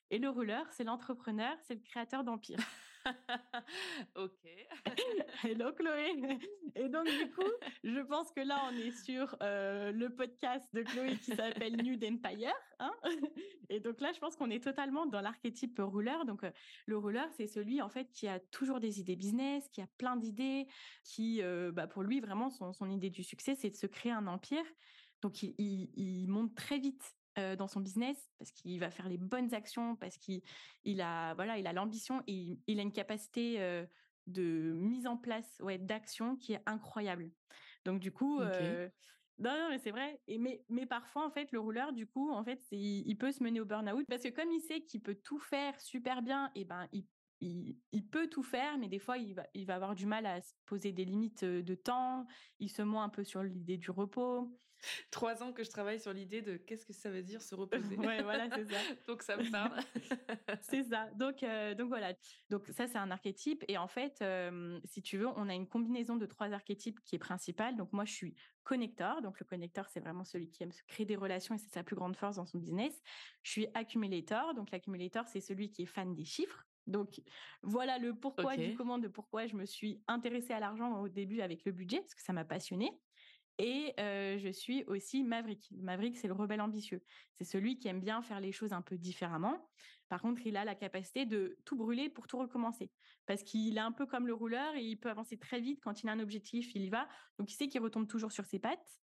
Et 0.09 0.19
le 0.19 0.29
rouleur, 0.29 0.65
c'est 0.71 0.83
l'entrepreneur, 0.83 1.55
c'est 1.63 1.75
le 1.75 1.81
créateur 1.81 2.25
d'empire. 2.25 2.59
ok. 4.15 4.43
donc 5.57 5.75
Chloé. 5.75 6.39
Et 6.75 6.89
donc 6.89 7.05
du 7.05 7.31
coup, 7.31 7.51
je 7.83 7.99
pense 7.99 8.31
que 8.31 8.41
là 8.41 8.61
on 8.71 8.77
est 8.77 8.91
sur 8.91 9.35
euh, 9.41 9.91
le 9.91 10.09
podcast 10.09 10.65
de 10.73 10.83
Chloé 10.83 11.17
qui 11.17 11.35
s'appelle 11.35 11.75
New 11.77 11.95
Empire. 11.95 12.53
Hein 12.79 12.93
et 13.69 13.79
donc 13.79 14.01
là, 14.01 14.11
je 14.13 14.19
pense 14.19 14.35
qu'on 14.35 14.49
est 14.49 14.63
totalement 14.63 15.05
dans 15.05 15.21
l'archétype 15.21 15.79
rouleur. 15.79 16.25
Donc 16.25 16.43
euh, 16.43 16.51
le 16.85 16.97
rouleur, 16.97 17.27
c'est 17.37 17.47
celui 17.47 17.81
en 17.81 17.89
fait 17.89 18.11
qui 18.11 18.27
a 18.27 18.39
toujours 18.39 18.79
des 18.79 18.99
idées 18.99 19.15
business, 19.15 19.67
qui 19.69 19.81
a 19.81 19.87
plein 19.97 20.15
d'idées, 20.15 20.67
qui, 21.03 21.41
euh, 21.41 21.71
bah, 21.71 21.87
pour 21.87 22.03
lui 22.03 22.19
vraiment 22.19 22.49
son, 22.49 22.89
idée 22.89 23.09
du 23.09 23.23
succès, 23.23 23.55
c'est 23.55 23.69
de 23.69 23.75
se 23.75 23.87
créer 23.87 24.11
un 24.11 24.27
empire. 24.27 24.65
Donc 25.21 25.41
il 25.41 26.27
monte 26.27 26.53
très 26.53 26.79
vite 26.79 27.15
dans 27.36 27.67
son 27.67 27.80
business 27.80 28.30
parce 28.38 28.52
qu'il 28.52 28.80
va 28.80 28.91
faire 28.91 29.10
les 29.10 29.17
bonnes 29.17 29.54
actions, 29.54 29.96
parce 29.96 30.17
qu'il 30.17 30.41
il 30.84 31.02
a 31.02 31.34
voilà, 31.34 31.58
il 31.58 31.67
a 31.67 31.74
l'ambition 31.74 32.22
et 32.28 32.60
il, 32.67 32.80
a 32.80 32.84
une 32.84 32.91
capacité 32.91 33.86
de 34.28 34.74
mise 34.76 35.08
en 35.08 35.17
place 35.17 35.58
ouais, 35.62 35.78
d'action 35.78 36.36
qui 36.36 36.54
est 36.54 36.62
incroyable. 36.65 37.32
Donc 37.86 38.00
du 38.00 38.12
coup, 38.12 38.39
non, 39.39 39.67
mais 39.69 39.80
c'est 39.80 39.91
vrai. 39.91 40.22
Et 40.28 40.38
mais, 40.38 40.63
mais 40.69 40.86
parfois, 40.86 41.26
en 41.26 41.32
fait, 41.32 41.52
le 41.52 41.60
rouleur, 41.60 41.91
du 41.91 42.06
coup, 42.06 42.32
en 42.32 42.43
fait, 42.43 42.62
il, 42.72 43.17
peut 43.17 43.32
se 43.32 43.43
mener 43.43 43.60
au 43.60 43.65
burn-out 43.65 44.06
parce 44.08 44.24
que 44.24 44.30
comme 44.30 44.52
il 44.52 44.62
sait 44.62 44.82
qu'il 44.82 45.02
peut 45.02 45.15
tout 45.15 45.39
faire 45.39 45.80
super 45.82 46.22
bien, 46.22 46.52
et 46.56 46.65
ben 46.65 46.88
il, 46.91 47.06
il, 47.41 47.78
il, 47.91 48.06
peut 48.06 48.28
tout 48.28 48.43
faire, 48.43 48.78
mais 48.78 48.88
des 48.88 49.00
fois, 49.00 49.17
il 49.17 49.34
va, 49.34 49.46
il 49.54 49.65
va 49.65 49.76
avoir 49.76 49.96
du 49.96 50.06
mal 50.06 50.26
à 50.26 50.41
se 50.41 50.54
poser 50.65 50.91
des 50.91 51.06
limites 51.06 51.43
de 51.43 51.76
temps. 51.76 52.28
Il 52.60 52.69
se 52.69 52.84
ment 52.84 53.04
un 53.04 53.10
peu 53.10 53.24
sur 53.24 53.41
l'idée 53.43 53.78
du 53.78 53.91
repos. 53.91 54.56
Trois 55.12 55.43
ans 55.43 55.54
que 55.54 55.63
je 55.63 55.69
travaille 55.69 56.00
sur 56.00 56.13
l'idée 56.13 56.41
de 56.41 56.58
qu'est-ce 56.58 56.86
que 56.86 56.93
ça 56.93 57.10
veut 57.10 57.24
dire 57.24 57.41
se 57.41 57.56
reposer. 57.56 57.98
ouais, 57.98 58.22
voilà, 58.24 58.50
c'est 58.50 58.65
ça. 58.69 58.78
donc 59.08 59.22
ça 59.22 59.38
me 59.38 59.50
parle. 59.50 59.80
c'est 60.62 60.84
ça. 60.84 61.10
Donc, 61.15 61.43
euh, 61.43 61.76
donc 61.76 61.89
voilà. 61.89 62.13
Donc 62.50 62.67
ça, 62.67 62.88
c'est 62.88 62.98
un 62.98 63.12
archétype. 63.12 63.63
Et 63.67 63.78
en 63.78 63.88
fait, 63.88 64.22
euh, 64.22 64.80
si 64.86 65.02
tu 65.02 65.17
veux, 65.17 65.28
on 65.28 65.50
a 65.50 65.54
une 65.54 65.67
combinaison 65.67 66.15
de 66.15 66.26
trois 66.26 66.52
archétypes 66.52 67.00
qui 67.04 67.15
est 67.15 67.19
principale. 67.19 67.76
Donc 67.76 67.93
moi, 67.93 68.06
je 68.06 68.13
suis 68.13 68.36
connecteur. 68.63 69.22
Donc 69.22 69.39
le 69.39 69.46
connecteur, 69.46 69.88
c'est 69.89 70.00
vraiment 70.00 70.24
celui 70.24 70.50
qui 70.50 70.63
aime 70.63 70.72
se 70.72 70.84
créer 70.84 71.06
des 71.06 71.15
relations 71.15 71.56
et 71.56 71.58
c'est 71.58 71.74
sa 71.74 71.84
plus 71.84 71.96
grande 71.96 72.15
force 72.15 72.38
dans 72.38 72.46
son 72.46 72.58
business. 72.58 73.02
Je 73.43 73.52
suis 73.52 73.67
accumulator. 73.74 74.54
Donc 74.54 74.72
l'accumulator, 74.72 75.28
c'est 75.28 75.41
celui 75.41 75.69
qui 75.69 75.84
est 75.84 75.88
fan 75.88 76.13
des 76.13 76.26
chiffres. 76.26 76.65
Donc 76.88 77.22
voilà 77.62 77.98
le 77.98 78.13
pourquoi 78.13 78.58
du 78.58 78.76
comment 78.76 78.98
de 78.98 79.08
pourquoi 79.08 79.48
je 79.48 79.56
me 79.56 79.65
suis 79.65 80.02
intéressée 80.08 80.52
à 80.52 80.60
l'argent 80.60 81.00
au 81.00 81.08
début 81.08 81.39
avec 81.39 81.63
le 81.63 81.72
budget 81.72 82.02
parce 82.02 82.13
que 82.13 82.22
ça 82.22 82.34
m'a 82.34 82.43
passionnée. 82.43 82.91
Et 83.59 83.93
je 83.97 84.51
suis 84.51 84.83
aussi 84.85 85.23
Maverick. 85.23 85.69
Maverick, 85.71 86.17
c'est 86.17 86.27
le 86.27 86.33
rebelle 86.33 86.61
ambitieux. 86.61 87.03
C'est 87.37 87.43
celui 87.43 87.77
qui 87.77 87.87
aime 87.87 87.99
bien 87.99 88.21
faire 88.21 88.39
les 88.39 88.51
choses 88.51 88.73
un 88.73 88.81
peu 88.81 88.97
différemment. 88.97 89.69
Par 90.09 90.21
contre, 90.21 90.45
il 90.45 90.57
a 90.57 90.65
la 90.65 90.75
capacité 90.75 91.25
de 91.25 91.57
tout 91.65 91.75
brûler 91.75 92.09
pour 92.09 92.27
tout 92.27 92.37
recommencer. 92.37 92.91
Parce 93.25 93.41
qu'il 93.43 93.77
est 93.77 93.81
un 93.81 93.91
peu 93.91 94.05
comme 94.05 94.27
le 94.27 94.33
rouleur 94.33 94.75
et 94.75 94.83
il 94.83 94.97
peut 94.97 95.09
avancer 95.09 95.37
très 95.37 95.59
vite. 95.59 95.79
Quand 95.81 96.03
il 96.03 96.09
a 96.09 96.11
un 96.11 96.19
objectif, 96.19 96.75
il 96.75 96.83
y 96.83 96.89
va. 96.89 97.07
Donc, 97.39 97.51
il 97.51 97.55
sait 97.55 97.67
qu'il 97.67 97.81
retombe 97.81 98.07
toujours 98.07 98.31
sur 98.31 98.45
ses 98.45 98.59
pattes. 98.59 98.99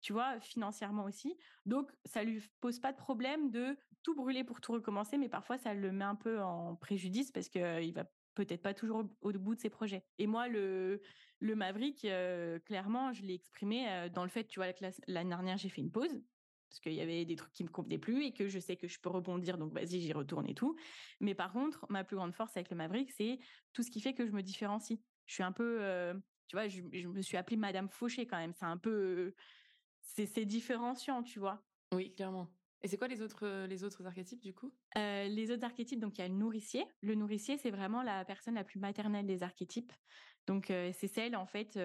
Tu 0.00 0.12
vois, 0.12 0.40
financièrement 0.40 1.04
aussi. 1.04 1.36
Donc, 1.66 1.90
ça 2.04 2.22
lui 2.22 2.42
pose 2.60 2.78
pas 2.78 2.92
de 2.92 2.96
problème 2.96 3.50
de 3.50 3.76
tout 4.02 4.14
brûler 4.14 4.44
pour 4.44 4.60
tout 4.60 4.72
recommencer, 4.72 5.16
mais 5.16 5.28
parfois, 5.30 5.56
ça 5.58 5.72
le 5.72 5.92
met 5.92 6.04
un 6.04 6.14
peu 6.14 6.40
en 6.42 6.76
préjudice 6.76 7.30
parce 7.30 7.48
qu'il 7.48 7.92
va 7.94 8.04
peut-être 8.34 8.62
pas 8.62 8.74
toujours 8.74 9.04
au, 9.22 9.32
bout 9.32 9.54
de 9.54 9.60
ses 9.60 9.70
projets. 9.70 10.04
Et 10.18 10.26
moi, 10.26 10.48
le, 10.48 11.00
le 11.44 11.54
Maverick, 11.54 12.06
euh, 12.06 12.58
clairement, 12.60 13.12
je 13.12 13.22
l'ai 13.22 13.34
exprimé 13.34 13.86
euh, 13.86 14.08
dans 14.08 14.22
le 14.22 14.30
fait, 14.30 14.44
tu 14.44 14.60
vois, 14.60 14.68
l'année 15.06 15.28
dernière, 15.28 15.58
j'ai 15.58 15.68
fait 15.68 15.82
une 15.82 15.92
pause 15.92 16.22
parce 16.70 16.80
qu'il 16.80 16.94
y 16.94 17.02
avait 17.02 17.24
des 17.26 17.36
trucs 17.36 17.52
qui 17.52 17.62
me 17.62 17.68
convenaient 17.68 17.98
plus 17.98 18.24
et 18.24 18.32
que 18.32 18.48
je 18.48 18.58
sais 18.58 18.76
que 18.76 18.88
je 18.88 18.98
peux 18.98 19.10
rebondir, 19.10 19.58
donc 19.58 19.72
vas-y, 19.72 20.00
j'y 20.00 20.12
retourne 20.12 20.48
et 20.48 20.54
tout. 20.54 20.74
Mais 21.20 21.34
par 21.34 21.52
contre, 21.52 21.86
ma 21.90 22.02
plus 22.02 22.16
grande 22.16 22.34
force 22.34 22.56
avec 22.56 22.70
le 22.70 22.76
Maverick, 22.76 23.12
c'est 23.12 23.38
tout 23.74 23.82
ce 23.82 23.90
qui 23.90 24.00
fait 24.00 24.14
que 24.14 24.26
je 24.26 24.32
me 24.32 24.42
différencie. 24.42 24.98
Je 25.26 25.34
suis 25.34 25.42
un 25.42 25.52
peu, 25.52 25.78
euh, 25.82 26.14
tu 26.48 26.56
vois, 26.56 26.66
je, 26.66 26.80
me 26.80 27.22
suis 27.22 27.36
appelée 27.36 27.56
Madame 27.56 27.90
Fauché 27.90 28.26
quand 28.26 28.38
même. 28.38 28.54
C'est 28.54 28.64
un 28.64 28.78
peu, 28.78 29.34
c'est 30.00 30.46
différenciant, 30.46 31.22
tu 31.22 31.38
vois. 31.38 31.62
Oui, 31.92 32.12
clairement. 32.14 32.50
Et 32.82 32.88
c'est 32.88 32.96
quoi 32.96 33.06
les 33.06 33.22
autres, 33.22 33.66
les 33.66 33.84
autres 33.84 34.04
archétypes 34.04 34.42
du 34.42 34.52
coup? 34.52 34.74
Les 34.96 35.50
autres 35.50 35.64
archétypes, 35.64 36.00
donc 36.00 36.18
il 36.18 36.22
y 36.22 36.24
a 36.24 36.28
le 36.28 36.34
nourricier. 36.34 36.84
Le 37.02 37.14
nourricier, 37.14 37.56
c'est 37.56 37.70
vraiment 37.70 38.02
la 38.02 38.24
personne 38.24 38.54
la 38.54 38.64
plus 38.64 38.80
maternelle 38.80 39.26
des 39.26 39.42
archétypes. 39.42 39.92
Donc 40.46 40.66
c'est 40.68 41.08
celle, 41.08 41.36
en 41.36 41.46
fait, 41.46 41.78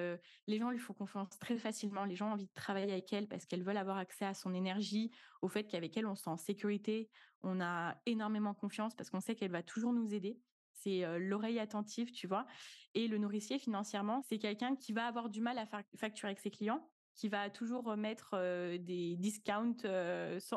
les 0.47 0.57
gens 0.59 0.69
lui 0.69 0.79
font 0.79 0.93
confiance 0.93 1.29
très 1.39 1.57
facilement. 1.57 2.03
Les 2.05 2.15
gens 2.15 2.29
ont 2.29 2.33
envie 2.33 2.47
de 2.47 2.53
travailler 2.53 2.91
avec 2.91 3.11
elle 3.13 3.27
parce 3.27 3.45
qu'elles 3.45 3.63
veulent 3.63 3.77
avoir 3.77 3.97
accès 3.97 4.25
à 4.25 4.33
son 4.33 4.53
énergie, 4.53 5.11
au 5.41 5.47
fait 5.47 5.65
qu'avec 5.65 5.95
elle, 5.95 6.05
on 6.05 6.15
se 6.15 6.23
sent 6.23 6.29
en 6.29 6.37
sécurité, 6.37 7.09
on 7.41 7.61
a 7.61 7.95
énormément 8.05 8.53
confiance 8.53 8.95
parce 8.95 9.09
qu'on 9.09 9.21
sait 9.21 9.35
qu'elle 9.35 9.51
va 9.51 9.63
toujours 9.63 9.93
nous 9.93 10.13
aider. 10.13 10.39
c'est 10.73 11.19
l'oreille 11.19 11.59
attentive, 11.59 12.11
tu 12.11 12.27
vois. 12.27 12.45
Et 12.95 13.07
le 13.07 13.17
nourricier, 13.17 13.59
financièrement, 13.59 14.21
c'est 14.21 14.39
quelqu'un 14.39 14.75
qui 14.75 14.93
va 14.93 15.05
avoir 15.05 15.29
du 15.29 15.41
mal 15.41 15.57
à 15.57 15.65
facturer 15.97 16.29
avec 16.29 16.39
ses 16.39 16.51
clients 16.51 16.89
qui 17.15 17.29
va 17.29 17.49
toujours 17.49 17.95
mettre 17.97 18.37
des 18.77 19.15
discounts, 19.17 19.83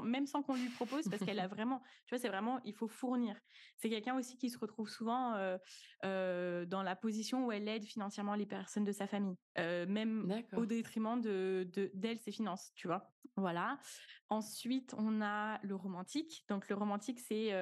même 0.03 0.27
sans 0.27 0.43
qu'on 0.43 0.55
lui 0.55 0.69
propose, 0.71 1.09
parce 1.09 1.25
qu'elle 1.25 1.41
a 1.41 1.49
vraiment, 1.49 1.83
tu 2.07 2.15
vois, 2.15 2.19
c'est 2.19 2.29
vraiment, 2.29 2.61
il 2.65 2.75
faut 2.75 2.89
fournir. 2.89 3.37
C'est 3.77 3.91
quelqu'un 3.91 4.17
aussi 4.17 4.37
qui 4.39 4.51
se 4.51 4.59
retrouve 4.59 4.89
souvent 4.89 5.33
dans 6.03 6.83
la 6.85 6.97
position 6.97 7.47
où 7.47 7.53
elle 7.53 7.69
aide 7.69 7.85
financièrement 7.85 8.35
les 8.35 8.47
personnes 8.47 8.85
de 8.85 8.93
sa 8.93 9.07
famille, 9.07 9.37
même 9.57 10.33
au 10.57 10.67
détriment 10.67 11.21
de 11.21 11.69
d'elle, 11.95 12.19
ses 12.19 12.33
finances, 12.33 12.73
tu 12.75 12.87
vois? 12.87 13.13
Voilà. 13.37 13.79
Ensuite, 14.29 14.95
on 14.99 15.23
a 15.23 15.59
le 15.63 15.75
romantique. 15.75 16.45
Donc 16.49 16.69
le 16.69 16.75
romantique, 16.75 17.21
c'est 17.21 17.53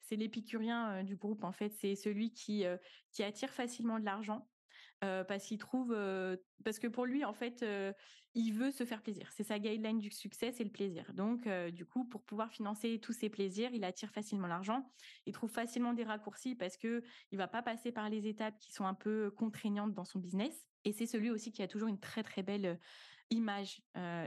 c'est 0.00 0.16
l'épicurien 0.16 1.04
du 1.04 1.16
groupe. 1.16 1.44
En 1.44 1.52
fait, 1.52 1.72
c'est 1.74 1.94
celui 1.94 2.32
qui 2.32 2.64
qui 3.12 3.22
attire 3.22 3.50
facilement 3.50 3.98
de 3.98 4.04
l'argent 4.04 4.48
parce 5.00 5.46
qu'il 5.46 5.58
trouve, 5.58 5.96
parce 6.64 6.78
que 6.78 6.86
pour 6.86 7.06
lui, 7.06 7.24
en 7.24 7.32
fait, 7.32 7.64
il 8.34 8.52
veut 8.52 8.70
se 8.70 8.84
faire 8.84 9.02
plaisir. 9.02 9.30
C'est 9.32 9.44
sa 9.44 9.58
guideline 9.58 9.98
du 9.98 10.10
succès, 10.10 10.52
c'est 10.52 10.64
le 10.64 10.70
plaisir. 10.70 11.12
Donc, 11.14 11.48
du 11.72 11.84
coup, 11.84 12.04
pour 12.04 12.22
pouvoir 12.22 12.50
financer 12.50 12.98
tous 13.00 13.12
ses 13.12 13.28
plaisirs, 13.28 13.70
il 13.72 13.84
attire 13.84 14.10
facilement 14.10 14.46
l'argent. 14.46 14.90
Il 15.26 15.32
trouve 15.32 15.50
facilement 15.50 15.92
des 15.92 16.04
raccourcis 16.04 16.54
parce 16.54 16.76
que 16.76 17.02
il 17.30 17.38
va 17.38 17.48
pas 17.48 17.62
passer 17.62 17.92
par 17.92 18.10
les 18.10 18.26
étapes 18.26 18.58
qui 18.58 18.72
sont 18.72 18.86
un 18.86 18.94
peu 18.94 19.30
contraignantes 19.30 19.94
dans 19.94 20.04
son 20.04 20.18
business. 20.18 20.66
Et 20.84 20.92
c'est 20.92 21.06
celui 21.06 21.30
aussi 21.30 21.52
qui 21.52 21.62
a 21.62 21.68
toujours 21.68 21.88
une 21.88 22.00
très 22.00 22.22
très 22.22 22.42
belle 22.42 22.78
image 23.30 23.82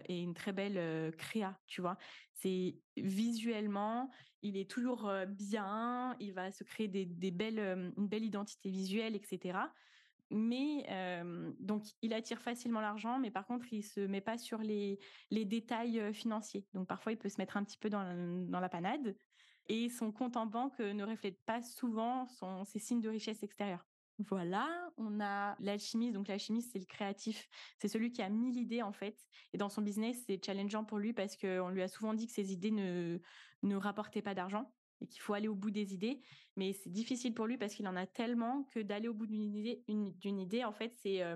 et 0.07 0.21
une 0.21 0.33
très 0.33 0.53
belle 0.53 1.15
créa, 1.17 1.59
tu 1.67 1.81
vois. 1.81 1.97
C'est 2.33 2.77
visuellement, 2.97 4.09
il 4.41 4.57
est 4.57 4.69
toujours 4.69 5.11
bien, 5.27 6.15
il 6.19 6.33
va 6.33 6.51
se 6.51 6.63
créer 6.63 6.87
des, 6.87 7.31
belles, 7.31 7.93
une 7.97 8.07
belle 8.07 8.25
identité 8.25 8.69
visuelle, 8.69 9.15
etc 9.15 9.59
mais 10.31 10.85
donc 11.59 11.83
il 12.01 12.13
attire 12.13 12.41
facilement 12.41 12.81
l'argent, 12.81 13.19
mais 13.19 13.31
par 13.31 13.45
contre 13.45 13.71
il 13.71 13.83
se 13.83 13.99
met 14.01 14.21
pas 14.21 14.37
sur 14.37 14.59
les 14.59 14.99
les 15.29 15.45
détails 15.45 16.13
financiers. 16.13 16.65
Donc 16.73 16.87
parfois 16.87 17.11
il 17.11 17.17
peut 17.17 17.29
se 17.29 17.37
mettre 17.39 17.57
un 17.57 17.63
petit 17.63 17.77
peu 17.77 17.89
dans 17.89 18.03
la, 18.03 18.15
dans 18.15 18.59
la 18.59 18.69
panade 18.69 19.15
et 19.67 19.89
son 19.89 20.11
compte 20.11 20.37
en 20.37 20.45
banque 20.45 20.79
ne 20.79 21.03
reflète 21.03 21.41
pas 21.45 21.61
souvent 21.61 22.27
son 22.27 22.65
ses 22.65 22.79
signes 22.79 23.01
de 23.01 23.09
richesse 23.09 23.43
extérieure. 23.43 23.85
Voilà, 24.29 24.67
on 24.97 25.19
a 25.19 25.55
l'alchimiste. 25.59 26.13
Donc 26.13 26.27
l'alchimiste, 26.27 26.71
c'est 26.73 26.79
le 26.79 26.85
créatif. 26.85 27.47
C'est 27.79 27.87
celui 27.87 28.11
qui 28.11 28.21
a 28.21 28.29
mis 28.29 28.51
l'idée 28.51 28.81
en 28.81 28.91
fait. 28.91 29.17
Et 29.53 29.57
dans 29.57 29.69
son 29.69 29.81
business, 29.81 30.23
c'est 30.27 30.43
challengeant 30.43 30.83
pour 30.85 30.99
lui 30.99 31.13
parce 31.13 31.35
qu'on 31.37 31.69
lui 31.69 31.81
a 31.81 31.87
souvent 31.87 32.13
dit 32.13 32.27
que 32.27 32.33
ses 32.33 32.53
idées 32.53 32.71
ne 32.71 33.19
ne 33.63 33.75
rapportaient 33.75 34.21
pas 34.21 34.33
d'argent 34.33 34.71
et 35.01 35.07
qu'il 35.07 35.21
faut 35.21 35.33
aller 35.33 35.47
au 35.47 35.55
bout 35.55 35.71
des 35.71 35.93
idées. 35.93 36.21
Mais 36.55 36.73
c'est 36.73 36.89
difficile 36.89 37.33
pour 37.33 37.47
lui 37.47 37.57
parce 37.57 37.73
qu'il 37.73 37.87
en 37.87 37.95
a 37.95 38.05
tellement 38.05 38.63
que 38.71 38.79
d'aller 38.79 39.07
au 39.07 39.13
bout 39.13 39.27
d'une 39.27 39.55
idée, 39.55 39.83
d'une 39.87 40.39
idée, 40.39 40.63
en 40.63 40.71
fait, 40.71 40.93
c'est 41.01 41.23
euh, 41.23 41.35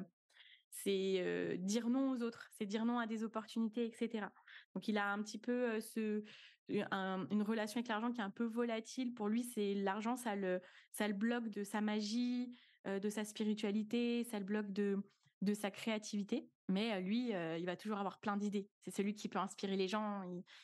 c'est 0.69 1.15
euh, 1.19 1.58
dire 1.58 1.89
non 1.89 2.12
aux 2.12 2.21
autres, 2.21 2.49
c'est 2.51 2.65
dire 2.65 2.86
non 2.86 2.99
à 2.99 3.08
des 3.08 3.23
opportunités, 3.23 3.86
etc. 3.86 4.28
Donc 4.73 4.88
il 4.88 4.97
a 4.97 5.12
un 5.12 5.21
petit 5.21 5.38
peu 5.38 5.75
euh, 5.75 5.82
ce 5.82 6.23
une 6.67 7.43
relation 7.43 7.78
avec 7.78 7.89
l'argent 7.89 8.12
qui 8.12 8.21
est 8.21 8.23
un 8.23 8.32
peu 8.32 8.45
volatile. 8.45 9.13
Pour 9.13 9.30
lui, 9.30 9.43
c'est 9.43 9.75
l'argent, 9.75 10.15
ça 10.15 10.36
le 10.36 10.62
ça 10.91 11.08
le 11.08 11.13
bloque 11.13 11.49
de 11.49 11.63
sa 11.63 11.80
magie, 11.80 12.58
de 12.86 13.08
sa 13.08 13.23
spiritualité, 13.23 14.23
ça 14.23 14.39
le 14.39 14.45
bloque 14.45 14.71
de 14.71 14.97
de 15.43 15.54
sa 15.54 15.69
créativité. 15.69 16.49
Mais 16.67 16.99
lui, 17.01 17.30
il 17.30 17.65
va 17.65 17.75
toujours 17.75 17.99
avoir 17.99 18.19
plein 18.19 18.38
d'idées. 18.38 18.67
C'est 18.84 18.91
celui 18.91 19.13
qui 19.13 19.30
peut 19.30 19.39
inspirer 19.39 19.75
les 19.75 19.88
gens, 19.88 20.23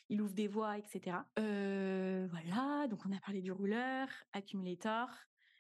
il, 0.09 0.21
ouvre 0.21 0.33
des 0.33 0.47
voies, 0.47 0.77
etc. 0.77 1.17
voilà, 1.37 2.87
donc 2.89 3.05
on 3.05 3.15
a 3.15 3.19
parlé 3.19 3.41
du 3.41 3.51
rouleur, 3.51 4.07
accumulator. 4.33 5.09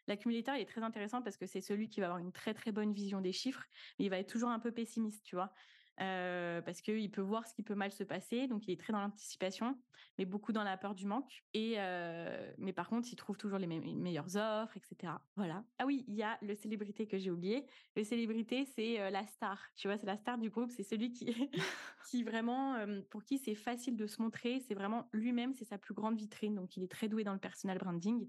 L'accumulator, 0.07 0.55
il 0.55 0.61
est 0.61 0.65
très 0.65 0.81
intéressant 0.81 1.21
parce 1.21 1.37
que 1.37 1.45
c'est 1.45 1.61
celui 1.61 1.89
qui 1.89 1.99
va 1.99 2.07
avoir 2.07 2.19
une 2.19 2.31
très 2.31 2.53
très 2.53 2.71
bonne 2.71 2.91
vision 2.91 3.21
des 3.21 3.33
chiffres, 3.33 3.63
mais 3.99 4.05
il 4.05 4.09
va 4.09 4.17
être 4.17 4.29
toujours 4.29 4.49
un 4.49 4.59
peu 4.59 4.71
pessimiste, 4.71 5.23
tu 5.23 5.35
vois? 5.35 5.53
Euh, 5.99 6.61
parce 6.61 6.81
qu'il 6.81 7.11
peut 7.11 7.21
voir 7.21 7.45
ce 7.45 7.53
qui 7.53 7.63
peut 7.63 7.75
mal 7.75 7.91
se 7.91 8.03
passer, 8.03 8.47
donc 8.47 8.67
il 8.67 8.71
est 8.71 8.79
très 8.79 8.93
dans 8.93 9.01
l'anticipation, 9.01 9.77
mais 10.17 10.25
beaucoup 10.25 10.51
dans 10.51 10.63
la 10.63 10.77
peur 10.77 10.95
du 10.95 11.05
manque. 11.05 11.43
Et 11.53 11.75
euh, 11.77 12.51
mais 12.57 12.73
par 12.73 12.89
contre, 12.89 13.09
il 13.11 13.15
trouve 13.15 13.37
toujours 13.37 13.59
les 13.59 13.67
meilleures 13.67 14.35
offres, 14.35 14.75
etc. 14.77 15.13
Voilà. 15.35 15.63
Ah 15.77 15.85
oui, 15.85 16.03
il 16.07 16.15
y 16.15 16.23
a 16.23 16.37
le 16.41 16.55
célébrité 16.55 17.07
que 17.07 17.17
j'ai 17.17 17.29
oublié. 17.29 17.65
Le 17.95 18.03
célébrité, 18.03 18.65
c'est 18.65 18.99
euh, 18.99 19.09
la 19.09 19.27
star. 19.27 19.61
Tu 19.75 19.87
vois, 19.87 19.97
c'est 19.97 20.07
la 20.07 20.17
star 20.17 20.37
du 20.37 20.49
groupe. 20.49 20.71
C'est 20.71 20.83
celui 20.83 21.11
qui, 21.11 21.25
qui 22.09 22.23
vraiment, 22.23 22.77
pour 23.09 23.23
qui 23.23 23.37
c'est 23.37 23.55
facile 23.55 23.95
de 23.95 24.07
se 24.07 24.21
montrer. 24.21 24.59
C'est 24.61 24.75
vraiment 24.75 25.07
lui-même, 25.11 25.53
c'est 25.53 25.65
sa 25.65 25.77
plus 25.77 25.93
grande 25.93 26.17
vitrine. 26.17 26.55
Donc, 26.55 26.77
il 26.77 26.83
est 26.83 26.91
très 26.91 27.09
doué 27.09 27.23
dans 27.23 27.33
le 27.33 27.39
personal 27.39 27.77
branding. 27.77 28.27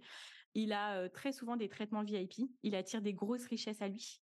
Il 0.54 0.72
a 0.72 1.08
très 1.08 1.32
souvent 1.32 1.56
des 1.56 1.68
traitements 1.68 2.02
VIP. 2.02 2.50
Il 2.62 2.74
attire 2.74 3.00
des 3.00 3.14
grosses 3.14 3.46
richesses 3.46 3.80
à 3.80 3.88
lui 3.88 4.20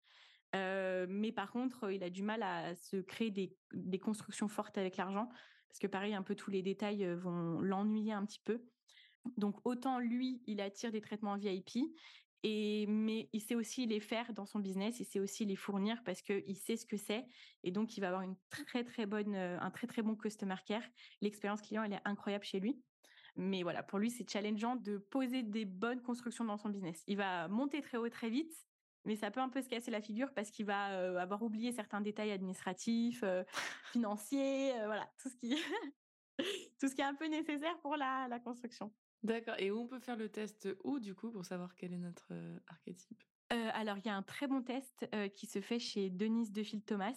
mais 1.09 1.31
par 1.31 1.51
contre, 1.51 1.91
il 1.91 2.03
a 2.03 2.09
du 2.09 2.23
mal 2.23 2.43
à 2.43 2.75
se 2.75 2.97
créer 2.97 3.31
des, 3.31 3.99
constructions 3.99 4.47
fortes 4.47 4.77
avec 4.77 4.97
l'argent, 4.97 5.29
parce 5.67 5.79
que 5.79 5.87
pareil, 5.87 6.13
un 6.13 6.23
peu 6.23 6.35
tous 6.35 6.51
les 6.51 6.61
détails 6.61 7.05
vont 7.15 7.59
l'ennuyer 7.59 8.13
un 8.13 8.25
petit 8.25 8.41
peu. 8.43 8.63
Donc 9.35 9.65
autant 9.65 9.99
lui, 9.99 10.41
il 10.47 10.61
attire 10.61 10.91
des 10.91 11.01
traitements 11.01 11.35
VIP, 11.35 11.77
et 12.43 12.85
mais 12.87 13.29
il 13.33 13.41
sait 13.41 13.55
aussi 13.55 13.87
les 13.87 13.99
faire 13.99 14.31
dans 14.33 14.45
son 14.45 14.59
business, 14.59 14.99
il 14.99 15.05
sait 15.05 15.19
aussi 15.19 15.45
les 15.45 15.55
fournir 15.55 16.03
parce 16.03 16.21
qu'il 16.21 16.55
sait 16.55 16.77
ce 16.77 16.85
que 16.85 16.97
c'est, 16.97 17.25
et 17.63 17.71
donc 17.71 17.97
il 17.97 18.01
va 18.01 18.07
avoir 18.07 18.21
une 18.21 18.35
très 18.49 18.83
très 18.83 19.05
bonne, 19.05 19.35
un 19.35 19.71
très 19.71 19.87
très 19.87 20.01
bon 20.01 20.15
customer 20.15 20.55
care. 20.65 20.83
L'expérience 21.21 21.61
client, 21.61 21.83
elle 21.83 21.93
est 21.93 22.01
incroyable 22.05 22.45
chez 22.45 22.59
lui. 22.59 22.79
Mais 23.37 23.61
voilà, 23.61 23.83
pour 23.83 23.99
lui, 23.99 24.09
c'est 24.09 24.27
challengeant 24.27 24.75
de 24.75 24.97
poser 24.97 25.43
des 25.43 25.65
bonnes 25.65 26.01
constructions 26.01 26.43
dans 26.43 26.57
son 26.57 26.69
business. 26.69 27.03
Il 27.05 27.17
va 27.17 27.47
monter 27.47 27.81
très 27.81 27.97
haut 27.97 28.09
très 28.09 28.31
vite, 28.31 28.51
mais 29.07 29.15
ça 29.15 29.31
peut 29.31 29.39
un 29.39 29.49
peu 29.49 29.61
se 29.61 29.69
casser 29.69 29.89
la 29.89 30.01
figure 30.01 30.33
parce 30.33 30.51
qu'il 30.51 30.65
va 30.65 31.19
avoir 31.19 31.41
oublié 31.41 31.71
certains 31.71 32.01
détails 32.01 32.31
administratifs, 32.31 33.23
financiers, 33.91 34.73
voilà, 34.85 35.09
tout 35.21 35.29
ce 35.29 35.35
qui 35.37 35.55
tout 36.79 36.87
ce 36.87 36.93
qui 36.93 37.01
est 37.01 37.05
un 37.05 37.15
peu 37.15 37.27
nécessaire 37.27 37.79
pour 37.79 37.95
la, 37.95 38.27
la 38.27 38.39
construction. 38.39 38.93
D'accord. 39.23 39.55
Et 39.57 39.71
où 39.71 39.79
on 39.79 39.87
peut 39.87 39.99
faire 39.99 40.17
le 40.17 40.29
test 40.29 40.67
où 40.83 40.99
du 40.99 41.15
coup 41.15 41.31
pour 41.31 41.45
savoir 41.45 41.73
quel 41.75 41.93
est 41.93 41.97
notre 41.97 42.31
archétype? 42.67 43.23
Alors, 43.49 43.97
il 43.97 44.05
y 44.05 44.09
a 44.09 44.15
un 44.15 44.23
très 44.23 44.45
bon 44.45 44.61
test 44.61 45.07
qui 45.35 45.47
se 45.47 45.61
fait 45.61 45.79
chez 45.79 46.09
Denise 46.09 46.51
Defil 46.51 46.83
Thomas. 46.83 47.15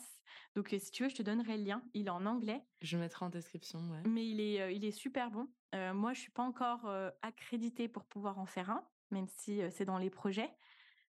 Donc, 0.55 0.69
si 0.79 0.91
tu 0.93 1.03
veux, 1.03 1.09
je 1.09 1.17
te 1.17 1.23
donnerai 1.23 1.59
le 1.59 1.65
lien. 1.65 1.83
Il 1.93 2.07
est 2.07 2.11
en 2.11 2.25
anglais. 2.25 2.63
Je 2.83 2.97
mettrai 2.97 3.25
en 3.25 3.31
description. 3.31 3.81
Ouais. 3.91 4.03
Mais 4.07 4.25
il 4.29 4.41
est, 4.41 4.75
il 4.75 4.85
est 4.85 4.93
super 4.93 5.33
bon. 5.33 5.49
moi, 5.93 6.13
je 6.13 6.21
suis 6.21 6.31
pas 6.31 6.45
encore 6.45 6.89
accréditée 7.23 7.89
pour 7.89 8.05
pouvoir 8.05 8.39
en 8.39 8.47
faire 8.47 8.71
un, 8.71 8.87
même 9.11 9.27
si 9.27 9.61
c'est 9.71 9.85
dans 9.85 9.99
les 9.99 10.11
projets. 10.11 10.55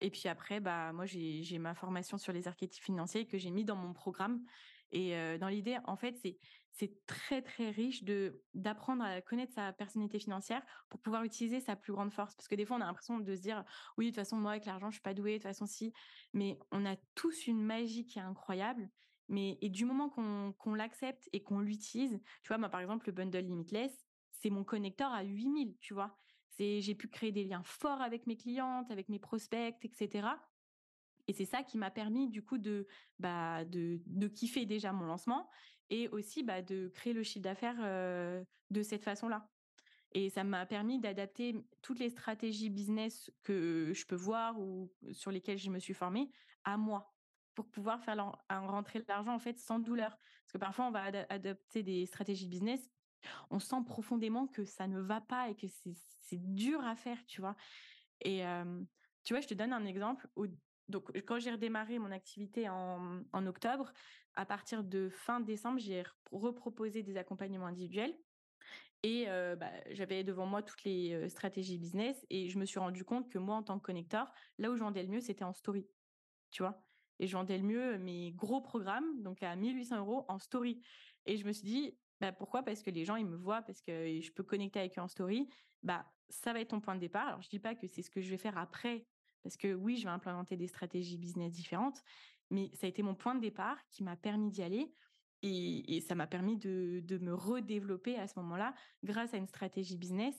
Et 0.02 0.10
puis 0.12 0.28
après, 0.30 0.60
bah 0.60 0.94
moi 0.94 1.06
j'ai 1.06 1.60
ma 1.60 1.76
formation 1.76 2.18
sur 2.18 2.34
les 2.34 2.48
archétypes 2.48 2.84
financiers 2.84 3.28
que 3.28 3.38
j'ai 3.38 3.52
mis 3.52 3.66
dans 3.66 3.76
mon 3.76 3.94
programme. 3.94 4.44
Et 4.92 5.38
dans 5.38 5.50
l'idée, 5.50 5.78
en 5.86 5.96
fait, 5.98 6.18
c'est 6.18 6.38
c'est 6.72 7.06
très 7.06 7.42
très 7.42 7.70
riche 7.72 8.04
de 8.04 8.44
d'apprendre 8.54 9.04
à 9.04 9.22
connaître 9.22 9.54
sa 9.54 9.74
personnalité 9.74 10.20
financière 10.20 10.64
pour 10.90 11.02
pouvoir 11.02 11.24
utiliser 11.24 11.60
sa 11.60 11.76
plus 11.76 11.94
grande 11.94 12.12
force. 12.12 12.36
Parce 12.36 12.48
que 12.48 12.56
des 12.56 12.66
fois, 12.66 12.78
on 12.78 12.82
a 12.82 12.86
l'impression 12.86 13.20
de 13.20 13.36
se 13.36 13.42
dire, 13.42 13.64
oui, 13.98 14.06
de 14.06 14.10
toute 14.12 14.16
façon, 14.18 14.38
moi 14.38 14.52
avec 14.52 14.66
l'argent, 14.66 14.90
je 14.90 14.96
suis 14.96 15.02
pas 15.02 15.14
douée. 15.14 15.34
De 15.34 15.38
toute 15.38 15.44
façon, 15.44 15.66
si. 15.66 15.94
Mais 16.34 16.58
on 16.72 16.86
a 16.86 16.96
tous 17.16 17.48
une 17.48 17.62
magie 17.64 18.06
qui 18.06 18.20
est 18.20 18.22
incroyable. 18.24 18.90
Mais 19.28 19.58
et 19.62 19.70
du 19.70 19.86
moment 19.86 20.10
qu'on 20.10 20.54
qu'on 20.58 20.74
l'accepte 20.74 21.30
et 21.34 21.44
qu'on 21.44 21.60
l'utilise, 21.60 22.20
tu 22.42 22.48
vois, 22.48 22.58
moi 22.58 22.70
par 22.70 22.80
exemple, 22.82 23.08
le 23.08 23.14
bundle 23.14 23.40
limitless, 23.46 24.08
c'est 24.32 24.50
mon 24.50 24.64
connecteur 24.64 25.12
à 25.12 25.22
8000, 25.24 25.78
tu 25.80 25.94
vois? 25.94 26.18
J'ai 26.60 26.96
pu 26.96 27.08
créer 27.08 27.32
des 27.32 27.44
liens 27.44 27.64
forts 27.64 28.02
avec 28.02 28.28
mes 28.28 28.36
clientes, 28.36 28.92
avec 28.92 29.10
mes 29.10 29.20
prospects, 29.20 29.78
etc. 29.84 30.28
Et 31.28 31.34
c'est 31.34 31.46
ça 31.46 31.64
qui 31.64 31.78
m'a 31.78 31.92
permis 31.92 32.30
du 32.30 32.44
coup 32.44 32.58
de, 32.58 32.88
bah, 33.20 33.64
de, 33.66 34.28
kiffer 34.28 34.66
déjà 34.66 34.92
mon 34.92 35.06
lancement 35.06 35.50
et 35.90 36.10
aussi 36.10 36.44
bah, 36.44 36.62
de 36.62 36.90
créer 36.90 37.14
le 37.14 37.24
chiffre 37.24 37.44
d'affaires 37.44 38.44
de 38.72 38.82
cette 38.82 39.04
façon-là. 39.04 39.50
Et 40.12 40.30
ça 40.30 40.44
m'a 40.44 40.66
permis 40.66 41.00
d'adapter 41.00 41.56
toutes 41.82 42.00
les 42.00 42.10
stratégies 42.10 42.70
business 42.70 43.32
que 43.44 43.92
je 43.94 44.06
peux 44.06 44.16
voir 44.16 44.60
ou 44.60 44.92
sur 45.12 45.32
lesquelles 45.32 45.60
je 45.60 45.70
me 45.70 45.80
suis 45.80 45.94
formée 45.94 46.32
à 46.64 46.78
moi 46.78 47.14
pour 47.54 47.70
pouvoir 47.70 48.02
faire 48.04 48.40
rentrer 48.50 49.04
l'argent 49.08 49.34
en 49.34 49.40
fait 49.40 49.60
sans 49.60 49.80
douleur. 49.80 50.10
Parce 50.10 50.54
que 50.54 50.58
parfois 50.58 50.88
on 50.88 50.92
va 50.92 51.04
adapter 51.30 51.84
des 51.84 52.06
stratégies 52.06 52.48
business, 52.48 52.90
on 53.50 53.60
sent 53.60 53.84
profondément 53.86 54.48
que 54.48 54.66
ça 54.66 54.88
ne 54.88 55.00
va 55.00 55.22
pas 55.22 55.50
et 55.50 55.56
que 55.56 55.68
c'est 55.68 56.54
dur 56.54 56.84
à 56.84 56.96
faire, 56.96 57.26
tu 57.26 57.42
vois? 57.42 57.56
Et 58.22 58.44
tu 59.24 59.34
vois, 59.34 59.42
je 59.42 59.48
te 59.48 59.54
donne 59.54 59.74
un 59.74 59.86
exemple. 59.86 60.28
donc, 60.88 61.12
quand 61.26 61.40
j'ai 61.40 61.52
redémarré 61.52 62.00
mon 62.00 62.12
activité 62.12 62.70
en, 62.70 63.22
en, 63.32 63.48
octobre, 63.48 63.92
à 64.36 64.46
partir 64.46 64.84
de 64.84 65.10
fin 65.10 65.40
décembre, 65.40 65.80
j'ai 65.80 66.04
reproposé 66.32 67.04
des 67.04 67.18
accompagnements 67.18 67.68
individuels. 67.68 68.16
Et 69.04 69.26
bah, 69.58 69.72
j'avais 69.92 70.24
devant 70.24 70.46
moi 70.46 70.62
toutes 70.62 70.84
les 70.84 71.30
stratégies 71.30 71.78
business 71.78 72.26
et 72.30 72.50
je 72.50 72.60
me 72.60 72.66
suis 72.66 72.80
rendu 72.80 73.06
compte 73.06 73.30
que 73.30 73.38
moi, 73.38 73.56
en 73.56 73.64
tant 73.64 73.80
que 73.80 73.86
connecteur, 73.86 74.32
là 74.58 74.70
où 74.70 74.76
je 74.76 74.82
vendais 74.82 75.04
le 75.04 75.10
mieux, 75.10 75.22
c'était 75.22 75.46
en 75.46 75.54
story. 75.54 75.88
Tu 76.52 76.64
vois? 76.64 76.84
Et 77.20 77.28
je 77.28 77.34
vendais 77.34 77.58
le 77.58 77.64
mieux 77.64 77.98
mes 77.98 78.32
gros 78.32 78.62
programmes, 78.62 79.22
donc 79.22 79.44
à 79.44 79.56
1800 79.56 79.98
euros 79.98 80.26
en 80.28 80.40
story. 80.40 80.82
Et 81.26 81.38
je 81.38 81.46
me 81.46 81.52
suis 81.52 81.68
dit, 81.68 81.98
bah, 82.22 82.32
pourquoi? 82.32 82.64
Parce 82.64 82.84
que 82.84 82.90
les 82.90 83.06
gens, 83.06 83.16
ils 83.16 83.26
me 83.26 83.38
voient, 83.38 83.62
parce 83.62 83.82
que 83.82 84.20
je 84.20 84.32
peux 84.32 84.44
connecter 84.44 84.80
avec 84.80 84.98
eux 84.98 85.02
en 85.02 85.08
story. 85.08 85.48
Bah, 85.84 86.06
ça 86.30 86.54
va 86.54 86.60
être 86.60 86.70
ton 86.70 86.82
point 86.82 86.96
de 86.96 87.00
départ. 87.00 87.28
Alors, 87.28 87.42
je 87.42 87.50
dis 87.50 87.60
pas 87.60 87.76
que 87.76 87.88
c'est 87.88 88.02
ce 88.02 88.10
que 88.10 88.22
je 88.22 88.30
vais 88.30 88.38
faire 88.38 88.58
après 88.58 89.06
Parce 89.44 89.58
que 89.58 89.74
oui, 89.74 89.98
je 89.98 90.04
vais 90.04 90.10
implémenter 90.10 90.58
des 90.58 90.68
stratégies 90.68 91.18
business 91.18 91.52
différentes, 91.54 92.04
mais 92.50 92.70
ça 92.74 92.88
a 92.88 92.90
été 92.90 93.04
mon 93.04 93.16
point 93.16 93.36
de 93.36 93.42
départ 93.42 93.78
qui 93.90 94.04
m'a 94.04 94.16
permis 94.16 94.52
d'y 94.52 94.62
aller. 94.62 94.94
Et, 95.42 96.02
ça 96.02 96.16
m'a 96.16 96.28
permis 96.28 96.58
de, 96.58 97.02
de 97.06 97.18
me 97.18 97.34
redévelopper 97.34 98.18
à 98.18 98.28
ce 98.28 98.38
moment-là 98.40 98.76
grâce 99.04 99.34
à 99.34 99.38
une 99.38 99.48
stratégie 99.48 99.96
business 99.96 100.36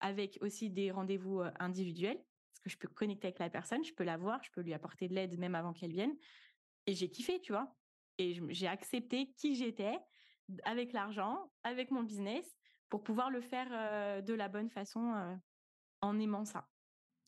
avec 0.00 0.38
aussi 0.40 0.70
des 0.70 0.90
rendez-vous 0.90 1.42
individuels 1.60 2.20
parce 2.60 2.60
que 2.64 2.70
je 2.70 2.78
peux 2.78 2.88
connecter 2.88 3.28
avec 3.28 3.38
la 3.38 3.48
personne, 3.48 3.84
je 3.84 3.94
peux 3.94 4.04
la 4.04 4.16
voir, 4.16 4.42
je 4.42 4.50
peux 4.50 4.60
lui 4.60 4.74
apporter 4.74 5.08
de 5.08 5.14
l'aide 5.14 5.38
même 5.38 5.54
avant 5.54 5.72
qu'elle 5.72 5.92
vienne. 5.92 6.16
Et 6.86 6.94
j'ai 6.94 7.10
kiffé, 7.10 7.40
tu 7.40 7.52
vois? 7.52 7.74
Et 8.18 8.38
j'ai 8.48 8.66
accepté 8.66 9.32
qui 9.32 9.54
j'étais 9.54 9.98
avec 10.64 10.92
l'argent, 10.92 11.50
avec 11.62 11.90
mon 11.90 12.02
business, 12.02 12.44
pour 12.88 13.02
pouvoir 13.02 13.30
le 13.30 13.40
faire 13.40 14.22
de 14.22 14.34
la 14.34 14.48
bonne 14.48 14.70
façon 14.70 15.38
en 16.00 16.18
aimant 16.18 16.44
ça. 16.44 16.68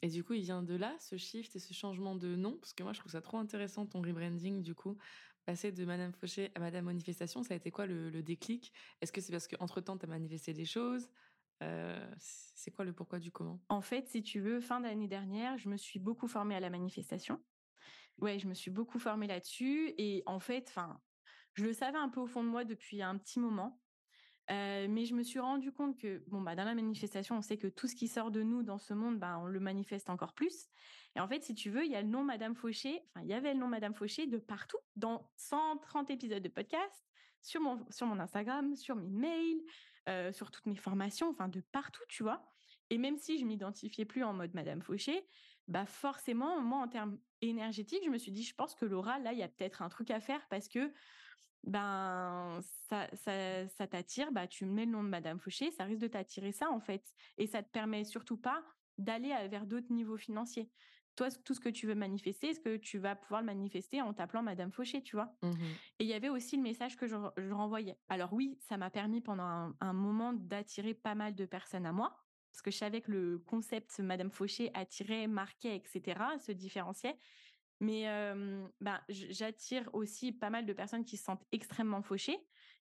Et 0.02 0.08
du 0.08 0.24
coup, 0.24 0.32
il 0.32 0.42
vient 0.42 0.62
de 0.62 0.74
là, 0.74 0.96
ce 0.98 1.16
shift 1.16 1.54
et 1.54 1.60
ce 1.60 1.72
changement 1.72 2.16
de 2.16 2.34
nom, 2.34 2.56
parce 2.58 2.72
que 2.72 2.82
moi, 2.82 2.92
je 2.92 2.98
trouve 2.98 3.12
ça 3.12 3.22
trop 3.22 3.38
intéressant, 3.38 3.86
ton 3.86 4.02
rebranding, 4.02 4.60
du 4.60 4.74
coup, 4.74 4.98
passer 5.44 5.70
de 5.70 5.84
Madame 5.84 6.12
Fauché 6.12 6.50
à 6.56 6.60
Madame 6.60 6.86
Manifestation, 6.86 7.42
ça 7.42 7.54
a 7.54 7.56
été 7.56 7.70
quoi 7.70 7.86
le, 7.86 8.22
déclic? 8.22 8.72
Est-ce 9.00 9.12
que 9.12 9.20
c'est 9.20 9.32
parce 9.32 9.46
qu'entre-temps, 9.46 9.96
tu 9.96 10.06
as 10.06 10.08
manifesté 10.08 10.52
des 10.52 10.64
choses? 10.64 11.08
C'est 12.18 12.72
quoi 12.72 12.84
le 12.84 12.92
pourquoi 12.92 13.20
du 13.20 13.30
comment? 13.30 13.60
En 13.68 13.82
fait, 13.82 14.08
si 14.08 14.22
tu 14.22 14.40
veux, 14.40 14.60
fin 14.60 14.80
d'année 14.80 15.06
dernière, 15.06 15.56
je 15.58 15.68
me 15.68 15.76
suis 15.76 16.00
beaucoup 16.00 16.26
formée 16.26 16.56
à 16.56 16.60
la 16.60 16.70
manifestation. 16.70 17.40
Ouais, 18.18 18.38
je 18.38 18.48
me 18.48 18.54
suis 18.54 18.70
beaucoup 18.70 18.98
formée 18.98 19.28
là-dessus. 19.28 19.94
Et 19.98 20.24
en 20.26 20.40
fait, 20.40 20.66
enfin, 20.68 21.00
je 21.54 21.64
le 21.64 21.72
savais 21.72 21.98
un 21.98 22.08
peu 22.08 22.20
au 22.20 22.26
fond 22.26 22.42
de 22.42 22.48
moi 22.48 22.64
depuis 22.64 23.02
un 23.02 23.16
petit 23.18 23.38
moment. 23.38 23.80
Euh, 24.50 24.86
mais 24.90 25.04
je 25.04 25.14
me 25.14 25.22
suis 25.22 25.38
rendu 25.38 25.72
compte 25.72 25.98
que 25.98 26.22
bon 26.26 26.40
bah 26.40 26.56
dans 26.56 26.64
la 26.64 26.74
manifestation, 26.74 27.36
on 27.36 27.42
sait 27.42 27.58
que 27.58 27.68
tout 27.68 27.86
ce 27.86 27.94
qui 27.94 28.08
sort 28.08 28.30
de 28.30 28.42
nous 28.42 28.62
dans 28.62 28.78
ce 28.78 28.92
monde, 28.92 29.18
bah 29.18 29.38
on 29.38 29.46
le 29.46 29.60
manifeste 29.60 30.10
encore 30.10 30.34
plus. 30.34 30.66
Et 31.14 31.20
en 31.20 31.28
fait, 31.28 31.44
si 31.44 31.54
tu 31.54 31.70
veux, 31.70 31.84
il 31.84 31.92
y 31.92 31.96
a 31.96 32.02
le 32.02 32.08
nom 32.08 32.24
Madame 32.24 32.54
Fauché. 32.54 33.02
Enfin, 33.08 33.24
il 33.24 33.30
y 33.30 33.34
avait 33.34 33.52
le 33.52 33.60
nom 33.60 33.68
Madame 33.68 33.94
Fauché 33.94 34.26
de 34.26 34.38
partout, 34.38 34.78
dans 34.96 35.30
130 35.36 36.10
épisodes 36.10 36.42
de 36.42 36.48
podcast, 36.48 37.06
sur 37.40 37.60
mon 37.60 37.86
sur 37.90 38.06
mon 38.06 38.18
Instagram, 38.18 38.74
sur 38.74 38.96
mes 38.96 39.10
mails, 39.10 39.62
euh, 40.08 40.32
sur 40.32 40.50
toutes 40.50 40.66
mes 40.66 40.76
formations, 40.76 41.28
enfin 41.30 41.48
de 41.48 41.60
partout, 41.60 42.02
tu 42.08 42.22
vois. 42.22 42.44
Et 42.90 42.98
même 42.98 43.16
si 43.16 43.38
je 43.38 43.44
m'identifiais 43.44 44.04
plus 44.04 44.24
en 44.24 44.32
mode 44.32 44.54
Madame 44.54 44.82
Fauché, 44.82 45.24
bah 45.68 45.86
forcément, 45.86 46.60
moi 46.60 46.80
en 46.80 46.88
termes 46.88 47.18
énergétiques, 47.40 48.02
je 48.04 48.10
me 48.10 48.18
suis 48.18 48.32
dit, 48.32 48.42
je 48.42 48.54
pense 48.54 48.74
que 48.74 48.84
Laura, 48.84 49.18
là, 49.20 49.32
il 49.32 49.38
y 49.38 49.42
a 49.42 49.48
peut-être 49.48 49.82
un 49.82 49.88
truc 49.88 50.10
à 50.10 50.20
faire 50.20 50.46
parce 50.48 50.68
que 50.68 50.92
ben 51.64 52.60
ça, 52.88 53.08
ça, 53.14 53.68
ça 53.68 53.86
t'attire, 53.86 54.32
bah 54.32 54.46
tu 54.46 54.66
mets 54.66 54.84
le 54.84 54.92
nom 54.92 55.04
de 55.04 55.08
Madame 55.08 55.38
Fauché, 55.38 55.70
ça 55.70 55.84
risque 55.84 56.00
de 56.00 56.08
t'attirer 56.08 56.52
ça 56.52 56.70
en 56.70 56.80
fait, 56.80 57.04
et 57.38 57.46
ça 57.46 57.62
te 57.62 57.70
permet 57.70 58.04
surtout 58.04 58.36
pas 58.36 58.62
d'aller 58.98 59.34
vers 59.48 59.66
d'autres 59.66 59.92
niveaux 59.92 60.16
financiers. 60.16 60.70
Toi, 61.14 61.28
tout 61.44 61.52
ce 61.52 61.60
que 61.60 61.68
tu 61.68 61.86
veux 61.86 61.94
manifester, 61.94 62.48
est-ce 62.48 62.60
que 62.60 62.78
tu 62.78 62.98
vas 62.98 63.14
pouvoir 63.14 63.42
le 63.42 63.46
manifester 63.46 64.00
en 64.00 64.14
t'appelant 64.14 64.42
Madame 64.42 64.72
Fauché, 64.72 65.02
tu 65.02 65.16
vois? 65.16 65.36
Mmh 65.42 65.52
Et 65.98 66.04
il 66.04 66.06
y 66.06 66.14
avait 66.14 66.30
aussi 66.30 66.56
le 66.56 66.62
message 66.62 66.96
que 66.96 67.06
je, 67.06 67.16
renvoyais. 67.52 67.98
Alors 68.08 68.32
oui, 68.32 68.56
ça 68.60 68.78
m'a 68.78 68.88
permis 68.88 69.20
pendant 69.20 69.42
un, 69.42 69.76
un 69.80 69.92
moment 69.92 70.32
d'attirer 70.32 70.94
pas 70.94 71.14
mal 71.14 71.34
de 71.34 71.44
personnes 71.44 71.84
à 71.84 71.92
moi, 71.92 72.16
parce 72.50 72.62
que 72.62 72.70
je 72.70 72.76
savais 72.76 73.00
que 73.00 73.10
le 73.10 73.38
concept 73.38 73.98
Madame 74.00 74.30
Fauché 74.30 74.70
attirait, 74.74 75.26
marquait, 75.26 75.76
etc., 75.76 76.20
se 76.38 76.52
différenciait. 76.52 77.18
Mais 77.82 78.04
ben, 78.80 79.00
j'attire 79.08 79.90
aussi 79.92 80.30
pas 80.30 80.50
mal 80.50 80.64
de 80.64 80.72
personnes 80.72 81.04
qui 81.04 81.16
se 81.16 81.24
sentent 81.24 81.44
extrêmement 81.50 82.00
fauchées. 82.00 82.38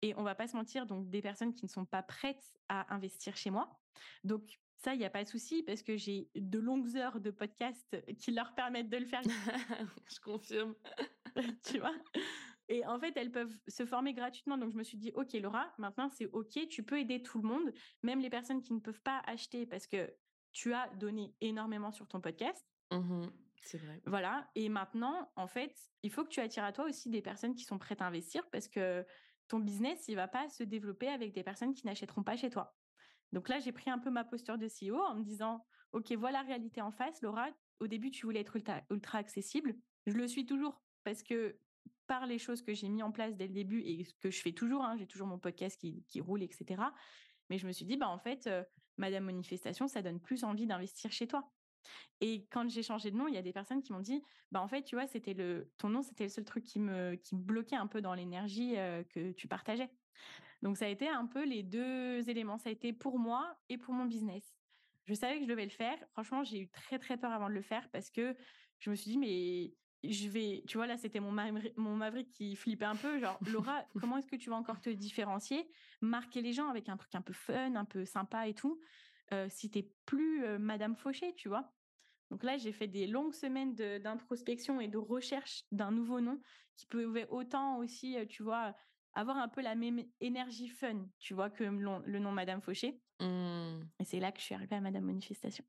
Et 0.03 0.15
on 0.17 0.23
va 0.23 0.35
pas 0.35 0.47
se 0.49 0.57
mentir, 0.57 0.85
donc 0.87 1.09
des 1.09 1.23
personnes 1.23 1.55
qui 1.55 1.65
ne 1.65 1.71
sont 1.71 1.87
pas 1.87 2.03
prêtes 2.03 2.53
à 2.69 2.95
investir 2.95 3.35
chez 3.37 3.51
moi. 3.51 3.81
Donc 4.23 4.61
ça, 4.77 4.95
il 4.95 4.99
n'y 4.99 5.05
a 5.05 5.11
pas 5.11 5.25
de 5.25 5.29
souci 5.29 5.63
parce 5.63 5.83
que 5.83 5.97
j'ai 5.97 6.29
de 6.35 6.59
longues 6.59 6.97
heures 6.97 7.21
de 7.21 7.31
podcast 7.31 7.97
qui 8.19 8.33
leur 8.33 8.55
permettent 8.55 8.91
de 8.91 8.99
le 8.99 9.07
faire. 9.07 9.23
je 10.13 10.21
confirme. 10.21 10.75
tu 11.65 11.79
vois? 11.79 11.95
Et 12.69 12.85
en 12.85 12.99
fait, 12.99 13.17
elles 13.17 13.31
peuvent 13.31 13.57
se 13.69 13.87
former 13.87 14.13
gratuitement. 14.13 14.59
Donc, 14.59 14.73
je 14.73 14.77
me 14.77 14.83
suis 14.83 14.99
dit, 14.99 15.13
OK, 15.15 15.33
Laura, 15.35 15.73
maintenant, 15.79 16.11
c'est 16.11 16.27
OK, 16.27 16.69
tu 16.69 16.83
peux 16.83 16.99
aider 16.99 17.23
tout 17.23 17.41
le 17.41 17.49
monde, 17.49 17.73
même 18.03 18.21
les 18.21 18.31
personnes 18.31 18.61
qui 18.61 18.73
ne 18.73 18.81
peuvent 18.81 19.03
pas 19.03 19.23
acheter 19.27 19.67
parce 19.67 19.87
que 19.87 20.13
tu 20.53 20.75
as 20.75 20.89
donné 20.97 21.35
énormément 21.41 21.93
sur 21.93 22.09
ton 22.09 22.21
podcast. 22.21 22.67
Mmh 22.91 23.27
Voilà. 24.07 24.51
Et 24.55 24.69
maintenant, 24.69 25.31
en 25.37 25.47
fait, 25.47 25.75
il 26.03 26.11
faut 26.11 26.25
que 26.25 26.29
tu 26.29 26.41
attires 26.41 26.65
à 26.65 26.73
toi 26.73 26.85
aussi 26.87 27.11
des 27.11 27.23
personnes 27.23 27.55
qui 27.55 27.65
sont 27.65 27.79
prêtes 27.79 28.03
à 28.03 28.07
investir 28.07 28.49
parce 28.51 28.69
que 28.69 29.05
ton 29.49 29.59
business, 29.61 30.09
il 30.09 30.17
va 30.17 30.29
pas 30.29 30.49
se 30.49 30.65
développer 30.65 31.09
avec 31.09 31.33
des 31.33 31.43
personnes 31.43 31.75
qui 31.75 31.87
n'achèteront 31.87 32.23
pas 32.23 32.37
chez 32.37 32.51
toi. 32.51 32.75
Donc 33.33 33.49
là, 33.49 33.59
j'ai 33.61 33.73
pris 33.73 33.91
un 33.91 33.99
peu 33.99 34.11
ma 34.11 34.25
posture 34.25 34.59
de 34.59 34.67
CEO 34.67 35.01
en 35.01 35.15
me 35.15 35.23
disant, 35.23 35.65
OK, 35.93 36.13
voilà 36.13 36.43
la 36.43 36.47
réalité 36.47 36.81
en 36.81 36.91
face. 36.91 37.23
Laura, 37.23 37.49
au 37.81 37.87
début, 37.87 38.11
tu 38.11 38.27
voulais 38.27 38.41
être 38.41 38.57
ultra, 38.57 39.19
accessible. 39.19 39.75
Je 40.07 40.15
le 40.15 40.27
suis 40.27 40.47
toujours 40.47 40.83
parce 41.05 41.23
que 41.23 41.57
par 42.07 42.27
les 42.27 42.39
choses 42.39 42.63
que 42.63 42.75
j'ai 42.75 42.89
mis 42.89 43.03
en 43.03 43.13
place 43.13 43.37
dès 43.37 43.47
le 43.47 43.55
début 43.55 43.81
et 43.81 44.07
que 44.21 44.31
je 44.31 44.41
fais 44.41 44.53
toujours, 44.53 44.85
hein, 44.85 44.97
j'ai 44.99 45.07
toujours 45.07 45.27
mon 45.27 45.39
podcast 45.39 45.81
qui, 45.81 46.05
qui, 46.09 46.21
roule, 46.21 46.43
etc. 46.43 46.83
Mais 47.49 47.59
je 47.59 47.67
me 47.67 47.73
suis 47.73 47.85
dit, 47.85 47.97
bah 47.97 48.09
en 48.09 48.19
fait, 48.19 48.47
euh, 48.47 48.63
Madame 48.97 49.25
Manifestation, 49.25 49.89
ça 49.89 50.03
donne 50.03 50.21
plus 50.21 50.45
envie 50.45 50.67
d'investir 50.67 51.11
chez 51.13 51.27
toi. 51.27 51.51
Et 52.21 52.47
quand 52.51 52.69
j'ai 52.71 52.83
changé 52.83 53.11
de 53.11 53.17
nom, 53.17 53.29
il 53.29 53.35
y 53.35 53.39
a 53.39 53.43
des 53.43 53.53
personnes 53.53 53.83
qui 53.83 53.93
m'ont 53.93 54.01
dit, 54.01 54.23
bah 54.51 54.61
en 54.61 54.69
fait, 54.69 54.83
tu 54.83 54.95
vois, 54.95 55.07
c'était 55.07 55.35
le 55.35 55.73
ton 55.79 55.89
nom, 55.89 56.03
c'était 56.03 56.25
le 56.25 56.31
seul 56.31 56.45
truc 56.45 56.65
qui 56.65 56.79
me 56.79 57.15
qui 57.17 57.35
bloquait 57.35 57.77
un 57.77 57.87
peu 57.87 58.01
dans 58.01 58.15
l'énergie 58.15 58.75
que 59.11 59.33
tu 59.33 59.49
partageais. 59.49 59.91
Donc 60.63 60.77
ça 60.77 60.87
a 60.87 60.89
été 60.89 61.09
un 61.09 61.27
peu 61.27 61.45
les 61.45 61.63
deux 61.63 62.29
éléments. 62.29 62.59
Ça 62.59 62.69
a 62.69 62.73
été 62.73 62.93
pour 62.93 63.19
moi 63.19 63.57
et 63.69 63.79
pour 63.79 63.93
mon 63.93 64.07
business. 64.07 64.57
Je 65.05 65.15
savais 65.15 65.39
que 65.39 65.43
je 65.43 65.49
devais 65.49 65.65
le 65.65 65.71
faire. 65.71 65.99
Franchement, 66.13 66.45
j'ai 66.45 66.61
eu 66.61 66.71
très 66.71 66.99
très 66.99 67.17
peur 67.17 67.33
avant 67.33 67.49
de 67.49 67.55
le 67.55 67.63
faire 67.63 67.91
parce 67.91 68.11
que 68.11 68.37
je 68.79 68.91
me 68.91 68.95
suis 68.95 69.11
dit 69.11 69.19
mais 69.19 69.75
je 70.05 70.29
vais, 70.29 70.65
tu 70.67 70.77
vois 70.77 70.87
là, 70.87 70.97
c'était 70.97 71.21
mon 71.21 71.33
mon 71.77 71.97
maverick 71.97 72.31
qui 72.31 72.55
flippait 72.55 72.85
un 72.85 72.97
peu. 72.97 73.19
Genre 73.19 73.39
Laura, 73.47 73.85
comment 74.01 74.19
est-ce 74.19 74.29
que 74.29 74.37
tu 74.37 74.51
vas 74.51 74.57
encore 74.57 74.81
te 74.81 74.91
différencier, 74.91 75.69
marquer 76.01 76.41
les 76.43 76.53
gens 76.53 76.69
avec 76.69 76.89
un 76.89 76.97
truc 76.97 77.15
un 77.15 77.23
peu 77.23 77.33
fun, 77.33 77.75
un 77.75 77.85
peu 77.85 78.05
sympa 78.05 78.47
et 78.47 78.55
tout 78.55 78.81
si 79.49 79.71
t'es 79.71 79.91
plus 80.07 80.59
Madame 80.59 80.97
Fauché, 80.97 81.35
tu 81.35 81.49
vois? 81.49 81.73
Donc 82.31 82.45
là, 82.45 82.57
j'ai 82.57 82.73
fait 82.73 82.87
des 82.87 83.07
longues 83.07 83.35
semaines 83.35 83.75
d'introspection 83.75 84.81
et 84.81 84.89
de 84.89 84.99
recherche 84.99 85.65
d'un 85.71 85.91
nouveau 85.91 86.21
nom 86.21 86.41
qui 86.77 86.87
pouvait 86.87 87.29
autant 87.29 87.77
aussi, 87.79 88.17
tu 88.29 88.43
vois, 88.43 88.75
avoir 89.13 89.37
un 89.37 89.49
peu 89.49 89.61
la 89.61 89.75
même 89.75 90.03
énergie 90.21 90.69
fun, 90.69 91.07
tu 91.19 91.35
vois, 91.35 91.51
que 91.51 91.65
le 91.65 92.19
nom 92.19 92.33
Madame 92.33 92.63
Fauché. 92.63 93.03
Mmh. 93.21 93.83
Et 94.01 94.05
c'est 94.05 94.21
là 94.21 94.33
que 94.33 94.41
je 94.41 94.45
suis 94.45 94.55
arrivée 94.55 94.77
à 94.77 94.81
Madame 94.81 95.05
Manifestation. 95.05 95.65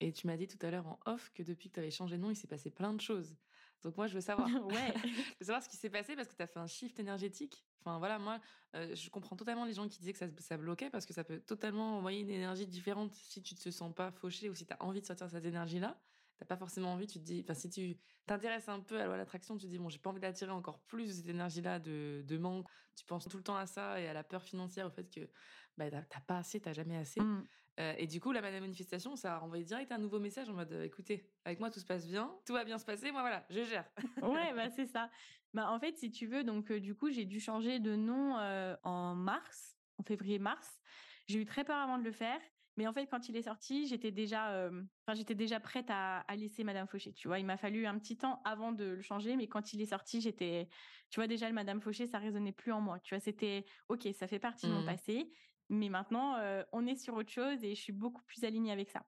Et 0.00 0.12
tu 0.12 0.26
m'as 0.26 0.36
dit 0.36 0.46
tout 0.46 0.64
à 0.64 0.70
l'heure 0.70 0.86
en 0.86 1.00
off 1.06 1.30
que 1.34 1.42
depuis 1.42 1.70
que 1.70 1.74
tu 1.74 1.80
avais 1.80 1.90
changé 1.90 2.16
de 2.16 2.22
nom, 2.22 2.30
il 2.30 2.36
s'est 2.36 2.46
passé 2.46 2.70
plein 2.70 2.94
de 2.94 3.00
choses. 3.00 3.34
Donc 3.82 3.96
moi, 3.96 4.06
je 4.06 4.14
veux 4.14 4.20
savoir. 4.20 4.48
ouais. 4.66 4.94
je 5.04 5.38
veux 5.40 5.46
savoir 5.46 5.62
ce 5.62 5.68
qui 5.68 5.76
s'est 5.76 5.90
passé 5.90 6.16
parce 6.16 6.28
que 6.28 6.34
tu 6.34 6.42
as 6.42 6.46
fait 6.46 6.58
un 6.58 6.66
shift 6.66 6.98
énergétique. 6.98 7.64
Enfin 7.80 7.98
voilà, 7.98 8.18
moi, 8.18 8.40
euh, 8.74 8.94
je 8.94 9.10
comprends 9.10 9.36
totalement 9.36 9.64
les 9.64 9.74
gens 9.74 9.88
qui 9.88 9.98
disaient 10.00 10.12
que 10.12 10.18
ça, 10.18 10.26
ça, 10.38 10.56
bloquait 10.56 10.90
parce 10.90 11.06
que 11.06 11.14
ça 11.14 11.22
peut 11.22 11.38
totalement 11.40 11.98
envoyer 11.98 12.20
une 12.20 12.30
énergie 12.30 12.66
différente 12.66 13.12
si 13.12 13.42
tu 13.42 13.54
te 13.54 13.70
sens 13.70 13.94
pas 13.94 14.10
fauché 14.10 14.50
ou 14.50 14.54
si 14.54 14.66
tu 14.66 14.72
as 14.72 14.82
envie 14.82 15.00
de 15.00 15.06
sortir 15.06 15.30
cette 15.30 15.44
énergie-là. 15.44 15.96
T'as 16.38 16.44
pas 16.44 16.56
forcément 16.56 16.92
envie, 16.92 17.06
tu 17.06 17.18
te 17.18 17.24
dis, 17.24 17.40
enfin, 17.42 17.54
si 17.54 17.70
tu 17.70 17.96
t'intéresses 18.26 18.68
un 18.68 18.80
peu 18.80 19.00
à 19.00 19.16
l'attraction, 19.16 19.56
tu 19.56 19.66
te 19.66 19.70
dis, 19.70 19.78
bon, 19.78 19.88
j'ai 19.88 19.98
pas 19.98 20.10
envie 20.10 20.20
d'attirer 20.20 20.50
encore 20.50 20.80
plus 20.80 21.16
cette 21.16 21.28
énergie-là 21.28 21.78
de, 21.78 22.22
de, 22.26 22.38
manque. 22.38 22.66
Tu 22.94 23.06
penses 23.06 23.26
tout 23.26 23.38
le 23.38 23.42
temps 23.42 23.56
à 23.56 23.66
ça 23.66 23.98
et 24.00 24.06
à 24.06 24.12
la 24.12 24.22
peur 24.22 24.42
financière, 24.42 24.86
au 24.86 24.90
fait 24.90 25.08
que 25.08 25.30
bah, 25.78 25.90
t'as 25.90 26.20
pas 26.26 26.38
assez, 26.38 26.60
t'as 26.60 26.74
jamais 26.74 26.96
assez. 26.96 27.20
Mmh. 27.20 27.46
Euh, 27.78 27.94
et 27.98 28.06
du 28.06 28.20
coup, 28.20 28.32
la 28.32 28.40
manifestation, 28.40 29.16
ça 29.16 29.34
a 29.34 29.38
renvoyé 29.38 29.64
direct 29.64 29.92
un 29.92 29.98
nouveau 29.98 30.18
message 30.18 30.48
en 30.48 30.54
mode 30.54 30.72
euh, 30.72 30.84
écoutez, 30.84 31.30
avec 31.44 31.60
moi 31.60 31.70
tout 31.70 31.80
se 31.80 31.84
passe 31.84 32.06
bien, 32.06 32.34
tout 32.46 32.54
va 32.54 32.64
bien 32.64 32.78
se 32.78 32.86
passer, 32.86 33.12
moi 33.12 33.20
voilà, 33.20 33.44
je 33.50 33.62
gère. 33.64 33.84
ouais, 34.22 34.54
bah 34.54 34.70
c'est 34.70 34.86
ça. 34.86 35.10
Bah 35.52 35.70
en 35.70 35.78
fait, 35.78 35.96
si 35.98 36.10
tu 36.10 36.26
veux, 36.26 36.42
donc 36.42 36.70
euh, 36.70 36.80
du 36.80 36.94
coup, 36.94 37.10
j'ai 37.10 37.26
dû 37.26 37.38
changer 37.38 37.78
de 37.78 37.94
nom 37.94 38.36
en 38.82 39.14
mars, 39.14 39.76
en 39.98 40.02
février-mars. 40.02 40.80
J'ai 41.26 41.40
eu 41.40 41.44
très 41.44 41.64
peur 41.64 41.76
avant 41.76 41.98
de 41.98 42.04
le 42.04 42.12
faire. 42.12 42.40
Mais 42.78 42.86
en 42.86 42.92
fait, 42.92 43.06
quand 43.06 43.30
il 43.30 43.36
est 43.38 43.42
sorti, 43.42 43.86
j'étais 43.86 44.10
déjà, 44.10 44.68
enfin, 44.68 45.14
j'étais 45.14 45.34
déjà 45.34 45.58
prête 45.58 45.86
à, 45.88 46.18
à, 46.18 46.36
laisser 46.36 46.62
Madame 46.62 46.86
Fauché. 46.86 47.14
Tu 47.14 47.26
vois, 47.26 47.38
il 47.38 47.46
m'a 47.46 47.56
fallu 47.56 47.86
un 47.86 47.98
petit 47.98 48.18
temps 48.18 48.42
avant 48.44 48.70
de 48.70 48.84
le 48.84 49.00
changer, 49.00 49.34
mais 49.34 49.46
quand 49.46 49.72
il 49.72 49.80
est 49.80 49.86
sorti, 49.86 50.20
j'étais, 50.20 50.68
tu 51.08 51.18
vois, 51.18 51.26
déjà 51.26 51.48
le 51.48 51.54
Madame 51.54 51.80
Fauché, 51.80 52.06
ça 52.06 52.18
résonnait 52.18 52.52
plus 52.52 52.72
en 52.72 52.82
moi. 52.82 53.00
Tu 53.00 53.14
vois, 53.14 53.20
c'était, 53.20 53.64
ok, 53.88 54.06
ça 54.12 54.26
fait 54.26 54.38
partie 54.38 54.66
de 54.66 54.72
mon 54.72 54.82
mmh. 54.82 54.86
passé. 54.86 55.32
Mais 55.68 55.88
maintenant, 55.88 56.36
on 56.72 56.86
est 56.86 56.96
sur 56.96 57.14
autre 57.14 57.30
chose 57.30 57.64
et 57.64 57.74
je 57.74 57.80
suis 57.80 57.92
beaucoup 57.92 58.22
plus 58.22 58.44
alignée 58.44 58.72
avec 58.72 58.90
ça. 58.90 59.04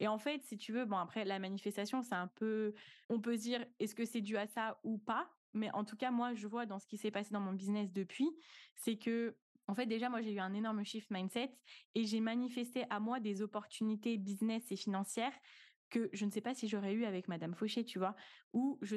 Et 0.00 0.08
en 0.08 0.18
fait, 0.18 0.42
si 0.42 0.56
tu 0.56 0.72
veux, 0.72 0.84
bon 0.84 0.96
après 0.96 1.24
la 1.24 1.38
manifestation, 1.38 2.02
c'est 2.02 2.14
un 2.14 2.28
peu, 2.28 2.74
on 3.08 3.20
peut 3.20 3.36
se 3.36 3.42
dire, 3.42 3.66
est-ce 3.78 3.94
que 3.94 4.04
c'est 4.04 4.22
dû 4.22 4.36
à 4.36 4.46
ça 4.46 4.80
ou 4.84 4.98
pas? 4.98 5.30
Mais 5.54 5.70
en 5.72 5.84
tout 5.84 5.96
cas, 5.96 6.10
moi, 6.10 6.34
je 6.34 6.46
vois 6.46 6.66
dans 6.66 6.78
ce 6.78 6.86
qui 6.86 6.96
s'est 6.96 7.10
passé 7.10 7.32
dans 7.32 7.40
mon 7.40 7.52
business 7.52 7.92
depuis, 7.92 8.30
c'est 8.74 8.96
que 8.96 9.36
en 9.66 9.74
fait, 9.74 9.84
déjà, 9.84 10.08
moi, 10.08 10.22
j'ai 10.22 10.32
eu 10.32 10.40
un 10.40 10.54
énorme 10.54 10.82
shift 10.82 11.10
mindset 11.10 11.54
et 11.94 12.04
j'ai 12.04 12.20
manifesté 12.20 12.86
à 12.88 13.00
moi 13.00 13.20
des 13.20 13.42
opportunités 13.42 14.16
business 14.16 14.72
et 14.72 14.76
financières 14.76 15.34
que 15.90 16.08
je 16.12 16.24
ne 16.24 16.30
sais 16.30 16.40
pas 16.40 16.54
si 16.54 16.68
j'aurais 16.68 16.94
eu 16.94 17.04
avec 17.04 17.28
Madame 17.28 17.54
Fauché, 17.54 17.84
tu 17.84 17.98
vois, 17.98 18.14
ou 18.52 18.78
je 18.82 18.96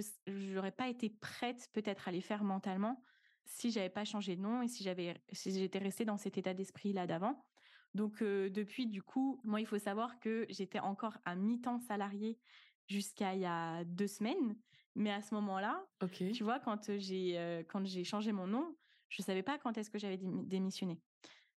n'aurais 0.53 0.71
pas 0.71 0.87
été 0.87 1.09
prête 1.09 1.69
peut-être 1.73 2.07
à 2.07 2.11
les 2.11 2.21
faire 2.21 2.43
mentalement 2.43 3.03
si 3.45 3.71
j'avais 3.71 3.89
pas 3.89 4.05
changé 4.05 4.35
de 4.35 4.41
nom 4.41 4.61
et 4.61 4.67
si 4.67 4.83
j'avais 4.83 5.21
si 5.31 5.51
j'étais 5.51 5.79
restée 5.79 6.05
dans 6.05 6.17
cet 6.17 6.37
état 6.37 6.53
d'esprit 6.53 6.93
là 6.93 7.07
d'avant. 7.07 7.45
Donc 7.93 8.23
depuis 8.23 8.87
du 8.87 9.03
coup, 9.03 9.41
moi 9.43 9.59
il 9.59 9.65
faut 9.65 9.79
savoir 9.79 10.19
que 10.19 10.45
j'étais 10.49 10.79
encore 10.79 11.17
à 11.25 11.35
mi-temps 11.35 11.79
salarié 11.79 12.39
jusqu'à 12.87 13.33
il 13.35 13.41
y 13.41 13.45
a 13.45 13.83
deux 13.83 14.07
semaines. 14.07 14.57
Mais 14.95 15.11
à 15.11 15.21
ce 15.21 15.33
moment-là, 15.35 15.85
tu 16.33 16.43
vois, 16.43 16.59
quand 16.59 16.97
j'ai 16.97 17.63
quand 17.69 17.85
j'ai 17.85 18.03
changé 18.03 18.31
mon 18.31 18.47
nom, 18.47 18.75
je 19.09 19.21
savais 19.21 19.43
pas 19.43 19.57
quand 19.57 19.77
est-ce 19.77 19.89
que 19.89 19.99
j'avais 19.99 20.17
démissionné. 20.17 20.99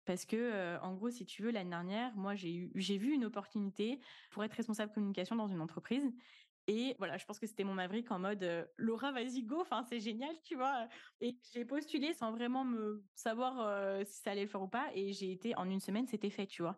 Parce 0.05 0.25
que, 0.25 0.77
en 0.81 0.93
gros, 0.93 1.09
si 1.09 1.25
tu 1.25 1.43
veux, 1.43 1.51
l'année 1.51 1.69
dernière, 1.69 2.15
moi, 2.15 2.35
j'ai 2.35 2.69
j'ai 2.75 2.97
vu 2.97 3.13
une 3.13 3.25
opportunité 3.25 3.99
pour 4.31 4.43
être 4.43 4.53
responsable 4.53 4.91
communication 4.91 5.35
dans 5.35 5.47
une 5.47 5.61
entreprise. 5.61 6.11
Et 6.67 6.95
voilà, 6.97 7.17
je 7.17 7.25
pense 7.25 7.39
que 7.39 7.47
c'était 7.47 7.63
mon 7.63 7.73
maverick 7.73 8.09
en 8.11 8.19
mode 8.19 8.69
Laura, 8.77 9.11
vas-y, 9.11 9.43
go, 9.43 9.61
enfin, 9.61 9.83
c'est 9.83 9.99
génial, 9.99 10.35
tu 10.43 10.55
vois. 10.55 10.87
Et 11.19 11.37
j'ai 11.53 11.65
postulé 11.65 12.13
sans 12.13 12.31
vraiment 12.31 12.63
me 12.63 13.03
savoir 13.15 14.05
si 14.05 14.21
ça 14.21 14.31
allait 14.31 14.43
le 14.43 14.47
faire 14.47 14.61
ou 14.61 14.69
pas. 14.69 14.89
Et 14.93 15.11
j'ai 15.11 15.31
été, 15.31 15.55
en 15.57 15.69
une 15.69 15.81
semaine, 15.81 16.07
c'était 16.07 16.29
fait, 16.29 16.47
tu 16.47 16.61
vois. 16.61 16.77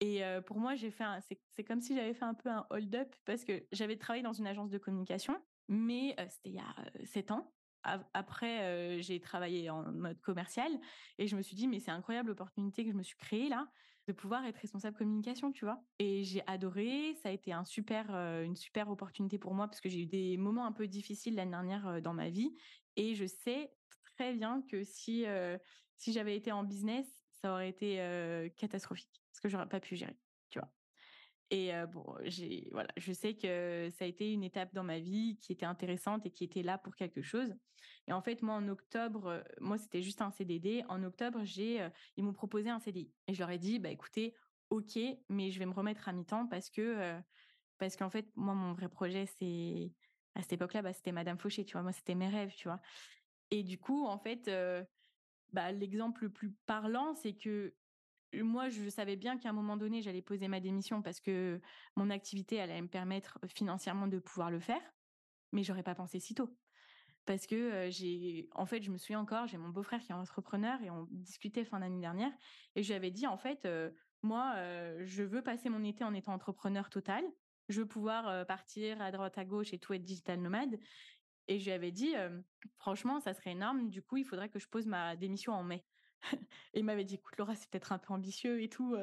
Et 0.00 0.22
pour 0.46 0.58
moi, 0.58 0.76
j'ai 0.76 0.92
fait 0.92 1.04
c'est 1.50 1.64
comme 1.64 1.80
si 1.80 1.96
j'avais 1.96 2.14
fait 2.14 2.24
un 2.24 2.34
peu 2.34 2.48
un 2.48 2.64
hold-up 2.70 3.12
parce 3.24 3.44
que 3.44 3.66
j'avais 3.72 3.96
travaillé 3.96 4.22
dans 4.22 4.32
une 4.32 4.46
agence 4.46 4.70
de 4.70 4.78
communication, 4.78 5.36
mais 5.66 6.14
c'était 6.30 6.50
il 6.50 6.54
y 6.54 6.60
a 6.60 6.74
sept 7.04 7.32
ans. 7.32 7.52
Après, 7.82 9.00
j'ai 9.00 9.18
travaillé 9.18 9.68
en 9.70 9.90
mode 9.90 10.20
commercial 10.20 10.70
et 11.18 11.26
je 11.26 11.34
me 11.36 11.42
suis 11.42 11.56
dit, 11.56 11.66
mais 11.66 11.80
c'est 11.80 11.90
incroyable 11.90 12.28
l'opportunité 12.28 12.84
que 12.84 12.90
je 12.92 12.96
me 12.96 13.02
suis 13.02 13.16
créée 13.16 13.48
là 13.48 13.68
de 14.08 14.12
pouvoir 14.14 14.44
être 14.46 14.56
responsable 14.56 14.96
communication, 14.96 15.52
tu 15.52 15.66
vois. 15.66 15.84
Et 15.98 16.24
j'ai 16.24 16.42
adoré, 16.46 17.14
ça 17.22 17.28
a 17.28 17.32
été 17.32 17.52
un 17.52 17.64
super, 17.64 18.10
une 18.10 18.56
super 18.56 18.88
opportunité 18.90 19.38
pour 19.38 19.54
moi 19.54 19.68
parce 19.68 19.80
que 19.82 19.90
j'ai 19.90 20.00
eu 20.00 20.06
des 20.06 20.38
moments 20.38 20.66
un 20.66 20.72
peu 20.72 20.88
difficiles 20.88 21.34
l'année 21.34 21.50
dernière 21.50 22.00
dans 22.00 22.14
ma 22.14 22.30
vie 22.30 22.56
et 22.96 23.14
je 23.14 23.26
sais 23.26 23.76
très 24.16 24.32
bien 24.34 24.62
que 24.62 24.82
si, 24.82 25.26
si 25.98 26.12
j'avais 26.12 26.36
été 26.36 26.50
en 26.52 26.64
business, 26.64 27.06
ça 27.32 27.52
aurait 27.52 27.68
été 27.68 28.50
catastrophique 28.56 29.22
parce 29.30 29.40
que 29.40 29.48
j'aurais 29.50 29.68
pas 29.68 29.80
pu 29.80 29.94
gérer, 29.94 30.18
tu 30.48 30.58
vois. 30.58 30.77
Et 31.50 31.72
bon, 31.92 32.04
j'ai 32.24 32.68
voilà, 32.72 32.88
je 32.96 33.12
sais 33.12 33.34
que 33.34 33.88
ça 33.96 34.04
a 34.04 34.08
été 34.08 34.32
une 34.32 34.44
étape 34.44 34.74
dans 34.74 34.84
ma 34.84 34.98
vie 34.98 35.38
qui 35.40 35.52
était 35.52 35.64
intéressante 35.64 36.26
et 36.26 36.30
qui 36.30 36.44
était 36.44 36.62
là 36.62 36.76
pour 36.76 36.94
quelque 36.94 37.22
chose. 37.22 37.54
Et 38.06 38.12
en 38.12 38.20
fait, 38.20 38.42
moi 38.42 38.54
en 38.54 38.68
octobre, 38.68 39.42
moi 39.60 39.78
c'était 39.78 40.02
juste 40.02 40.20
un 40.20 40.30
CDD. 40.30 40.84
En 40.88 41.02
octobre, 41.04 41.40
j'ai 41.44 41.88
ils 42.16 42.24
m'ont 42.24 42.34
proposé 42.34 42.68
un 42.68 42.80
CDI 42.80 43.12
et 43.26 43.34
je 43.34 43.38
leur 43.38 43.50
ai 43.50 43.58
dit 43.58 43.78
bah 43.78 43.88
écoutez, 43.88 44.34
OK, 44.68 44.98
mais 45.30 45.50
je 45.50 45.58
vais 45.58 45.64
me 45.66 45.72
remettre 45.72 46.06
à 46.08 46.12
mi-temps 46.12 46.46
parce 46.48 46.68
que 46.68 47.18
parce 47.78 47.96
qu'en 47.96 48.10
fait, 48.10 48.30
moi 48.36 48.54
mon 48.54 48.74
vrai 48.74 48.90
projet 48.90 49.24
c'est 49.24 49.92
à 50.34 50.42
cette 50.42 50.52
époque-là, 50.52 50.82
bah, 50.82 50.92
c'était 50.92 51.12
Madame 51.12 51.38
Fauché, 51.38 51.64
tu 51.64 51.72
vois. 51.72 51.82
Moi, 51.82 51.92
c'était 51.92 52.14
mes 52.14 52.28
rêves, 52.28 52.54
tu 52.54 52.68
vois. 52.68 52.80
Et 53.50 53.62
du 53.62 53.78
coup, 53.78 54.06
en 54.06 54.18
fait, 54.18 54.50
bah, 55.52 55.72
l'exemple 55.72 56.24
le 56.24 56.30
plus 56.30 56.52
parlant, 56.66 57.14
c'est 57.14 57.34
que 57.34 57.74
moi, 58.34 58.68
je 58.68 58.88
savais 58.88 59.16
bien 59.16 59.38
qu'à 59.38 59.50
un 59.50 59.52
moment 59.52 59.76
donné, 59.76 60.02
j'allais 60.02 60.22
poser 60.22 60.48
ma 60.48 60.60
démission 60.60 61.02
parce 61.02 61.20
que 61.20 61.60
mon 61.96 62.10
activité 62.10 62.60
allait 62.60 62.80
me 62.82 62.88
permettre 62.88 63.38
financièrement 63.46 64.06
de 64.06 64.18
pouvoir 64.18 64.50
le 64.50 64.60
faire, 64.60 64.82
mais 65.52 65.62
j'aurais 65.62 65.82
pas 65.82 65.94
pensé 65.94 66.20
si 66.20 66.34
tôt. 66.34 66.56
Parce 67.24 67.46
que 67.46 67.88
j'ai, 67.90 68.48
en 68.54 68.64
fait, 68.64 68.82
je 68.82 68.90
me 68.90 68.96
souviens 68.96 69.20
encore, 69.20 69.46
j'ai 69.46 69.58
mon 69.58 69.68
beau-frère 69.68 70.00
qui 70.00 70.12
est 70.12 70.14
entrepreneur 70.14 70.80
et 70.82 70.90
on 70.90 71.06
discutait 71.10 71.64
fin 71.64 71.80
d'année 71.80 72.00
dernière 72.00 72.32
et 72.74 72.82
je 72.82 72.88
lui 72.88 72.94
avais 72.94 73.10
dit, 73.10 73.26
en 73.26 73.36
fait, 73.36 73.68
moi, 74.22 74.54
je 75.04 75.22
veux 75.22 75.42
passer 75.42 75.68
mon 75.68 75.84
été 75.84 76.04
en 76.04 76.14
étant 76.14 76.32
entrepreneur 76.32 76.88
total. 76.88 77.24
Je 77.68 77.82
veux 77.82 77.86
pouvoir 77.86 78.46
partir 78.46 79.02
à 79.02 79.10
droite, 79.10 79.36
à 79.36 79.44
gauche 79.44 79.74
et 79.74 79.78
tout 79.78 79.92
être 79.92 80.04
digital 80.04 80.40
nomade. 80.40 80.78
Et 81.48 81.58
je 81.58 81.64
lui 81.64 81.72
avais 81.72 81.92
dit, 81.92 82.14
franchement, 82.78 83.20
ça 83.20 83.34
serait 83.34 83.52
énorme. 83.52 83.90
Du 83.90 84.00
coup, 84.02 84.16
il 84.16 84.24
faudrait 84.24 84.48
que 84.48 84.58
je 84.58 84.68
pose 84.68 84.86
ma 84.86 85.16
démission 85.16 85.52
en 85.52 85.64
mai 85.64 85.84
et 86.74 86.80
il 86.80 86.84
m'avait 86.84 87.04
dit, 87.04 87.16
écoute, 87.16 87.36
Laura, 87.38 87.54
c'est 87.54 87.70
peut-être 87.70 87.92
un 87.92 87.98
peu 87.98 88.12
ambitieux 88.12 88.62
et 88.62 88.68
tout, 88.68 88.96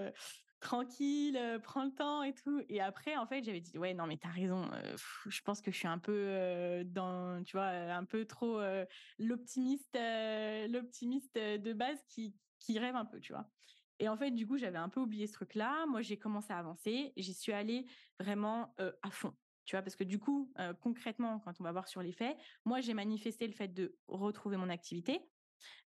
tranquille, 0.59 1.39
prends 1.63 1.83
le 1.83 1.91
temps 1.91 2.23
et 2.23 2.33
tout. 2.33 2.63
Et 2.69 2.81
après, 2.81 3.15
en 3.17 3.25
fait, 3.25 3.43
j'avais 3.43 3.61
dit, 3.61 3.77
ouais, 3.77 3.93
non, 3.93 4.07
mais 4.07 4.17
t'as 4.17 4.29
raison. 4.29 4.69
je 5.25 5.41
pense 5.41 5.61
que 5.61 5.71
je 5.71 5.77
suis 5.77 5.87
un 5.87 5.99
peu 5.99 6.83
dans, 6.85 7.43
tu 7.43 7.57
vois, 7.57 7.67
un 7.67 8.05
peu 8.05 8.25
trop 8.25 8.61
l'optimiste, 9.19 9.97
l'optimiste 10.69 11.35
de 11.35 11.73
base 11.73 12.03
qui, 12.09 12.35
qui 12.59 12.79
rêve 12.79 12.95
un 12.95 13.05
peu, 13.05 13.19
tu 13.19 13.33
vois. 13.33 13.49
Et 13.99 14.09
en 14.09 14.17
fait, 14.17 14.31
du 14.31 14.45
coup, 14.45 14.57
j'avais 14.57 14.77
un 14.77 14.89
peu 14.89 14.99
oublié 14.99 15.27
ce 15.27 15.33
truc-là. 15.33 15.85
Moi, 15.87 16.01
j'ai 16.01 16.17
commencé 16.17 16.51
à 16.51 16.57
avancer. 16.57 17.13
J'y 17.15 17.33
suis 17.33 17.53
allée 17.53 17.85
vraiment 18.19 18.75
à 18.77 19.11
fond. 19.11 19.33
Tu 19.65 19.75
vois, 19.75 19.81
parce 19.81 19.95
que 19.95 20.03
du 20.03 20.19
coup, 20.19 20.53
concrètement, 20.81 21.39
quand 21.39 21.59
on 21.59 21.63
va 21.63 21.71
voir 21.71 21.87
sur 21.87 22.01
les 22.01 22.11
faits, 22.11 22.37
moi, 22.65 22.81
j'ai 22.81 22.93
manifesté 22.93 23.47
le 23.47 23.53
fait 23.53 23.67
de 23.67 23.97
retrouver 24.07 24.57
mon 24.57 24.69
activité. 24.69 25.21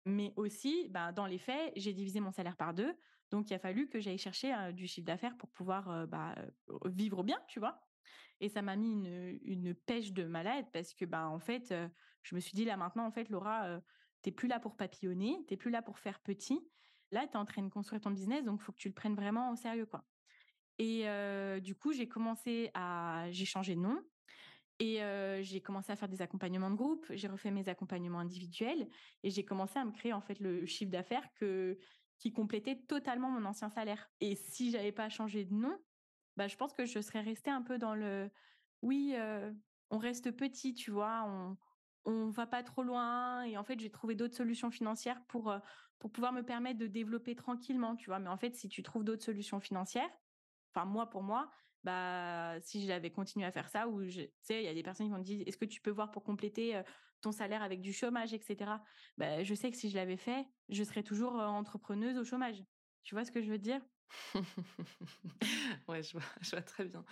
Mais 0.06 0.34
aussi, 0.36 0.88
bah, 0.90 1.12
dans 1.12 1.26
les 1.26 1.38
faits, 1.38 1.74
j'ai 1.76 1.94
divisé 1.94 2.20
mon 2.20 2.32
salaire 2.32 2.58
par 2.58 2.74
deux. 2.74 2.94
Donc, 3.32 3.50
il 3.50 3.54
a 3.54 3.60
fallu 3.60 3.88
que 3.88 4.00
j'aille 4.00 4.18
chercher 4.18 4.74
du 4.74 4.88
chiffre 4.88 5.06
d'affaires 5.06 5.38
pour 5.38 5.50
pouvoir 5.50 6.08
bah, 6.08 6.36
vivre 6.86 7.24
bien, 7.24 7.40
tu 7.48 7.60
vois? 7.60 7.86
Et 8.40 8.50
ça 8.50 8.62
m'a 8.62 8.76
mis 8.76 8.92
une, 9.44 9.76
pêche 9.76 10.14
de 10.14 10.24
malade 10.24 10.66
parce 10.74 10.94
que, 10.94 11.06
bah, 11.06 11.28
en 11.28 11.40
fait, 11.40 11.74
je 12.24 12.36
me 12.36 12.40
suis 12.40 12.56
dit, 12.56 12.66
là 12.66 12.76
maintenant, 12.76 13.06
en 13.06 13.12
fait, 13.12 13.30
Laura, 13.30 13.80
t'es 14.24 14.32
plus 14.32 14.48
là 14.48 14.60
pour 14.60 14.76
papillonner, 14.76 15.38
t'es 15.48 15.58
plus 15.58 15.70
là 15.70 15.84
pour 15.84 16.00
faire 16.00 16.20
petit. 16.22 16.60
Là, 17.12 17.28
tu 17.28 17.34
es 17.34 17.38
en 17.38 17.46
train 17.46 17.62
de 17.62 17.70
construire 17.70 18.02
ton 18.02 18.12
business, 18.12 18.46
donc 18.46 18.62
il 18.62 18.64
faut 18.64 18.72
que 18.72 18.80
tu 18.80 18.88
le 18.88 18.96
prennes 18.96 19.16
vraiment 19.16 19.52
au 19.52 19.56
sérieux, 19.56 19.86
quoi. 19.86 20.04
Et 20.80 21.06
du 21.62 21.76
coup, 21.76 21.94
j'ai 21.94 22.08
commencé 22.08 22.72
à, 22.74 23.28
j'ai 23.30 23.46
changé 23.46 23.76
de 23.76 23.82
nom. 23.82 24.02
Et 24.80 25.02
j'ai 25.44 25.62
commencé 25.62 25.92
à 25.92 25.96
faire 25.96 26.08
des 26.10 26.22
accompagnements 26.22 26.72
de 26.72 26.76
groupe, 26.76 27.06
j'ai 27.10 27.28
refait 27.28 27.52
mes 27.52 27.68
accompagnements 27.68 28.20
individuels 28.20 28.90
et 29.24 29.30
j'ai 29.30 29.44
commencé 29.44 29.78
à 29.78 29.86
me 29.86 29.92
créer 29.92 30.14
en 30.14 30.22
fait 30.22 30.40
le 30.40 30.66
chiffre 30.66 30.92
d'affaires 30.92 31.28
qui 32.18 32.32
complétait 32.32 32.78
totalement 32.88 33.30
mon 33.30 33.46
ancien 33.46 33.70
salaire. 33.70 34.10
Et 34.22 34.36
si 34.36 34.72
j'avais 34.72 34.92
pas 34.94 35.10
changé 35.10 35.44
de 35.46 35.54
nom, 35.54 35.78
bah 36.38 36.48
je 36.48 36.56
pense 36.56 36.74
que 36.74 36.86
je 36.86 37.02
serais 37.02 37.22
restée 37.22 37.52
un 37.52 37.62
peu 37.62 37.78
dans 37.78 37.94
le 37.96 38.30
oui, 38.82 39.16
on 39.92 39.98
reste 39.98 40.32
petit, 40.32 40.74
tu 40.74 40.92
vois, 40.92 41.24
on 41.28 41.58
on 42.06 42.30
va 42.30 42.48
pas 42.48 42.64
trop 42.64 42.82
loin 42.82 43.44
et 43.44 43.58
en 43.58 43.64
fait, 43.64 43.80
j'ai 43.80 43.92
trouvé 43.92 44.16
d'autres 44.16 44.36
solutions 44.36 44.72
financières 44.72 45.26
pour 45.28 45.54
pour 46.00 46.12
pouvoir 46.12 46.32
me 46.32 46.44
permettre 46.44 46.80
de 46.80 46.88
développer 46.88 47.36
tranquillement, 47.36 47.96
tu 47.98 48.10
vois. 48.10 48.20
Mais 48.20 48.30
en 48.30 48.38
fait, 48.38 48.56
si 48.56 48.70
tu 48.70 48.82
trouves 48.84 49.04
d'autres 49.04 49.24
solutions 49.24 49.60
financières, 49.60 50.10
enfin 50.74 50.86
moi 50.86 51.10
pour 51.10 51.24
moi, 51.24 51.52
bah 51.84 52.60
si 52.62 52.86
j'avais 52.86 53.12
continué 53.12 53.46
à 53.46 53.52
faire 53.52 53.70
ça 53.70 53.88
ou 53.88 54.04
tu 54.04 54.12
sais 54.42 54.62
il 54.62 54.66
y 54.66 54.68
a 54.68 54.74
des 54.74 54.84
personnes 54.84 55.08
qui 55.08 55.12
m'ont 55.12 55.20
dit 55.20 55.44
est-ce 55.46 55.58
que 55.58 55.66
tu 55.66 55.82
peux 55.82 55.92
voir 55.92 56.12
pour 56.12 56.24
compléter 56.24 56.82
ton 57.22 57.32
salaire 57.32 57.62
avec 57.62 57.82
du 57.82 57.94
chômage 57.94 58.34
etc 58.34 58.72
bah 59.18 59.44
je 59.44 59.54
sais 59.54 59.72
que 59.72 59.78
si 59.78 59.90
je 59.90 59.96
l'avais 59.96 60.18
fait 60.18 60.46
je 60.70 60.84
serais 60.84 61.04
toujours 61.04 61.34
entrepreneuse 61.34 62.18
au 62.18 62.24
chômage. 62.24 62.64
Tu 63.04 63.16
vois 63.16 63.26
ce 63.26 63.32
que 63.32 63.42
je 63.42 63.50
veux 63.50 63.58
dire? 63.58 63.82
Ouais 65.88 66.04
je 66.04 66.14
vois, 66.14 66.28
je 66.42 66.52
vois 66.52 66.62
très 66.62 66.86
bien. 66.86 67.04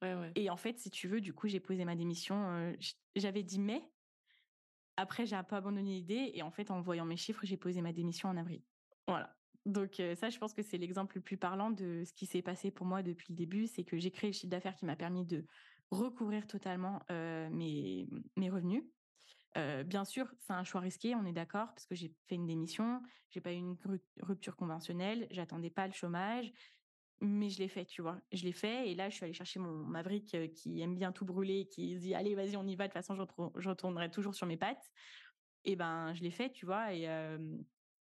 Ouais, 0.00 0.14
ouais. 0.14 0.32
et 0.34 0.50
en 0.50 0.56
fait 0.56 0.78
si 0.78 0.90
tu 0.90 1.08
veux 1.08 1.20
du 1.20 1.32
coup 1.32 1.48
j'ai 1.48 1.60
posé 1.60 1.84
ma 1.84 1.94
démission 1.94 2.74
j'avais 3.16 3.42
dit 3.42 3.58
mai. 3.58 3.82
Après 4.96 5.26
j'ai 5.26 5.36
un 5.36 5.44
peu 5.44 5.56
abandonné 5.56 5.94
l'idée 5.94 6.30
et 6.34 6.42
en 6.42 6.50
fait 6.50 6.70
en 6.70 6.80
voyant 6.80 7.04
mes 7.04 7.16
chiffres 7.16 7.44
j'ai 7.44 7.56
posé 7.56 7.80
ma 7.82 7.92
démission 7.92 8.28
en 8.28 8.36
avril. 8.36 8.62
Voilà 9.06 9.34
donc 9.66 10.02
ça, 10.16 10.30
je 10.30 10.38
pense 10.38 10.54
que 10.54 10.62
c'est 10.62 10.78
l'exemple 10.78 11.16
le 11.16 11.22
plus 11.22 11.36
parlant 11.36 11.70
de 11.70 12.02
ce 12.04 12.12
qui 12.12 12.26
s'est 12.26 12.42
passé 12.42 12.70
pour 12.70 12.86
moi 12.86 13.02
depuis 13.02 13.26
le 13.30 13.36
début, 13.36 13.66
c'est 13.66 13.84
que 13.84 13.98
j'ai 13.98 14.10
créé 14.10 14.30
le 14.30 14.34
chiffre 14.34 14.50
d'affaires 14.50 14.74
qui 14.74 14.86
m'a 14.86 14.96
permis 14.96 15.24
de 15.24 15.44
recouvrir 15.90 16.46
totalement 16.46 17.02
mes, 17.08 18.08
mes 18.36 18.50
revenus. 18.50 18.82
bien 19.54 20.04
sûr, 20.04 20.26
c'est 20.40 20.52
un 20.52 20.64
choix 20.64 20.80
risqué, 20.80 21.14
on 21.14 21.24
est 21.26 21.32
d'accord, 21.32 21.68
parce 21.68 21.86
que 21.86 21.94
j'ai 21.94 22.12
fait 22.26 22.34
une 22.34 22.46
démission, 22.46 23.02
j'ai 23.30 23.40
pas 23.40 23.52
eu 23.52 23.56
une 23.56 23.76
rupture 24.20 24.56
conventionnelle, 24.56 25.28
j'attendais 25.30 25.70
pas 25.70 25.86
le 25.86 25.92
chômage, 25.92 26.52
mais 27.22 27.50
je 27.50 27.58
l'ai 27.60 27.68
fait, 27.68 27.84
tu 27.84 28.02
vois. 28.02 28.20
Je 28.32 28.44
l'ai 28.44 28.52
fait 28.52 28.90
et 28.90 28.96
là, 28.96 29.08
je 29.08 29.14
suis 29.14 29.24
allée 29.24 29.32
chercher 29.32 29.60
mon 29.60 29.84
Maverick 29.84 30.36
qui 30.54 30.80
aime 30.80 30.96
bien 30.96 31.12
tout 31.12 31.24
brûler, 31.24 31.68
qui 31.68 31.96
dit 31.96 32.14
allez, 32.14 32.34
vas-y, 32.34 32.56
on 32.56 32.66
y 32.66 32.74
va. 32.74 32.88
De 32.88 32.92
toute 32.92 32.94
façon, 32.94 33.14
je, 33.14 33.68
retournerai 33.68 34.10
toujours 34.10 34.34
sur 34.34 34.46
mes 34.46 34.56
pattes. 34.56 34.90
Et 35.64 35.76
ben, 35.76 36.12
je 36.14 36.22
l'ai 36.22 36.32
fait, 36.32 36.50
tu 36.50 36.66
vois. 36.66 36.92
Et, 36.92 37.06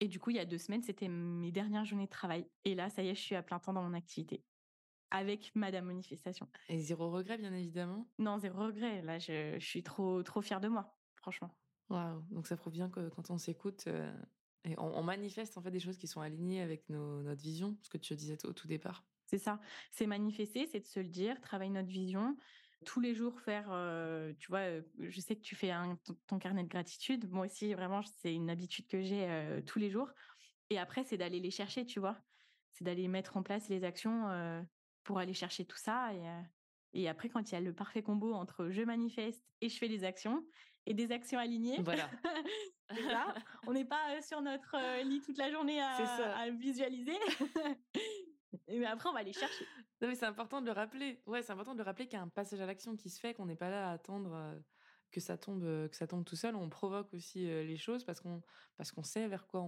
et 0.01 0.07
du 0.07 0.19
coup, 0.19 0.31
il 0.31 0.35
y 0.35 0.39
a 0.39 0.45
deux 0.45 0.57
semaines, 0.57 0.81
c'était 0.81 1.07
mes 1.07 1.51
dernières 1.51 1.85
journées 1.85 2.05
de 2.05 2.09
travail. 2.09 2.47
Et 2.65 2.73
là, 2.73 2.89
ça 2.89 3.03
y 3.03 3.09
est, 3.09 3.15
je 3.15 3.21
suis 3.21 3.35
à 3.35 3.43
plein 3.43 3.59
temps 3.59 3.71
dans 3.71 3.83
mon 3.83 3.93
activité. 3.93 4.43
Avec 5.11 5.51
Madame 5.53 5.85
Manifestation. 5.85 6.49
Et 6.69 6.79
zéro 6.79 7.11
regret, 7.11 7.37
bien 7.37 7.53
évidemment. 7.53 8.09
Non, 8.17 8.39
zéro 8.39 8.65
regret. 8.65 9.03
Là, 9.03 9.19
je, 9.19 9.59
suis 9.59 9.83
trop, 9.83 10.23
trop 10.23 10.41
fière 10.41 10.59
de 10.59 10.69
moi, 10.69 10.97
franchement. 11.15 11.55
Waouh. 11.91 12.23
Donc, 12.31 12.47
ça 12.47 12.57
prouve 12.57 12.73
bien 12.73 12.89
que 12.89 13.09
quand 13.09 13.29
on 13.29 13.37
s'écoute, 13.37 13.83
euh, 13.87 14.11
et 14.63 14.73
on, 14.79 15.03
manifeste 15.03 15.55
en 15.59 15.61
fait 15.61 15.69
des 15.69 15.79
choses 15.79 15.97
qui 15.97 16.07
sont 16.07 16.21
alignées 16.21 16.61
avec 16.61 16.89
notre 16.89 17.41
vision, 17.41 17.77
ce 17.83 17.89
que 17.89 17.99
tu 17.99 18.15
disais 18.15 18.43
au 18.47 18.53
tout 18.53 18.67
départ. 18.67 19.05
C'est 19.27 19.37
ça. 19.37 19.61
C'est 19.91 20.07
manifester, 20.07 20.65
c'est 20.65 20.79
de 20.79 20.87
se 20.87 20.99
le 20.99 21.09
dire, 21.09 21.39
travailler 21.41 21.71
notre 21.71 21.89
vision, 21.89 22.35
tous 22.85 22.99
les 22.99 23.13
jours 23.13 23.39
faire, 23.41 23.65
tu 24.39 24.47
vois, 24.47 24.81
je 24.99 25.19
sais 25.19 25.35
que 25.35 25.41
tu 25.41 25.55
fais 25.55 25.71
ton, 26.27 26.39
carnet 26.39 26.63
de 26.63 26.69
gratitude. 26.69 27.29
Moi 27.29 27.45
aussi, 27.45 27.73
vraiment, 27.73 28.01
c'est 28.03 28.33
une 28.33 28.49
habitude 28.49 28.87
que 28.87 29.01
j'ai 29.01 29.61
tous 29.65 29.79
les 29.79 29.89
jours. 29.89 30.09
Et 30.69 30.79
après, 30.79 31.03
c'est 31.03 31.17
d'aller 31.17 31.39
les 31.39 31.51
chercher, 31.51 31.85
tu 31.85 31.99
vois. 31.99 32.17
C'est 32.71 32.83
d'aller 32.83 33.07
mettre 33.07 33.37
en 33.37 33.43
place 33.43 33.69
les 33.69 33.83
actions 33.83 34.65
pour 35.03 35.19
aller 35.19 35.33
chercher 35.33 35.65
tout 35.65 35.77
ça. 35.77 36.13
Et, 36.13 37.01
et 37.01 37.09
après, 37.09 37.29
quand 37.29 37.51
il 37.51 37.53
y 37.53 37.57
a 37.57 37.61
le 37.61 37.73
parfait 37.73 38.03
combo 38.03 38.33
entre 38.33 38.69
je 38.69 38.81
manifeste 38.81 39.43
et 39.61 39.69
je 39.69 39.77
fais 39.77 39.87
les 39.87 40.03
actions 40.03 40.43
et 40.85 40.93
des 40.93 41.11
actions 41.11 41.39
alignées. 41.39 41.81
Voilà. 41.81 42.09
on 43.67 43.73
n'est 43.73 43.85
pas 43.85 44.21
sur 44.21 44.41
notre 44.41 45.03
lit 45.03 45.21
toute 45.21 45.37
la 45.37 45.51
journée 45.51 45.79
à, 45.81 45.95
à 46.37 46.49
visualiser. 46.49 47.17
Mais 48.67 48.85
après, 48.85 49.09
on 49.09 49.13
va 49.13 49.23
les 49.23 49.33
chercher. 49.33 49.65
Non, 50.01 50.07
mais 50.07 50.15
c'est 50.15 50.25
important 50.25 50.61
de 50.61 50.65
le 50.65 50.71
rappeler. 50.71 51.21
Ouais, 51.27 51.41
c'est 51.41 51.51
important 51.51 51.73
de 51.73 51.79
le 51.79 51.83
rappeler 51.83 52.05
qu'il 52.05 52.17
y 52.17 52.19
a 52.19 52.23
un 52.23 52.29
passage 52.29 52.59
à 52.59 52.65
l'action 52.65 52.95
qui 52.95 53.09
se 53.09 53.19
fait, 53.19 53.33
qu'on 53.33 53.45
n'est 53.45 53.55
pas 53.55 53.69
là 53.69 53.89
à 53.89 53.93
attendre 53.93 54.55
que 55.11 55.19
ça 55.19 55.37
tombe, 55.37 55.61
que 55.61 55.95
ça 55.95 56.07
tombe 56.07 56.25
tout 56.25 56.35
seul. 56.35 56.55
On 56.55 56.69
provoque 56.69 57.13
aussi 57.13 57.45
les 57.45 57.77
choses 57.77 58.03
parce 58.03 58.19
qu'on 58.19 58.41
parce 58.77 58.91
qu'on 58.91 59.03
sait 59.03 59.27
vers 59.27 59.45
quoi 59.45 59.61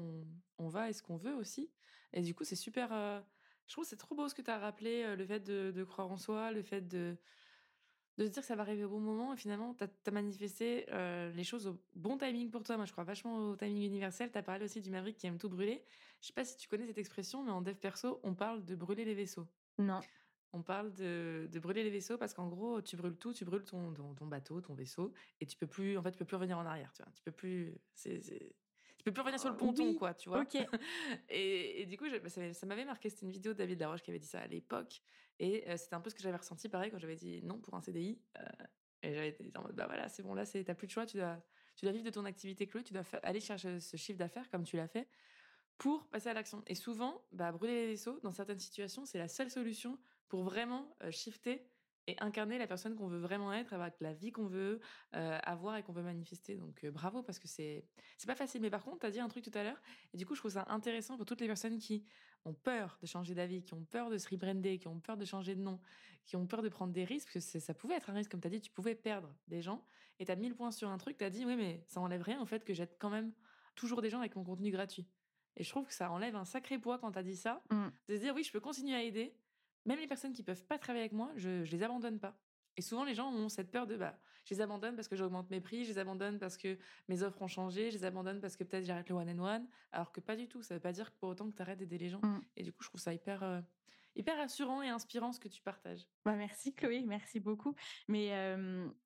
on, 0.58 0.68
va 0.70 0.90
et 0.90 0.94
ce 0.94 1.04
qu'on 1.04 1.18
veut 1.18 1.36
aussi. 1.36 1.72
Et 2.14 2.22
du 2.22 2.34
coup, 2.34 2.44
c'est 2.44 2.56
super. 2.56 2.90
je 3.68 3.74
trouve 3.74 3.86
c'est 3.86 3.98
trop 3.98 4.16
beau 4.16 4.28
ce 4.28 4.34
que 4.34 4.42
tu 4.42 4.50
as 4.50 4.58
rappelé, 4.58 5.16
le 5.16 5.26
fait 5.26 5.42
de, 5.42 5.84
croire 5.84 6.10
en 6.10 6.18
soi, 6.18 6.52
le 6.52 6.64
fait 6.64 6.82
de 6.82 7.18
de 8.18 8.26
se 8.26 8.30
dire 8.30 8.42
que 8.42 8.48
ça 8.48 8.56
va 8.56 8.62
arriver 8.62 8.84
au 8.84 8.90
bon 8.90 9.00
moment. 9.00 9.34
Et 9.34 9.38
finalement, 9.38 9.76
tu 9.76 9.84
as, 9.84 10.12
manifesté 10.12 10.86
les 11.34 11.44
choses 11.44 11.68
au 11.68 11.80
bon 11.96 12.18
timing 12.18 12.50
pour 12.50 12.64
toi. 12.64 12.78
Moi, 12.78 12.86
je 12.86 12.92
crois 12.92 13.04
vachement 13.04 13.50
au 13.50 13.56
timing 13.56 13.84
universel. 13.84 14.32
Tu 14.32 14.38
as 14.38 14.44
parlé 14.44 14.66
aussi 14.66 14.82
du 14.82 14.90
Maverick 14.90 15.18
qui 15.18 15.28
aime 15.28 15.38
tout 15.38 15.50
brûler. 15.50 15.84
Je 16.22 16.28
sais 16.28 16.34
pas 16.34 16.46
si 16.46 16.56
tu 16.58 16.68
connais 16.68 16.86
cette 16.88 16.98
expression, 16.98 17.44
mais 17.44 17.52
en 17.52 17.62
dev 17.62 17.76
perso, 17.76 18.20
on 18.24 18.34
parle 18.34 18.64
de 18.64 18.76
brûler 18.76 19.06
les 19.06 19.14
vaisseaux. 19.14 19.48
Non. 19.78 20.00
On 20.54 20.62
parle 20.62 20.94
de, 20.94 21.50
de 21.52 21.60
brûler 21.60 21.84
les 21.84 21.90
vaisseaux 21.90 22.18
parce 22.18 22.34
qu'en 22.34 22.48
gros, 22.48 22.82
tu 22.82 22.96
brûles 22.96 23.18
tout, 23.18 23.34
tu 23.34 23.44
brûles 23.44 23.64
ton, 23.64 23.92
ton, 23.94 24.28
bateau, 24.28 24.62
ton 24.62 24.76
vaisseau, 24.76 25.12
et 25.42 25.48
tu 25.48 25.58
peux 25.58 25.66
plus, 25.66 25.98
en 25.98 26.04
fait, 26.04 26.12
tu 26.12 26.20
peux 26.20 26.26
plus 26.26 26.36
revenir 26.36 26.60
en 26.60 26.66
arrière. 26.66 26.94
Tu 26.94 27.02
vois, 27.02 27.12
tu 27.12 27.24
peux 27.24 27.32
plus, 27.32 27.76
c'est, 27.96 28.20
tu 28.20 29.04
peux 29.04 29.12
plus 29.12 29.22
revenir 29.22 29.40
sur 29.40 29.50
le 29.50 29.58
ponton, 29.58 29.96
quoi, 29.96 30.14
tu 30.14 30.30
vois. 30.30 30.42
Ok. 30.42 30.56
et, 31.30 31.82
et, 31.82 31.86
du 31.88 31.98
coup, 31.98 32.06
bah, 32.06 32.30
ça, 32.30 32.66
m'avait 32.68 32.86
marqué. 32.86 33.10
C'était 33.10 33.26
une 33.26 33.32
vidéo 33.32 33.54
de 33.54 33.58
David 33.58 33.80
Laroche 33.80 34.02
qui 34.04 34.12
avait 34.12 34.20
dit 34.20 34.28
ça 34.28 34.40
à 34.40 34.48
l'époque, 34.48 35.02
et 35.40 35.66
c'était 35.78 35.96
un 35.96 36.02
peu 36.02 36.10
ce 36.10 36.16
que 36.16 36.22
j'avais 36.22 36.38
ressenti, 36.38 36.70
pareil, 36.70 36.92
quand 36.92 37.00
j'avais 37.00 37.16
dit 37.16 37.42
non 37.44 37.60
pour 37.60 37.74
un 37.76 37.82
CDI. 37.82 38.22
et 39.02 39.14
j'avais 39.14 39.30
été 39.30 39.52
en 39.56 39.64
mode, 39.64 39.76
bah 39.76 39.86
voilà, 39.88 40.08
c'est 40.10 40.24
bon, 40.24 40.34
là, 40.34 40.46
t'as 40.46 40.76
plus 40.76 40.88
de 40.88 40.92
choix, 40.92 41.06
tu 41.06 41.18
dois, 41.18 41.42
tu 41.76 41.86
dois 41.86 41.92
vivre 41.92 42.06
de 42.06 42.10
ton 42.12 42.26
activité, 42.26 42.68
Chloé, 42.68 42.84
tu 42.84 42.94
dois 42.94 43.04
aller 43.24 43.40
chercher 43.40 43.80
ce 43.80 43.98
chiffre 43.98 44.20
d'affaires 44.20 44.50
comme 44.50 44.64
tu 44.64 44.78
l'as 44.78 44.88
fait 44.88 45.08
pour 45.78 46.08
passer 46.10 46.30
à 46.30 46.34
l'action. 46.34 46.64
Et 46.68 46.76
souvent, 46.76 47.26
bah, 47.32 47.52
brûler 47.52 47.74
les 47.74 47.88
vaisseaux, 47.88 48.20
dans 48.22 48.32
certaines 48.32 48.60
situations, 48.60 49.06
c'est 49.06 49.18
la 49.18 49.28
seule 49.28 49.50
solution 49.50 50.00
pour 50.30 50.44
vraiment 50.44 50.96
shifter 51.10 51.68
et 52.06 52.16
incarner 52.20 52.58
la 52.58 52.68
personne 52.68 52.96
qu'on 52.96 53.08
veut 53.08 53.20
vraiment 53.20 53.54
être, 53.54 53.74
avec 53.74 53.96
la 54.02 54.14
vie 54.14 54.32
qu'on 54.32 54.46
veut 54.46 54.82
avoir 55.12 55.78
et 55.78 55.84
qu'on 55.84 55.94
veut 55.94 56.04
manifester. 56.04 56.56
Donc 56.56 56.86
bravo 56.88 57.24
parce 57.24 57.40
que 57.40 57.48
c'est 57.48 57.88
c'est 58.18 58.28
pas 58.28 58.36
facile. 58.36 58.62
Mais 58.62 58.70
par 58.70 58.84
contre, 58.84 59.00
tu 59.00 59.06
as 59.06 59.12
dit 59.12 59.20
un 59.20 59.30
truc 59.30 59.44
tout 59.44 59.58
à 59.58 59.64
l'heure 59.64 59.82
et 60.14 60.18
du 60.18 60.26
coup, 60.26 60.36
je 60.36 60.42
trouve 60.42 60.52
ça 60.52 60.66
intéressant 60.70 61.18
pour 61.18 61.26
toutes 61.26 61.42
les 61.42 61.48
personnes 61.48 61.78
qui 61.78 62.06
ont 62.46 62.54
peur 62.54 62.98
de 63.02 63.08
changer 63.08 63.34
d'avis, 63.34 63.64
qui 63.64 63.74
ont 63.74 63.86
peur 63.86 64.10
de 64.10 64.18
se 64.18 64.30
rebrander, 64.30 64.78
qui 64.78 64.88
ont 64.88 65.00
peur 65.00 65.18
de 65.18 65.26
changer 65.26 65.56
de 65.56 65.62
nom, 65.62 65.80
qui 66.26 66.36
ont 66.36 66.46
peur 66.46 66.62
de 66.62 66.70
prendre 66.70 66.94
des 66.94 67.04
risques, 67.04 67.32
parce 67.34 67.52
que 67.52 67.60
ça 67.60 67.74
pouvait 67.74 67.96
être 67.96 68.10
un 68.10 68.14
risque, 68.14 68.32
comme 68.32 68.42
tu 68.42 68.48
as 68.48 68.52
dit, 68.52 68.62
tu 68.62 68.72
pouvais 68.72 68.96
perdre 68.96 69.34
des 69.48 69.62
gens 69.62 69.84
et 70.20 70.26
tu 70.26 70.32
as 70.32 70.36
mis 70.36 70.50
le 70.50 70.56
point 70.56 70.72
sur 70.72 70.90
un 70.90 70.98
truc, 70.98 71.18
tu 71.18 71.24
as 71.24 71.30
dit 71.30 71.46
oui, 71.46 71.56
mais 71.56 71.84
ça 71.88 72.00
enlève 72.00 72.22
rien 72.22 72.42
au 72.42 72.46
fait 72.46 72.64
que 72.64 72.74
j'aide 72.74 72.96
quand 73.00 73.10
même 73.10 73.34
toujours 73.76 74.02
des 74.02 74.10
gens 74.10 74.20
avec 74.20 74.36
mon 74.36 74.44
contenu 74.44 74.72
gratuit. 74.72 75.08
Et 75.56 75.64
je 75.64 75.70
trouve 75.70 75.86
que 75.86 75.94
ça 75.94 76.12
enlève 76.12 76.36
un 76.36 76.46
sacré 76.46 76.80
poids 76.80 76.98
quand 76.98 77.12
tu 77.12 77.20
as 77.20 77.24
dit 77.24 77.36
ça, 77.36 77.64
mmh. 77.70 77.88
de 78.08 78.16
se 78.16 78.22
dire 78.22 78.34
oui, 78.36 78.44
je 78.44 78.52
peux 78.52 78.60
continuer 78.60 78.96
à 78.96 79.04
aider, 79.04 79.36
même 79.86 80.00
les 80.00 80.08
personnes 80.08 80.34
qui 80.34 80.44
peuvent 80.44 80.66
pas 80.66 80.78
travailler 80.78 81.04
avec 81.04 81.14
moi, 81.14 81.32
je, 81.36 81.64
je 81.64 81.72
les 81.72 81.84
abandonne 81.84 82.20
pas. 82.20 82.38
Et 82.78 82.82
souvent, 82.82 83.04
les 83.04 83.14
gens 83.14 83.32
ont 83.32 83.50
cette 83.50 83.72
peur 83.72 83.88
de, 83.88 83.98
bah, 83.98 84.18
je 84.46 84.54
les 84.54 84.62
abandonne 84.62 84.96
parce 84.96 85.08
que 85.08 85.16
j'augmente 85.16 85.50
mes 85.50 85.62
prix, 85.62 85.86
je 85.86 85.92
les 85.92 86.00
abandonne 86.00 86.40
parce 86.40 86.58
que 86.58 86.78
mes 87.08 87.24
offres 87.24 87.42
ont 87.42 87.48
changé, 87.48 87.92
je 87.92 87.98
les 87.98 88.06
abandonne 88.06 88.42
parce 88.42 88.56
que 88.56 88.64
peut-être 88.64 88.86
j'arrête 88.86 89.10
le 89.10 89.16
one 89.16 89.30
and 89.30 89.44
one, 89.44 89.68
alors 89.92 90.12
que 90.12 90.20
pas 90.20 90.36
du 90.36 90.48
tout. 90.48 90.62
Ça 90.64 90.74
veut 90.74 90.80
pas 90.80 90.92
dire 90.92 91.12
que 91.12 91.18
pour 91.20 91.30
autant 91.30 91.50
que 91.50 91.56
tu 91.56 91.62
arrêtes 91.62 91.80
d'aider 91.80 91.98
les 91.98 92.10
gens. 92.10 92.22
Mmh. 92.22 92.42
Et 92.58 92.64
du 92.64 92.74
coup, 92.74 92.84
je 92.84 92.90
trouve 92.90 93.02
ça 93.02 93.14
hyper, 93.14 93.44
euh, 93.44 93.62
hyper 94.16 94.38
rassurant 94.38 94.82
et 94.82 94.90
inspirant 94.90 95.32
ce 95.32 95.40
que 95.40 95.48
tu 95.48 95.62
partages. 95.62 96.06
Bah 96.26 96.36
merci 96.36 96.74
Chloé, 96.74 97.04
merci 97.06 97.40
beaucoup. 97.40 97.76
Mais 98.08 98.32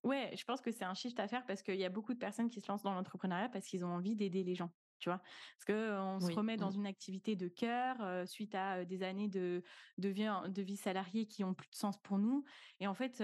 ouais, 0.04 0.34
je 0.36 0.44
pense 0.46 0.62
que 0.62 0.72
c'est 0.72 0.86
un 0.86 0.94
shift 0.94 1.20
à 1.20 1.28
faire 1.28 1.46
parce 1.46 1.62
qu'il 1.62 1.76
y 1.76 1.86
a 1.86 1.90
beaucoup 1.90 2.14
de 2.14 2.20
personnes 2.20 2.50
qui 2.50 2.62
se 2.62 2.72
lancent 2.72 2.84
dans 2.84 2.94
l'entrepreneuriat 2.94 3.50
parce 3.50 3.66
qu'ils 3.66 3.86
ont 3.86 3.90
envie 3.90 4.16
d'aider 4.16 4.44
les 4.44 4.56
gens 4.56 4.72
tu 5.00 5.10
vois? 5.10 5.20
Parce 5.20 5.66
que 5.66 5.98
on 6.00 6.20
se 6.20 6.32
remet 6.32 6.58
dans 6.58 6.72
mmh. 6.72 6.76
une 6.76 6.88
activité 6.88 7.36
de 7.36 7.48
cœur 7.48 8.28
suite 8.28 8.56
à 8.56 8.86
des 8.86 9.04
années 9.04 9.28
de 9.28 9.64
de 9.98 10.10
vie, 10.10 10.28
de 10.48 10.62
vie 10.62 10.78
salariée 10.78 11.28
qui 11.28 11.44
ont 11.44 11.54
plus 11.54 11.70
de 11.70 11.76
sens 11.76 11.98
pour 12.02 12.18
nous 12.18 12.44
et 12.80 12.88
en 12.88 12.94
fait 12.94 13.20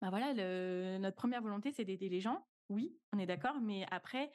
bah 0.00 0.10
voilà 0.10 0.34
notre 0.98 1.16
première 1.16 1.42
volonté 1.42 1.72
c'est 1.72 1.84
d'aider 1.84 2.08
les 2.08 2.20
gens. 2.20 2.46
Oui 2.68 2.96
on 3.12 3.18
est 3.18 3.26
d'accord 3.26 3.60
mais 3.60 3.86
après 3.90 4.30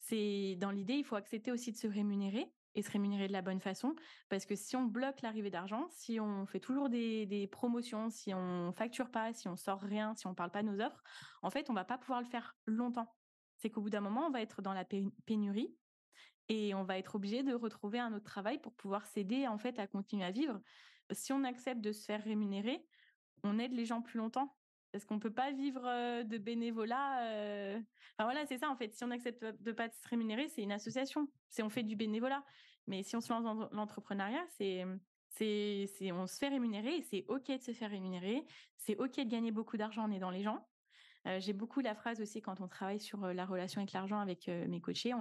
c'est 0.00 0.56
dans 0.60 0.70
l'idée 0.70 0.94
il 0.94 1.04
faut 1.04 1.16
accepter 1.16 1.50
aussi 1.50 1.72
de 1.72 1.76
se 1.76 1.86
rémunérer 1.86 2.52
et 2.74 2.82
se 2.82 2.90
rémunérer 2.90 3.28
de 3.28 3.32
la 3.32 3.42
bonne 3.42 3.60
façon 3.60 3.94
parce 4.28 4.46
que 4.46 4.54
si 4.54 4.76
on 4.76 4.84
bloque 4.84 5.22
l'arrivée 5.22 5.50
d'argent 5.50 5.86
si 5.90 6.20
on 6.20 6.46
fait 6.46 6.60
toujours 6.60 6.88
des, 6.88 7.26
des 7.26 7.46
promotions 7.46 8.10
si 8.10 8.34
on 8.34 8.72
facture 8.72 9.10
pas 9.10 9.32
si 9.32 9.48
on 9.48 9.56
sort 9.56 9.80
rien 9.80 10.14
si 10.14 10.26
on 10.26 10.34
parle 10.34 10.50
pas 10.50 10.62
de 10.62 10.68
nos 10.68 10.84
offres 10.84 11.02
en 11.42 11.50
fait 11.50 11.70
on 11.70 11.74
va 11.74 11.84
pas 11.84 11.98
pouvoir 11.98 12.20
le 12.20 12.26
faire 12.26 12.56
longtemps 12.66 13.14
c'est 13.56 13.70
qu'au 13.70 13.80
bout 13.80 13.90
d'un 13.90 14.00
moment, 14.00 14.26
on 14.26 14.30
va 14.30 14.42
être 14.42 14.62
dans 14.62 14.72
la 14.72 14.84
pénurie 15.26 15.74
et 16.48 16.74
on 16.74 16.84
va 16.84 16.98
être 16.98 17.14
obligé 17.14 17.42
de 17.42 17.54
retrouver 17.54 17.98
un 17.98 18.12
autre 18.12 18.24
travail 18.24 18.58
pour 18.58 18.74
pouvoir 18.74 19.06
s'aider 19.06 19.46
en 19.46 19.58
fait 19.58 19.78
à 19.78 19.86
continuer 19.86 20.24
à 20.24 20.30
vivre. 20.30 20.60
Si 21.10 21.32
on 21.32 21.44
accepte 21.44 21.80
de 21.80 21.92
se 21.92 22.04
faire 22.04 22.22
rémunérer, 22.22 22.84
on 23.42 23.58
aide 23.58 23.72
les 23.72 23.84
gens 23.84 24.02
plus 24.02 24.18
longtemps 24.18 24.56
parce 24.92 25.04
qu'on 25.04 25.18
peut 25.18 25.32
pas 25.32 25.50
vivre 25.50 25.82
de 26.22 26.38
bénévolat. 26.38 27.78
Enfin 28.16 28.24
voilà, 28.24 28.46
c'est 28.46 28.58
ça 28.58 28.70
en 28.70 28.76
fait. 28.76 28.94
Si 28.94 29.02
on 29.04 29.10
accepte 29.10 29.44
de 29.44 29.72
pas 29.72 29.88
se 29.88 30.08
rémunérer, 30.08 30.48
c'est 30.48 30.62
une 30.62 30.72
association. 30.72 31.28
C'est 31.48 31.62
on 31.62 31.68
fait 31.68 31.82
du 31.82 31.96
bénévolat. 31.96 32.44
Mais 32.86 33.02
si 33.02 33.16
on 33.16 33.20
se 33.20 33.32
lance 33.32 33.44
dans 33.44 33.68
l'entrepreneuriat, 33.72 34.44
c'est 34.50 34.84
c'est 35.30 36.12
on 36.12 36.26
se 36.26 36.38
fait 36.38 36.48
rémunérer 36.48 36.96
et 36.96 37.02
c'est 37.02 37.24
ok 37.28 37.48
de 37.48 37.62
se 37.62 37.72
faire 37.72 37.90
rémunérer. 37.90 38.44
C'est 38.76 38.96
ok 38.98 39.16
de 39.16 39.28
gagner 39.28 39.50
beaucoup 39.50 39.76
d'argent 39.76 40.04
en 40.04 40.12
aidant 40.12 40.30
les 40.30 40.42
gens 40.42 40.64
j'ai 41.38 41.52
beaucoup 41.52 41.80
la 41.80 41.94
phrase 41.94 42.20
aussi 42.20 42.42
quand 42.42 42.60
on 42.60 42.68
travaille 42.68 43.00
sur 43.00 43.26
la 43.26 43.46
relation 43.46 43.80
avec 43.80 43.92
l'argent 43.92 44.18
avec 44.18 44.48
mes 44.48 44.80
coachés. 44.80 45.12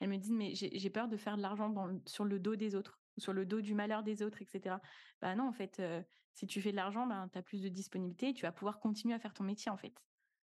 elles 0.00 0.08
me 0.08 0.16
disent 0.16 0.32
mais 0.32 0.54
j'ai 0.54 0.90
peur 0.90 1.08
de 1.08 1.16
faire 1.16 1.36
de 1.36 1.42
l'argent 1.42 1.72
sur 2.04 2.24
le 2.24 2.38
dos 2.38 2.56
des 2.56 2.74
autres, 2.74 3.00
sur 3.18 3.32
le 3.32 3.46
dos 3.46 3.60
du 3.60 3.74
malheur 3.74 4.02
des 4.02 4.22
autres, 4.22 4.42
etc. 4.42 4.76
Bah 5.20 5.34
non, 5.34 5.48
en 5.48 5.52
fait, 5.52 5.82
si 6.32 6.46
tu 6.46 6.60
fais 6.60 6.70
de 6.70 6.76
l'argent, 6.76 7.06
ben, 7.06 7.28
tu 7.32 7.38
as 7.38 7.42
plus 7.42 7.62
de 7.62 7.68
disponibilité, 7.68 8.34
tu 8.34 8.42
vas 8.42 8.52
pouvoir 8.52 8.78
continuer 8.78 9.14
à 9.14 9.18
faire 9.18 9.32
ton 9.32 9.44
métier 9.44 9.70
en 9.70 9.76
fait. 9.78 9.94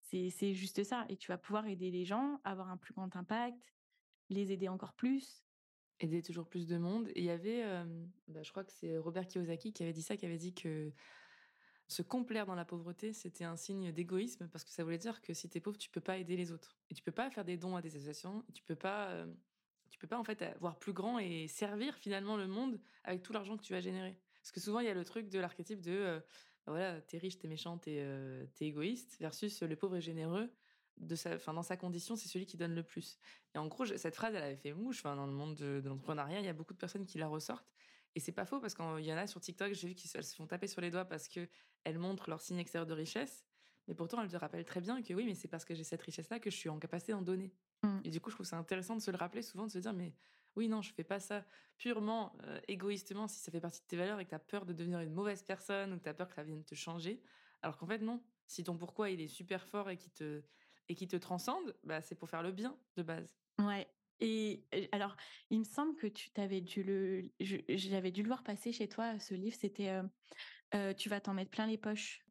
C'est 0.02 0.54
juste 0.54 0.84
ça. 0.84 1.06
Et 1.10 1.18
tu 1.18 1.28
vas 1.30 1.38
pouvoir 1.38 1.68
aider 1.68 1.92
les 1.92 2.06
gens, 2.06 2.40
avoir 2.44 2.70
un 2.70 2.78
plus 2.78 2.94
grand 2.94 3.16
impact, 3.16 3.58
les 4.30 4.52
aider 4.52 4.68
encore 4.68 4.94
plus. 4.94 5.46
Aider 6.00 6.22
toujours 6.22 6.48
plus 6.48 6.68
de 6.68 6.78
monde. 6.78 7.10
Et 7.10 7.20
il 7.20 7.26
y 7.26 7.30
avait, 7.30 7.64
bah, 8.28 8.42
je 8.44 8.52
crois 8.52 8.64
que 8.64 8.72
c'est 8.72 8.98
Robert 8.98 9.28
Kiyosaki 9.28 9.72
qui 9.74 9.84
avait 9.84 9.94
dit 9.94 10.02
ça, 10.02 10.18
qui 10.18 10.26
avait 10.26 10.38
dit 10.38 10.54
que 10.54 10.92
se 11.92 12.02
complaire 12.02 12.46
dans 12.46 12.56
la 12.56 12.66
pauvreté, 12.66 13.12
c'était 13.14 13.44
un 13.44 13.58
signe 13.58 13.92
d'égoïsme 13.92 14.48
parce 14.48 14.64
que 14.64 14.72
ça 14.72 14.84
voulait 14.84 14.98
dire 14.98 15.22
que 15.22 15.34
si 15.34 15.50
tu 15.50 15.58
es 15.58 15.62
pauvre, 15.62 15.78
tu 15.78 15.90
peux 15.90 16.02
pas 16.02 16.18
aider 16.18 16.38
les 16.38 16.52
autres 16.52 16.78
et 16.90 16.96
tu 16.96 17.04
peux 17.04 17.12
pas 17.12 17.30
faire 17.30 17.44
des 17.44 17.58
dons 17.58 17.76
à 17.76 17.82
des 17.82 17.96
associations, 17.96 18.46
tu 18.54 18.64
peux 18.64 18.76
pas 18.76 19.10
euh, 19.10 19.26
tu 19.90 20.00
peux 20.00 20.08
pas 20.08 20.18
en 20.18 20.24
fait 20.24 20.44
voir 20.62 20.80
plus 20.80 20.94
grand 20.94 21.20
et 21.20 21.48
servir 21.48 21.96
finalement 21.96 22.38
le 22.38 22.48
monde 22.48 22.80
avec 23.04 23.24
tout 23.24 23.34
l'argent 23.34 23.58
que 23.58 23.64
tu 23.64 23.76
as 23.76 23.82
généré. 23.82 24.18
Parce 24.42 24.52
que 24.52 24.62
souvent 24.62 24.80
il 24.80 24.86
y 24.86 24.90
a 24.90 24.94
le 24.94 25.04
truc 25.04 25.30
de 25.30 25.38
l'archétype 25.38 25.82
de 25.82 25.92
euh, 25.92 26.20
bah 26.66 26.72
voilà, 26.72 27.02
t'es 27.02 27.18
riche, 27.18 27.38
t'es 27.38 27.50
méchant, 27.50 27.78
t'es 27.78 27.98
euh, 28.00 28.46
égoïste 28.62 29.18
versus 29.20 29.62
le 29.62 29.76
pauvre 29.76 29.98
et 29.98 30.02
généreux 30.02 30.50
de 30.98 31.16
sa, 31.16 31.36
enfin 31.36 31.54
dans 31.54 31.64
sa 31.64 31.76
condition, 31.76 32.16
c'est 32.16 32.30
celui 32.30 32.46
qui 32.46 32.58
donne 32.58 32.76
le 32.76 32.84
plus. 32.84 33.20
Et 33.54 33.58
en 33.58 33.68
gros, 33.68 33.86
cette 33.86 34.16
phrase, 34.16 34.36
elle 34.36 34.44
avait 34.44 34.56
fait 34.56 34.74
mouche. 34.74 35.00
Enfin, 35.00 35.16
dans 35.16 35.26
le 35.26 35.34
monde 35.34 35.56
de, 35.56 35.82
de 35.82 35.90
l'entrepreneuriat, 35.90 36.40
il 36.40 36.46
y 36.46 36.50
a 36.50 36.54
beaucoup 36.54 36.74
de 36.74 36.78
personnes 36.78 37.06
qui 37.06 37.18
la 37.18 37.28
ressortent. 37.28 37.74
Et 38.16 38.20
c'est 38.20 38.32
pas 38.32 38.46
faux 38.46 38.60
parce 38.60 38.74
qu'il 38.74 39.06
y 39.06 39.14
en 39.14 39.18
a 39.18 39.28
sur 39.28 39.40
TikTok, 39.40 39.74
j'ai 39.74 39.88
vu 39.88 39.96
qu'ils 39.96 40.10
se 40.10 40.36
font 40.36 40.48
taper 40.48 40.68
sur 40.68 40.82
les 40.82 40.92
doigts 40.92 41.06
parce 41.06 41.28
que 41.28 41.48
elles 41.84 41.98
montrent 41.98 42.30
leur 42.30 42.42
signe 42.42 42.58
extérieur 42.58 42.86
de 42.86 42.94
richesse. 42.94 43.46
Mais 43.88 43.96
pourtant, 43.96 44.22
elles 44.22 44.30
te 44.30 44.38
rappellent 44.38 44.66
très 44.66 44.82
bien 44.82 45.02
que 45.02 45.14
oui, 45.14 45.26
mais 45.26 45.34
c'est 45.34 45.48
parce 45.48 45.66
que 45.66 45.74
j'ai 45.74 45.84
cette 45.84 46.02
richesse-là 46.02 46.40
que 46.40 46.50
je 46.50 46.56
suis 46.56 46.70
en 46.70 46.78
capacité 46.78 47.14
d'en 47.14 47.22
donner. 47.22 47.52
Mmh. 47.84 48.00
Et 48.04 48.10
du 48.10 48.22
coup, 48.22 48.30
je 48.30 48.36
trouve 48.36 48.46
ça 48.46 48.58
intéressant 48.58 48.96
de 48.96 49.02
se 49.02 49.10
le 49.12 49.18
rappeler 49.18 49.42
souvent, 49.42 49.66
de 49.66 49.72
se 49.72 49.80
dire, 49.80 49.94
mais 49.94 50.14
oui, 50.56 50.68
non, 50.68 50.82
je 50.82 50.94
fais 50.94 51.04
pas 51.04 51.20
ça 51.20 51.46
purement 51.78 52.36
euh, 52.44 52.60
égoïstement 52.68 53.28
si 53.28 53.40
ça 53.40 53.52
fait 53.52 53.62
partie 53.62 53.82
de 53.82 53.86
tes 53.88 53.98
valeurs 53.98 54.20
et 54.20 54.26
que 54.26 54.30
tu 54.30 54.36
as 54.36 54.40
peur 54.40 54.66
de 54.66 54.74
devenir 54.74 55.00
une 55.00 55.14
mauvaise 55.14 55.42
personne 55.44 55.94
ou 55.94 55.98
que 55.98 56.04
tu 56.04 56.10
as 56.10 56.14
peur 56.14 56.28
que 56.28 56.36
ça 56.36 56.44
vienne 56.44 56.64
te 56.64 56.76
changer. 56.76 57.22
Alors 57.62 57.78
qu'en 57.78 57.88
fait, 57.88 58.00
non. 58.00 58.24
Si 58.48 58.64
ton 58.64 58.78
pourquoi 58.78 59.10
il 59.10 59.22
est 59.22 59.30
super 59.30 59.66
fort 59.66 59.90
et 59.90 59.98
qui 59.98 60.10
te, 60.10 60.44
et 60.90 60.96
qui 60.96 61.08
te 61.08 61.16
transcende, 61.16 61.76
bah, 61.84 62.02
c'est 62.02 62.16
pour 62.16 62.30
faire 62.30 62.44
le 62.44 62.52
bien 62.52 62.78
de 62.98 63.04
base. 63.04 63.34
Ouais, 63.60 63.88
et 64.22 64.90
alors, 64.92 65.16
il 65.50 65.60
me 65.60 65.64
semble 65.64 65.96
que 65.96 66.08
tu 66.08 66.32
t'avais 66.32 66.62
dû 66.62 66.84
le, 66.84 67.32
j'avais 67.40 68.12
dû 68.12 68.22
le 68.24 68.28
voir 68.28 68.44
passer 68.44 68.72
chez 68.72 68.88
toi. 68.90 69.20
Ce 69.20 69.34
livre, 69.34 69.56
c'était 69.60 70.00
"Tu 70.98 71.10
vas 71.10 71.22
t'en 71.22 71.34
mettre 71.34 71.52
plein 71.52 71.68
les 71.68 71.78
poches". 71.78 72.26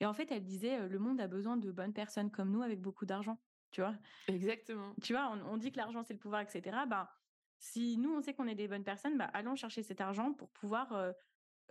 Et 0.00 0.06
en 0.06 0.14
fait, 0.14 0.30
elle 0.32 0.44
disait 0.44 0.88
"Le 0.88 0.98
monde 0.98 1.20
a 1.20 1.28
besoin 1.28 1.56
de 1.56 1.72
bonnes 1.72 1.94
personnes 1.94 2.30
comme 2.30 2.50
nous 2.52 2.62
avec 2.62 2.80
beaucoup 2.80 3.06
d'argent". 3.06 3.42
Tu 3.72 3.80
vois? 3.82 3.98
Exactement. 4.26 4.96
Tu 5.02 5.12
vois, 5.14 5.30
on, 5.32 5.56
dit 5.56 5.72
que 5.72 5.78
l'argent 5.78 6.02
c'est 6.02 6.14
le 6.14 6.18
pouvoir, 6.18 6.42
etc. 6.42 6.86
Bah, 6.86 7.10
si 7.58 7.96
nous 7.98 8.12
on 8.14 8.20
sait 8.22 8.34
qu'on 8.34 8.46
est 8.46 8.54
des 8.54 8.68
bonnes 8.68 8.84
personnes, 8.84 9.18
bah 9.18 9.30
allons 9.34 9.56
chercher 9.56 9.82
cet 9.82 10.00
argent 10.00 10.32
pour 10.34 10.50
pouvoir 10.52 11.14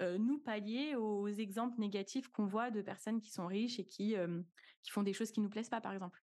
nous 0.02 0.40
pallier 0.40 0.96
aux 0.96 1.28
exemples 1.28 1.80
négatifs 1.80 2.30
qu'on 2.30 2.46
voit 2.48 2.72
de 2.72 2.82
personnes 2.82 3.22
qui 3.22 3.32
sont 3.32 3.48
riches 3.48 3.80
et 3.80 3.88
qui 3.88 4.16
qui 4.84 4.92
font 4.92 5.04
des 5.04 5.14
choses 5.14 5.32
qui 5.32 5.42
nous 5.42 5.50
plaisent 5.50 5.70
pas, 5.70 5.82
par 5.82 5.94
exemple. 5.94 6.24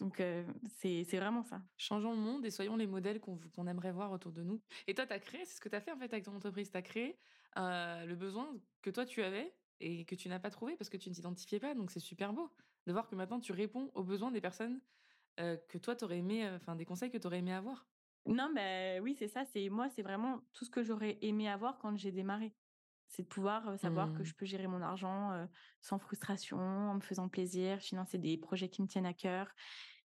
Donc, 0.00 0.22
c'est 0.68 1.04
vraiment 1.04 1.42
ça. 1.42 1.62
Changeons 1.76 2.12
le 2.12 2.18
monde 2.18 2.44
et 2.44 2.50
soyons 2.50 2.76
les 2.76 2.86
modèles 2.86 3.20
qu'on 3.20 3.66
aimerait 3.66 3.92
voir 3.92 4.12
autour 4.12 4.32
de 4.32 4.42
nous. 4.42 4.62
Et 4.86 4.94
toi, 4.94 5.06
tu 5.06 5.12
as 5.12 5.18
créé, 5.18 5.44
c'est 5.44 5.56
ce 5.56 5.60
que 5.60 5.68
tu 5.68 5.76
as 5.76 5.80
fait 5.80 5.92
en 5.92 5.98
fait 5.98 6.12
avec 6.12 6.24
ton 6.24 6.34
entreprise, 6.34 6.70
tu 6.70 6.76
as 6.76 6.82
créé 6.82 7.18
le 7.56 8.14
besoin 8.14 8.56
que 8.82 8.90
toi 8.90 9.06
tu 9.06 9.22
avais 9.22 9.54
et 9.80 10.04
que 10.04 10.14
tu 10.14 10.28
n'as 10.28 10.38
pas 10.38 10.50
trouvé 10.50 10.76
parce 10.76 10.88
que 10.90 10.96
tu 10.96 11.08
ne 11.08 11.14
t'identifiais 11.14 11.60
pas. 11.60 11.74
Donc, 11.74 11.90
c'est 11.90 12.00
super 12.00 12.32
beau 12.32 12.50
de 12.86 12.92
voir 12.92 13.08
que 13.08 13.14
maintenant 13.14 13.40
tu 13.40 13.52
réponds 13.52 13.90
aux 13.94 14.04
besoins 14.04 14.30
des 14.30 14.40
personnes 14.40 14.80
que 15.36 15.78
toi, 15.78 15.96
tu 15.96 16.04
aurais 16.04 16.18
aimé, 16.18 16.48
enfin, 16.54 16.76
des 16.76 16.84
conseils 16.84 17.10
que 17.10 17.18
tu 17.18 17.26
aurais 17.26 17.38
aimé 17.38 17.52
avoir. 17.52 17.88
Non, 18.26 18.50
ben 18.54 19.02
oui, 19.02 19.14
c'est 19.18 19.28
ça. 19.28 19.44
C'est 19.44 19.68
moi, 19.68 19.88
c'est 19.90 20.02
vraiment 20.02 20.40
tout 20.52 20.64
ce 20.64 20.70
que 20.70 20.82
j'aurais 20.82 21.18
aimé 21.22 21.48
avoir 21.48 21.78
quand 21.78 21.96
j'ai 21.96 22.10
démarré. 22.10 22.54
C'est 23.08 23.22
de 23.24 23.28
pouvoir 23.28 23.78
savoir 23.78 24.12
que 24.12 24.22
Mmh. 24.22 24.24
je 24.24 24.34
peux 24.34 24.46
gérer 24.46 24.66
mon 24.66 24.82
argent 24.82 25.46
sans 25.80 25.98
frustration, 25.98 26.58
en 26.58 26.94
me 26.94 27.00
faisant 27.00 27.28
plaisir, 27.28 27.78
financer 27.80 28.18
des 28.18 28.36
projets 28.38 28.68
qui 28.68 28.82
me 28.82 28.88
tiennent 28.88 29.06
à 29.06 29.14
cœur 29.14 29.52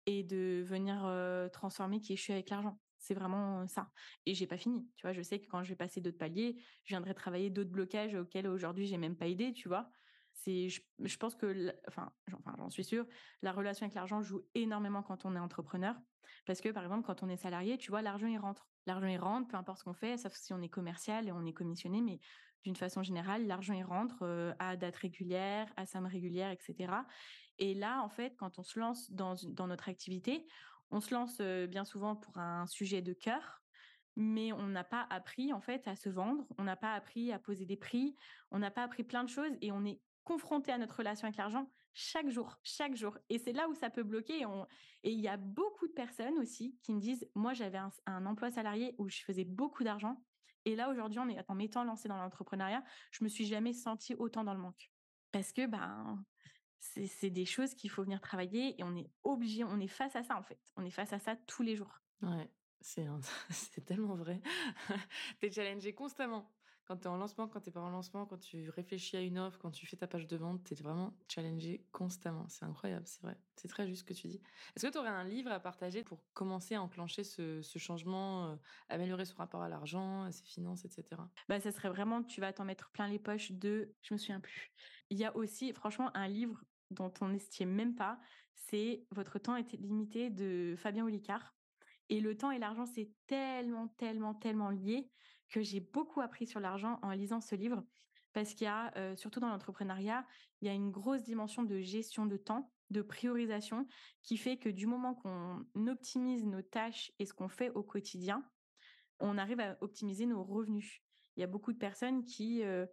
et 0.05 0.23
de 0.23 0.63
venir 0.65 1.49
transformer 1.51 1.99
qui 2.01 2.15
je 2.15 2.21
suis 2.21 2.33
avec 2.33 2.49
l'argent. 2.49 2.79
C'est 2.97 3.13
vraiment 3.13 3.67
ça. 3.67 3.91
Et 4.25 4.33
j'ai 4.33 4.47
pas 4.47 4.57
fini. 4.57 4.89
Tu 4.95 5.05
vois, 5.05 5.13
je 5.13 5.21
sais 5.21 5.39
que 5.39 5.45
quand 5.47 5.63
je 5.63 5.69
vais 5.69 5.75
passer 5.75 6.01
d'autres 6.01 6.17
paliers, 6.17 6.61
je 6.83 6.93
viendrai 6.93 7.13
travailler 7.13 7.49
d'autres 7.49 7.69
blocages 7.71 8.15
auxquels 8.15 8.47
aujourd'hui 8.47 8.87
j'ai 8.87 8.97
même 8.97 9.17
pas 9.17 9.27
idée, 9.27 9.53
tu 9.53 9.67
vois? 9.67 9.89
C'est, 10.33 10.69
je, 10.69 10.81
je 10.99 11.17
pense 11.17 11.35
que, 11.35 11.73
enfin, 11.87 12.11
enfin, 12.31 12.55
j'en 12.57 12.69
suis 12.69 12.83
sûre, 12.83 13.05
la 13.41 13.51
relation 13.51 13.85
avec 13.85 13.95
l'argent 13.95 14.21
joue 14.21 14.41
énormément 14.55 15.03
quand 15.03 15.25
on 15.25 15.35
est 15.35 15.39
entrepreneur. 15.39 15.95
Parce 16.45 16.61
que, 16.61 16.69
par 16.69 16.83
exemple, 16.83 17.05
quand 17.05 17.23
on 17.23 17.29
est 17.29 17.37
salarié, 17.37 17.77
tu 17.77 17.91
vois, 17.91 18.01
l'argent, 18.01 18.27
il 18.27 18.37
rentre. 18.37 18.69
L'argent, 18.85 19.07
il 19.07 19.17
rentre, 19.17 19.47
peu 19.47 19.57
importe 19.57 19.79
ce 19.79 19.83
qu'on 19.83 19.93
fait, 19.93 20.17
sauf 20.17 20.33
si 20.33 20.53
on 20.53 20.61
est 20.61 20.69
commercial 20.69 21.27
et 21.27 21.31
on 21.31 21.45
est 21.45 21.53
commissionné, 21.53 22.01
mais 22.01 22.19
d'une 22.63 22.75
façon 22.75 23.03
générale, 23.03 23.47
l'argent, 23.47 23.73
il 23.73 23.83
rentre 23.83 24.55
à 24.59 24.75
date 24.75 24.95
régulière, 24.97 25.71
à 25.77 25.85
somme 25.85 26.05
régulière, 26.05 26.51
etc. 26.51 26.93
Et 27.59 27.73
là, 27.73 28.01
en 28.03 28.09
fait, 28.09 28.35
quand 28.37 28.59
on 28.59 28.63
se 28.63 28.79
lance 28.79 29.11
dans, 29.11 29.35
dans 29.49 29.67
notre 29.67 29.89
activité, 29.89 30.45
on 30.91 30.99
se 30.99 31.13
lance 31.13 31.39
bien 31.69 31.85
souvent 31.85 32.15
pour 32.15 32.37
un 32.37 32.67
sujet 32.67 33.01
de 33.01 33.13
cœur, 33.13 33.61
mais 34.15 34.51
on 34.51 34.67
n'a 34.67 34.83
pas 34.83 35.05
appris 35.09 35.53
en 35.53 35.61
fait 35.61 35.87
à 35.87 35.95
se 35.95 36.09
vendre, 36.09 36.45
on 36.57 36.63
n'a 36.63 36.75
pas 36.75 36.93
appris 36.93 37.31
à 37.31 37.39
poser 37.39 37.65
des 37.65 37.77
prix, 37.77 38.15
on 38.51 38.59
n'a 38.59 38.71
pas 38.71 38.83
appris 38.83 39.03
plein 39.03 39.23
de 39.23 39.29
choses 39.29 39.51
et 39.61 39.71
on 39.71 39.85
est 39.85 40.01
confronté 40.23 40.71
à 40.71 40.77
notre 40.77 40.97
relation 40.97 41.25
avec 41.25 41.37
l'argent 41.37 41.71
chaque 41.93 42.29
jour, 42.29 42.59
chaque 42.61 42.95
jour. 42.95 43.17
Et 43.29 43.39
c'est 43.39 43.53
là 43.53 43.67
où 43.67 43.73
ça 43.73 43.89
peut 43.89 44.03
bloquer. 44.03 44.45
Et 45.03 45.11
il 45.11 45.19
y 45.19 45.27
a 45.27 45.37
beaucoup 45.37 45.87
de 45.87 45.93
personnes 45.93 46.37
aussi 46.37 46.77
qui 46.83 46.93
me 46.93 46.99
disent, 46.99 47.27
moi 47.33 47.53
j'avais 47.53 47.79
un, 48.05 48.25
emploi 48.25 48.51
salarié 48.51 48.93
où 48.99 49.09
je 49.09 49.21
faisais 49.21 49.45
beaucoup 49.45 49.83
d'argent. 49.83 50.23
Et 50.67 50.75
là 50.75 50.89
aujourd'hui, 50.89 51.17
en, 51.19 51.55
m'étant 51.55 51.85
lancée 51.85 52.09
dans 52.09 52.17
l'entrepreneuriat, 52.17 52.83
je 53.11 53.23
me 53.23 53.29
suis 53.29 53.45
jamais 53.45 53.71
sentie 53.71 54.15
autant 54.15 54.43
dans 54.43 54.53
le 54.53 54.59
manque. 54.59 54.91
Parce 55.31 55.53
que 55.53 55.65
ben, 55.65 56.21
c'est 56.79 57.29
des 57.29 57.45
choses 57.45 57.73
qu'il 57.73 57.89
faut 57.89 58.03
venir 58.03 58.19
travailler 58.19 58.77
et 58.77 58.83
on 58.83 58.93
est 58.93 59.09
obligé, 59.23 59.63
on 59.63 59.79
est 59.79 59.87
face 59.87 60.17
à 60.17 60.23
ça 60.23 60.35
en 60.35 60.43
fait. 60.43 60.59
On 60.75 60.83
est 60.83 60.91
face 60.91 61.13
à 61.13 61.19
ça 61.19 61.37
tous 61.47 61.63
les 61.63 61.77
jours. 61.77 62.01
Ouais, 62.21 62.51
c'est 62.81 63.05
tellement 63.85 64.17
vrai. 64.17 64.41
tu 65.39 65.45
es 65.45 65.51
challengé 65.51 65.93
constamment. 65.93 66.53
Quand 66.87 66.95
tu 66.95 67.03
es 67.03 67.07
en 67.07 67.17
lancement, 67.17 67.49
quand 67.49 67.59
tu 67.59 67.69
pas 67.69 67.81
en 67.81 67.89
lancement, 67.89 68.25
quand 68.25 68.37
tu 68.37 68.69
réfléchis 68.69 69.17
à 69.17 69.21
une 69.21 69.37
offre, 69.39 69.59
quand 69.59 69.71
tu 69.71 69.85
fais 69.85 69.97
ta 69.97 70.07
page 70.07 70.25
de 70.25 70.37
vente, 70.37 70.63
tu 70.63 70.73
es 70.73 70.77
vraiment 70.81 71.13
challengé 71.27 71.85
constamment. 71.91 72.45
C'est 72.47 72.63
incroyable, 72.63 73.05
c'est 73.05 73.21
vrai. 73.21 73.37
C'est 73.57 73.67
très 73.67 73.85
juste 73.85 74.01
ce 74.01 74.05
que 74.05 74.13
tu 74.13 74.29
dis. 74.29 74.41
Est-ce 74.73 74.87
que 74.87 74.91
tu 74.93 74.97
aurais 74.97 75.09
un 75.09 75.25
livre 75.25 75.51
à 75.51 75.59
partager 75.59 76.03
pour 76.03 76.23
commencer 76.33 76.75
à 76.75 76.81
enclencher 76.81 77.25
ce, 77.25 77.61
changement, 77.77 78.51
euh, 78.51 78.55
améliorer 78.87 79.25
son 79.25 79.35
rapport 79.35 79.61
à 79.61 79.67
l'argent, 79.67 80.31
ses 80.31 80.45
finances, 80.45 80.85
etc. 80.85 81.21
Bah, 81.49 81.59
ça 81.59 81.73
serait 81.73 81.89
vraiment, 81.89 82.23
tu 82.23 82.39
vas 82.39 82.53
t'en 82.53 82.63
mettre 82.63 82.89
plein 82.91 83.09
les 83.09 83.19
poches 83.19 83.51
de, 83.51 83.93
je 84.01 84.13
me 84.13 84.17
souviens 84.17 84.39
plus. 84.39 84.71
Il 85.09 85.17
y 85.17 85.25
a 85.25 85.35
aussi, 85.35 85.73
franchement, 85.73 86.09
un 86.15 86.29
livre 86.29 86.63
dont 86.89 87.13
on 87.19 87.27
n'estime 87.27 87.69
même 87.69 87.95
pas, 87.95 88.17
c'est 88.53 89.05
Votre 89.11 89.39
temps 89.39 89.55
est 89.55 89.73
limité 89.73 90.29
de 90.29 90.75
Fabien 90.77 91.05
Olicard. 91.05 91.53
Et 92.09 92.21
le 92.21 92.37
temps 92.37 92.51
et 92.51 92.59
l'argent, 92.59 92.85
c'est 92.85 93.11
tellement, 93.27 93.89
tellement, 93.97 94.33
tellement 94.33 94.69
lié 94.69 95.09
que 95.49 95.61
j'ai 95.61 95.79
beaucoup 95.79 96.21
appris 96.21 96.47
sur 96.47 96.59
l'argent 96.59 96.99
en 97.01 97.11
lisant 97.11 97.41
ce 97.41 97.55
livre. 97.55 97.83
Parce 98.33 98.53
qu'il 98.53 98.65
y 98.65 98.67
a, 98.67 98.95
euh, 98.97 99.15
surtout 99.15 99.39
dans 99.39 99.49
l'entrepreneuriat, 99.49 100.25
il 100.61 100.67
y 100.67 100.69
a 100.69 100.73
une 100.73 100.91
grosse 100.91 101.23
dimension 101.23 101.63
de 101.63 101.79
gestion 101.79 102.25
de 102.25 102.37
temps, 102.37 102.71
de 102.89 103.01
priorisation, 103.01 103.87
qui 104.21 104.37
fait 104.37 104.57
que 104.57 104.69
du 104.69 104.85
moment 104.85 105.15
qu'on 105.15 105.65
optimise 105.87 106.45
nos 106.45 106.61
tâches 106.61 107.11
et 107.19 107.25
ce 107.25 107.33
qu'on 107.33 107.47
fait 107.47 107.69
au 107.71 107.83
quotidien, 107.83 108.47
on 109.19 109.37
arrive 109.37 109.59
à 109.59 109.77
optimiser 109.81 110.25
nos 110.25 110.43
revenus. 110.43 111.01
Il 111.35 111.41
y 111.41 111.43
a 111.43 111.47
beaucoup 111.47 111.73
de 111.73 111.77
personnes 111.77 112.23
qui 112.23 112.59
ne 112.59 112.65
euh, 112.65 112.85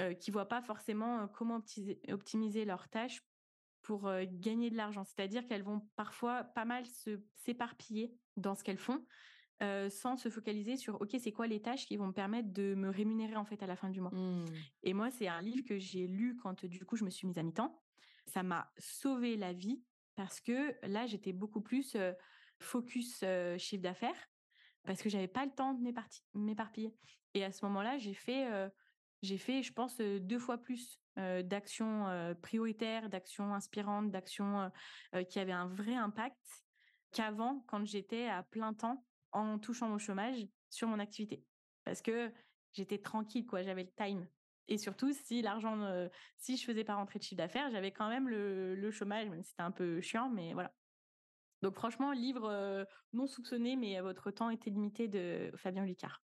euh, 0.00 0.14
voient 0.28 0.48
pas 0.48 0.62
forcément 0.62 1.28
comment 1.28 1.56
optimiser, 1.56 2.00
optimiser 2.10 2.64
leurs 2.64 2.88
tâches 2.88 3.22
pour 3.82 4.10
gagner 4.24 4.68
de 4.70 4.76
l'argent. 4.76 5.04
C'est-à-dire 5.04 5.46
qu'elles 5.46 5.62
vont 5.62 5.88
parfois 5.96 6.44
pas 6.44 6.66
mal 6.66 6.84
se 6.84 7.18
s'éparpiller 7.36 8.14
dans 8.36 8.54
ce 8.54 8.62
qu'elles 8.62 8.76
font, 8.76 9.06
sans 9.90 10.16
se 10.16 10.28
focaliser 10.28 10.76
sur 10.76 11.00
OK, 11.00 11.16
c'est 11.18 11.32
quoi 11.32 11.46
les 11.46 11.60
tâches 11.60 11.86
qui 11.86 11.96
vont 11.96 12.06
me 12.06 12.12
permettre 12.12 12.52
de 12.52 12.74
me 12.74 12.88
rémunérer 12.88 13.36
en 13.36 13.44
fait 13.44 13.62
à 13.62 13.66
la 13.66 13.76
fin 13.76 13.90
du 13.90 14.00
mois. 14.00 14.10
Mmh. 14.10 14.46
Et 14.84 14.94
moi, 14.94 15.10
c'est 15.10 15.28
un 15.28 15.42
livre 15.42 15.64
que 15.66 15.78
j'ai 15.78 16.06
lu 16.06 16.36
quand 16.42 16.64
du 16.64 16.84
coup 16.84 16.96
je 16.96 17.04
me 17.04 17.10
suis 17.10 17.26
mise 17.26 17.38
à 17.38 17.42
mi-temps. 17.42 17.82
Ça 18.26 18.42
m'a 18.42 18.72
sauvé 18.78 19.36
la 19.36 19.52
vie 19.52 19.82
parce 20.16 20.40
que 20.40 20.74
là, 20.86 21.06
j'étais 21.06 21.32
beaucoup 21.32 21.60
plus 21.60 21.96
focus 22.58 23.24
chiffre 23.58 23.82
d'affaires 23.82 24.30
parce 24.84 25.02
que 25.02 25.08
j'avais 25.08 25.28
pas 25.28 25.44
le 25.44 25.52
temps 25.52 25.74
de 25.74 25.92
m'éparpiller. 26.34 26.94
Et 27.34 27.44
à 27.44 27.52
ce 27.52 27.64
moment-là, 27.66 27.98
j'ai 27.98 28.14
fait 28.14 28.70
j'ai 29.22 29.36
fait, 29.36 29.62
je 29.62 29.72
pense, 29.72 29.98
deux 29.98 30.38
fois 30.38 30.56
plus 30.56 30.98
d'actions 31.16 32.34
prioritaires, 32.40 33.10
d'actions 33.10 33.52
inspirantes, 33.52 34.10
d'actions 34.10 34.70
qui 35.28 35.38
avaient 35.38 35.52
un 35.52 35.68
vrai 35.68 35.94
impact 35.94 36.64
qu'avant, 37.12 37.64
quand 37.66 37.84
j'étais 37.84 38.28
à 38.28 38.42
plein 38.42 38.72
temps 38.72 39.04
en 39.32 39.58
touchant 39.58 39.88
mon 39.88 39.98
chômage 39.98 40.46
sur 40.68 40.88
mon 40.88 40.98
activité. 40.98 41.44
Parce 41.84 42.02
que 42.02 42.32
j'étais 42.72 42.98
tranquille, 42.98 43.46
quoi, 43.46 43.62
j'avais 43.62 43.84
le 43.84 43.92
time. 43.92 44.26
Et 44.68 44.78
surtout, 44.78 45.12
si 45.12 45.42
l'argent, 45.42 46.08
si 46.36 46.56
je 46.56 46.64
faisais 46.64 46.84
pas 46.84 46.94
rentrer 46.94 47.18
de 47.18 47.24
chiffre 47.24 47.38
d'affaires, 47.38 47.70
j'avais 47.70 47.90
quand 47.90 48.08
même 48.08 48.28
le, 48.28 48.90
chômage, 48.92 49.28
même 49.28 49.42
si 49.42 49.50
c'était 49.50 49.62
un 49.62 49.72
peu 49.72 50.00
chiant, 50.00 50.30
mais 50.30 50.52
voilà. 50.52 50.72
Donc 51.62 51.74
franchement, 51.74 52.12
livre 52.12 52.86
non 53.12 53.26
soupçonné, 53.26 53.76
mais 53.76 54.00
votre 54.00 54.30
temps 54.30 54.48
était 54.48 54.70
limité 54.70 55.08
de 55.08 55.50
Fabien 55.56 55.84
Lucard. 55.84 56.22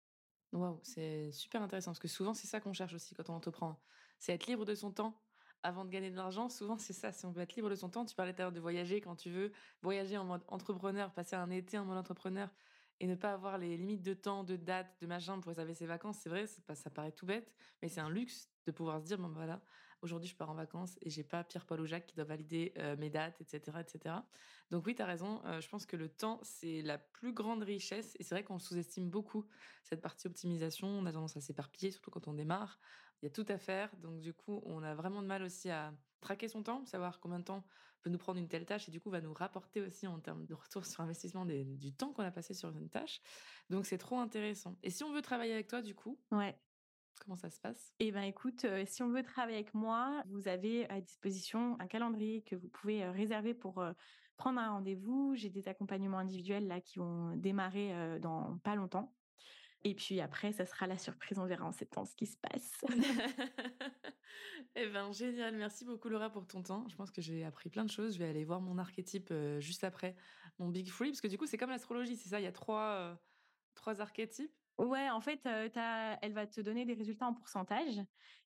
Waouh, 0.53 0.81
c'est 0.83 1.31
super 1.31 1.63
intéressant 1.63 1.93
parce 1.93 2.01
que 2.01 2.09
souvent 2.09 2.35
c'est 2.35 2.49
ça 2.49 2.61
qu'on 2.61 2.73
cherche 2.73 2.95
aussi 2.95 3.15
quand 3.15 3.31
on 3.31 3.35
entreprend. 3.35 3.81
C'est 4.19 4.33
être 4.33 4.47
libre 4.47 4.65
de 4.65 4.75
son 4.75 4.91
temps 4.91 5.23
avant 5.63 5.85
de 5.85 5.91
gagner 5.91 6.11
de 6.11 6.17
l'argent. 6.17 6.49
Souvent 6.49 6.77
c'est 6.77 6.93
ça, 6.93 7.13
si 7.13 7.25
on 7.25 7.31
veut 7.31 7.43
être 7.43 7.55
libre 7.55 7.71
de 7.71 7.77
son 7.77 7.89
temps. 7.89 8.05
Tu 8.05 8.17
parlais 8.17 8.33
tout 8.33 8.43
à 8.43 8.45
l'heure 8.47 8.53
de 8.53 8.61
voyager 8.61 9.01
quand 9.01 9.15
tu 9.15 9.31
veux, 9.31 9.53
voyager 9.83 10.17
en 10.17 10.25
mode 10.25 10.43
entrepreneur, 10.49 11.13
passer 11.13 11.37
un 11.37 11.51
été 11.51 11.79
en 11.79 11.85
mode 11.85 11.99
entrepreneur 11.99 12.49
et 13.01 13.07
ne 13.07 13.15
pas 13.15 13.33
avoir 13.33 13.59
les 13.59 13.77
limites 13.77 14.03
de 14.03 14.15
temps, 14.15 14.45
de 14.45 14.57
date, 14.57 14.95
de 15.01 15.07
machin 15.07 15.41
pour 15.41 15.49
réserver 15.49 15.75
ses 15.75 15.87
vacances. 15.87 16.19
C'est 16.19 16.29
vrai, 16.29 16.47
ça 16.47 16.91
paraît 16.91 17.13
tout 17.13 17.27
bête, 17.27 17.53
mais 17.83 17.89
c'est 17.89 18.01
un 18.01 18.11
luxe 18.11 18.49
de 18.67 18.73
pouvoir 18.73 19.01
se 19.01 19.07
dire 19.07 19.19
bon 19.19 19.29
voilà, 19.29 19.61
aujourd'hui 20.03 20.29
je 20.29 20.37
pars 20.37 20.51
en 20.51 20.55
vacances 20.55 20.97
et 21.01 21.11
j'ai 21.11 21.25
pas 21.25 21.43
Pierre-Paul 21.45 21.81
ou 21.81 21.87
Jacques 21.87 22.07
qui 22.07 22.15
doit 22.15 22.25
valider 22.25 22.73
euh, 22.79 22.97
mes 22.97 23.11
dates, 23.11 23.41
etc., 23.41 23.79
etc. 23.81 24.17
Donc 24.71 24.87
oui, 24.87 24.95
tu 24.95 25.03
as 25.03 25.07
raison. 25.07 25.41
Euh, 25.47 25.61
je 25.61 25.69
pense 25.69 25.87
que 25.87 25.97
le 25.97 26.09
temps, 26.09 26.41
c'est 26.43 26.83
la 26.83 26.99
plus 26.99 27.33
grande 27.33 27.63
richesse. 27.63 28.15
Et 28.19 28.23
c'est 28.23 28.35
vrai 28.35 28.45
qu'on 28.45 28.59
sous-estime 28.59 29.11
beaucoup 29.11 29.47
cette 29.83 30.01
partie 30.01 30.27
optimisation. 30.27 30.87
On 30.87 31.07
a 31.07 31.13
tendance 31.13 31.37
à 31.37 31.41
s'éparpiller, 31.41 31.91
surtout 31.91 32.11
quand 32.11 32.29
on 32.29 32.35
démarre. 32.35 32.79
Il 33.23 33.27
y 33.27 33.29
a 33.29 33.31
tout 33.31 33.47
à 33.49 33.59
faire. 33.59 33.95
Donc 33.97 34.21
du 34.21 34.33
coup, 34.33 34.63
on 34.65 34.83
a 34.83 34.95
vraiment 34.95 35.23
de 35.23 35.27
mal 35.27 35.43
aussi 35.43 35.71
à 35.71 35.93
traquer 36.21 36.49
son 36.49 36.63
temps, 36.63 36.85
savoir 36.87 37.21
combien 37.21 37.39
de 37.39 37.45
temps 37.45 37.65
peut 38.03 38.11
nous 38.11 38.19
prendre 38.19 38.39
une 38.39 38.49
telle 38.49 38.65
tâche 38.65 38.89
et 38.89 38.91
du 38.91 39.01
coup 39.01 39.11
va 39.11 39.21
nous 39.21 39.35
rapporter 39.35 39.81
aussi 39.81 40.07
en 40.07 40.21
termes 40.21 40.47
de 40.47 40.55
retour 40.55 40.87
sur 40.87 41.03
investissement 41.03 41.45
du 41.45 41.93
temps 41.93 42.13
qu'on 42.13 42.23
a 42.23 42.31
passé 42.31 42.55
sur 42.55 42.71
une 42.71 42.89
tâche. 42.89 43.21
Donc 43.69 43.87
c'est 43.87 43.99
trop 43.99 44.19
intéressant. 44.19 44.77
Et 44.83 44.91
si 44.91 45.05
on 45.05 45.13
veut 45.13 45.23
travailler 45.23 45.53
avec 45.53 45.69
toi, 45.69 45.83
du 45.83 45.95
coup, 45.95 46.19
ouais. 46.33 46.59
Comment 47.23 47.37
ça 47.37 47.51
se 47.51 47.61
passe? 47.61 47.93
Eh 47.99 48.13
ben, 48.13 48.23
écoute, 48.23 48.65
si 48.87 49.03
on 49.03 49.11
veut 49.11 49.23
travailler 49.23 49.59
avec 49.59 49.75
moi, 49.75 50.23
vous 50.29 50.49
avez 50.49 50.89
à 50.89 51.03
disposition 51.03 51.77
un 51.79 51.87
calendrier 51.87 52.41
que 52.41 52.57
vous 52.57 52.69
pouvez 52.69 53.07
réserver 53.11 53.53
pour 53.53 53.85
prendre 54.39 54.59
un 54.59 54.71
rendez-vous. 54.71 55.35
J'ai 55.37 55.51
des 55.51 55.69
accompagnements 55.69 56.19
individuels 56.19 56.67
là 56.67 56.81
qui 56.81 56.99
vont 56.99 57.37
démarrer 57.37 58.19
dans 58.21 58.57
pas 58.65 58.75
longtemps. 58.75 59.15
Et 59.83 59.95
puis 59.95 60.21
après, 60.21 60.53
ça 60.53 60.67
sera 60.67 60.87
la 60.87 60.99
surprise. 60.99 61.39
On 61.39 61.47
verra 61.47 61.65
en 61.65 61.73
septembre 61.73 62.07
ce 62.07 62.15
qui 62.15 62.27
se 62.27 62.37
passe. 62.37 62.73
eh 64.75 64.87
ben 64.89 65.11
génial. 65.13 65.57
Merci 65.57 65.85
beaucoup 65.85 66.09
Laura 66.09 66.31
pour 66.31 66.47
ton 66.47 66.63
temps. 66.63 66.87
Je 66.89 66.97
pense 66.97 67.11
que 67.11 67.23
j'ai 67.23 67.45
appris 67.45 67.71
plein 67.71 67.85
de 67.85 67.91
choses. 67.91 68.15
Je 68.15 68.19
vais 68.19 68.29
aller 68.29 68.45
voir 68.45 68.61
mon 68.61 68.79
archétype 68.79 69.33
juste 69.59 69.85
après 69.85 70.17
mon 70.59 70.69
Big 70.69 70.89
Free 70.89 71.09
parce 71.09 71.21
que 71.21 71.29
du 71.29 71.39
coup 71.39 71.47
c'est 71.47 71.57
comme 71.57 71.71
l'astrologie, 71.71 72.17
c'est 72.17 72.29
ça? 72.29 72.41
Il 72.41 72.45
y 72.45 72.47
a 72.47 72.53
trois 72.53 73.19
trois 73.75 74.01
archétypes? 74.01 74.53
Ouais, 74.79 75.11
en 75.11 75.21
fait, 75.21 75.41
elle 75.45 76.33
va 76.33 76.47
te 76.47 76.61
donner 76.61 76.85
des 76.85 76.95
résultats 76.95 77.27
en 77.27 77.35
pourcentage 77.35 78.01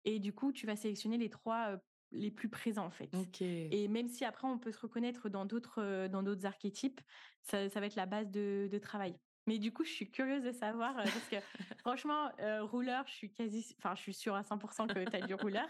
et 0.04 0.18
du 0.18 0.32
coup, 0.32 0.52
tu 0.52 0.66
vas 0.66 0.76
sélectionner 0.76 1.18
les 1.18 1.28
trois 1.28 1.78
les 2.10 2.30
plus 2.30 2.48
présents 2.50 2.84
en 2.84 2.90
fait. 2.90 3.10
Et 3.40 3.88
même 3.88 4.08
si 4.08 4.24
après 4.24 4.46
on 4.46 4.58
peut 4.58 4.70
se 4.70 4.78
reconnaître 4.78 5.30
dans 5.30 5.46
d'autres 5.46 6.08
dans 6.08 6.22
d'autres 6.22 6.44
archétypes, 6.44 7.00
ça, 7.42 7.68
va 7.68 7.86
être 7.86 7.96
la 7.96 8.06
base 8.06 8.30
de 8.30 8.78
travail. 8.82 9.16
Mais 9.46 9.58
du 9.58 9.72
coup, 9.72 9.84
je 9.84 9.90
suis 9.90 10.10
curieuse 10.10 10.42
de 10.42 10.52
savoir, 10.52 10.96
euh, 10.98 11.02
parce 11.02 11.28
que 11.28 11.36
franchement, 11.78 12.30
euh, 12.40 12.62
rouleur, 12.62 13.04
je 13.08 13.12
suis 13.12 13.30
quasi, 13.32 13.74
enfin, 13.78 13.94
je 13.96 14.00
suis 14.00 14.14
sûre 14.14 14.34
à 14.34 14.42
100% 14.42 14.86
que 14.86 15.10
tu 15.10 15.16
as 15.16 15.26
du 15.26 15.34
rouleur. 15.34 15.68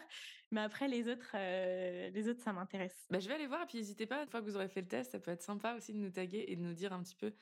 Mais 0.51 0.61
après, 0.61 0.89
les 0.89 1.09
autres, 1.09 1.33
euh, 1.35 2.11
les 2.11 2.29
autres, 2.29 2.43
ça 2.43 2.53
m'intéresse. 2.53 3.07
Bah, 3.11 3.19
je 3.19 3.29
vais 3.29 3.35
aller 3.35 3.47
voir, 3.47 3.63
et 3.63 3.67
puis 3.67 3.79
n'hésitez 3.79 4.05
pas, 4.05 4.23
une 4.23 4.29
fois 4.29 4.41
que 4.41 4.47
vous 4.47 4.57
aurez 4.57 4.69
fait 4.69 4.83
le 4.83 4.89
test, 4.89 5.13
ça 5.13 5.19
peut 5.19 5.31
être 5.31 5.43
sympa 5.43 5.75
aussi 5.75 5.95
de 5.95 5.99
nous 5.99 6.11
taguer 6.11 6.45
et 6.49 6.57
de 6.57 6.61
nous 6.61 6.75
dire 6.75 6.93
un 6.93 7.03
petit 7.03 7.17
peu 7.17 7.33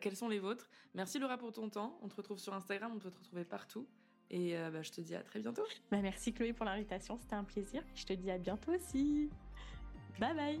quels 0.00 0.16
sont 0.16 0.28
les 0.28 0.38
vôtres. 0.38 0.70
Merci 0.94 1.18
Laura 1.18 1.36
pour 1.36 1.52
ton 1.52 1.68
temps. 1.68 1.98
On 2.00 2.08
te 2.08 2.14
retrouve 2.14 2.38
sur 2.38 2.54
Instagram, 2.54 2.90
on 2.94 2.98
peut 2.98 3.10
te 3.10 3.18
retrouver 3.18 3.44
partout. 3.44 3.86
Et 4.30 4.56
bah, 4.72 4.80
je 4.80 4.90
te 4.90 5.02
dis 5.02 5.14
à 5.14 5.22
très 5.22 5.40
bientôt. 5.40 5.64
Bah, 5.90 5.98
merci 6.00 6.32
Chloé 6.32 6.54
pour 6.54 6.64
l'invitation, 6.64 7.18
c'était 7.18 7.34
un 7.34 7.44
plaisir. 7.44 7.82
Je 7.94 8.04
te 8.04 8.14
dis 8.14 8.30
à 8.30 8.38
bientôt 8.38 8.72
aussi. 8.72 9.28
Bye 10.18 10.34
bye. 10.34 10.60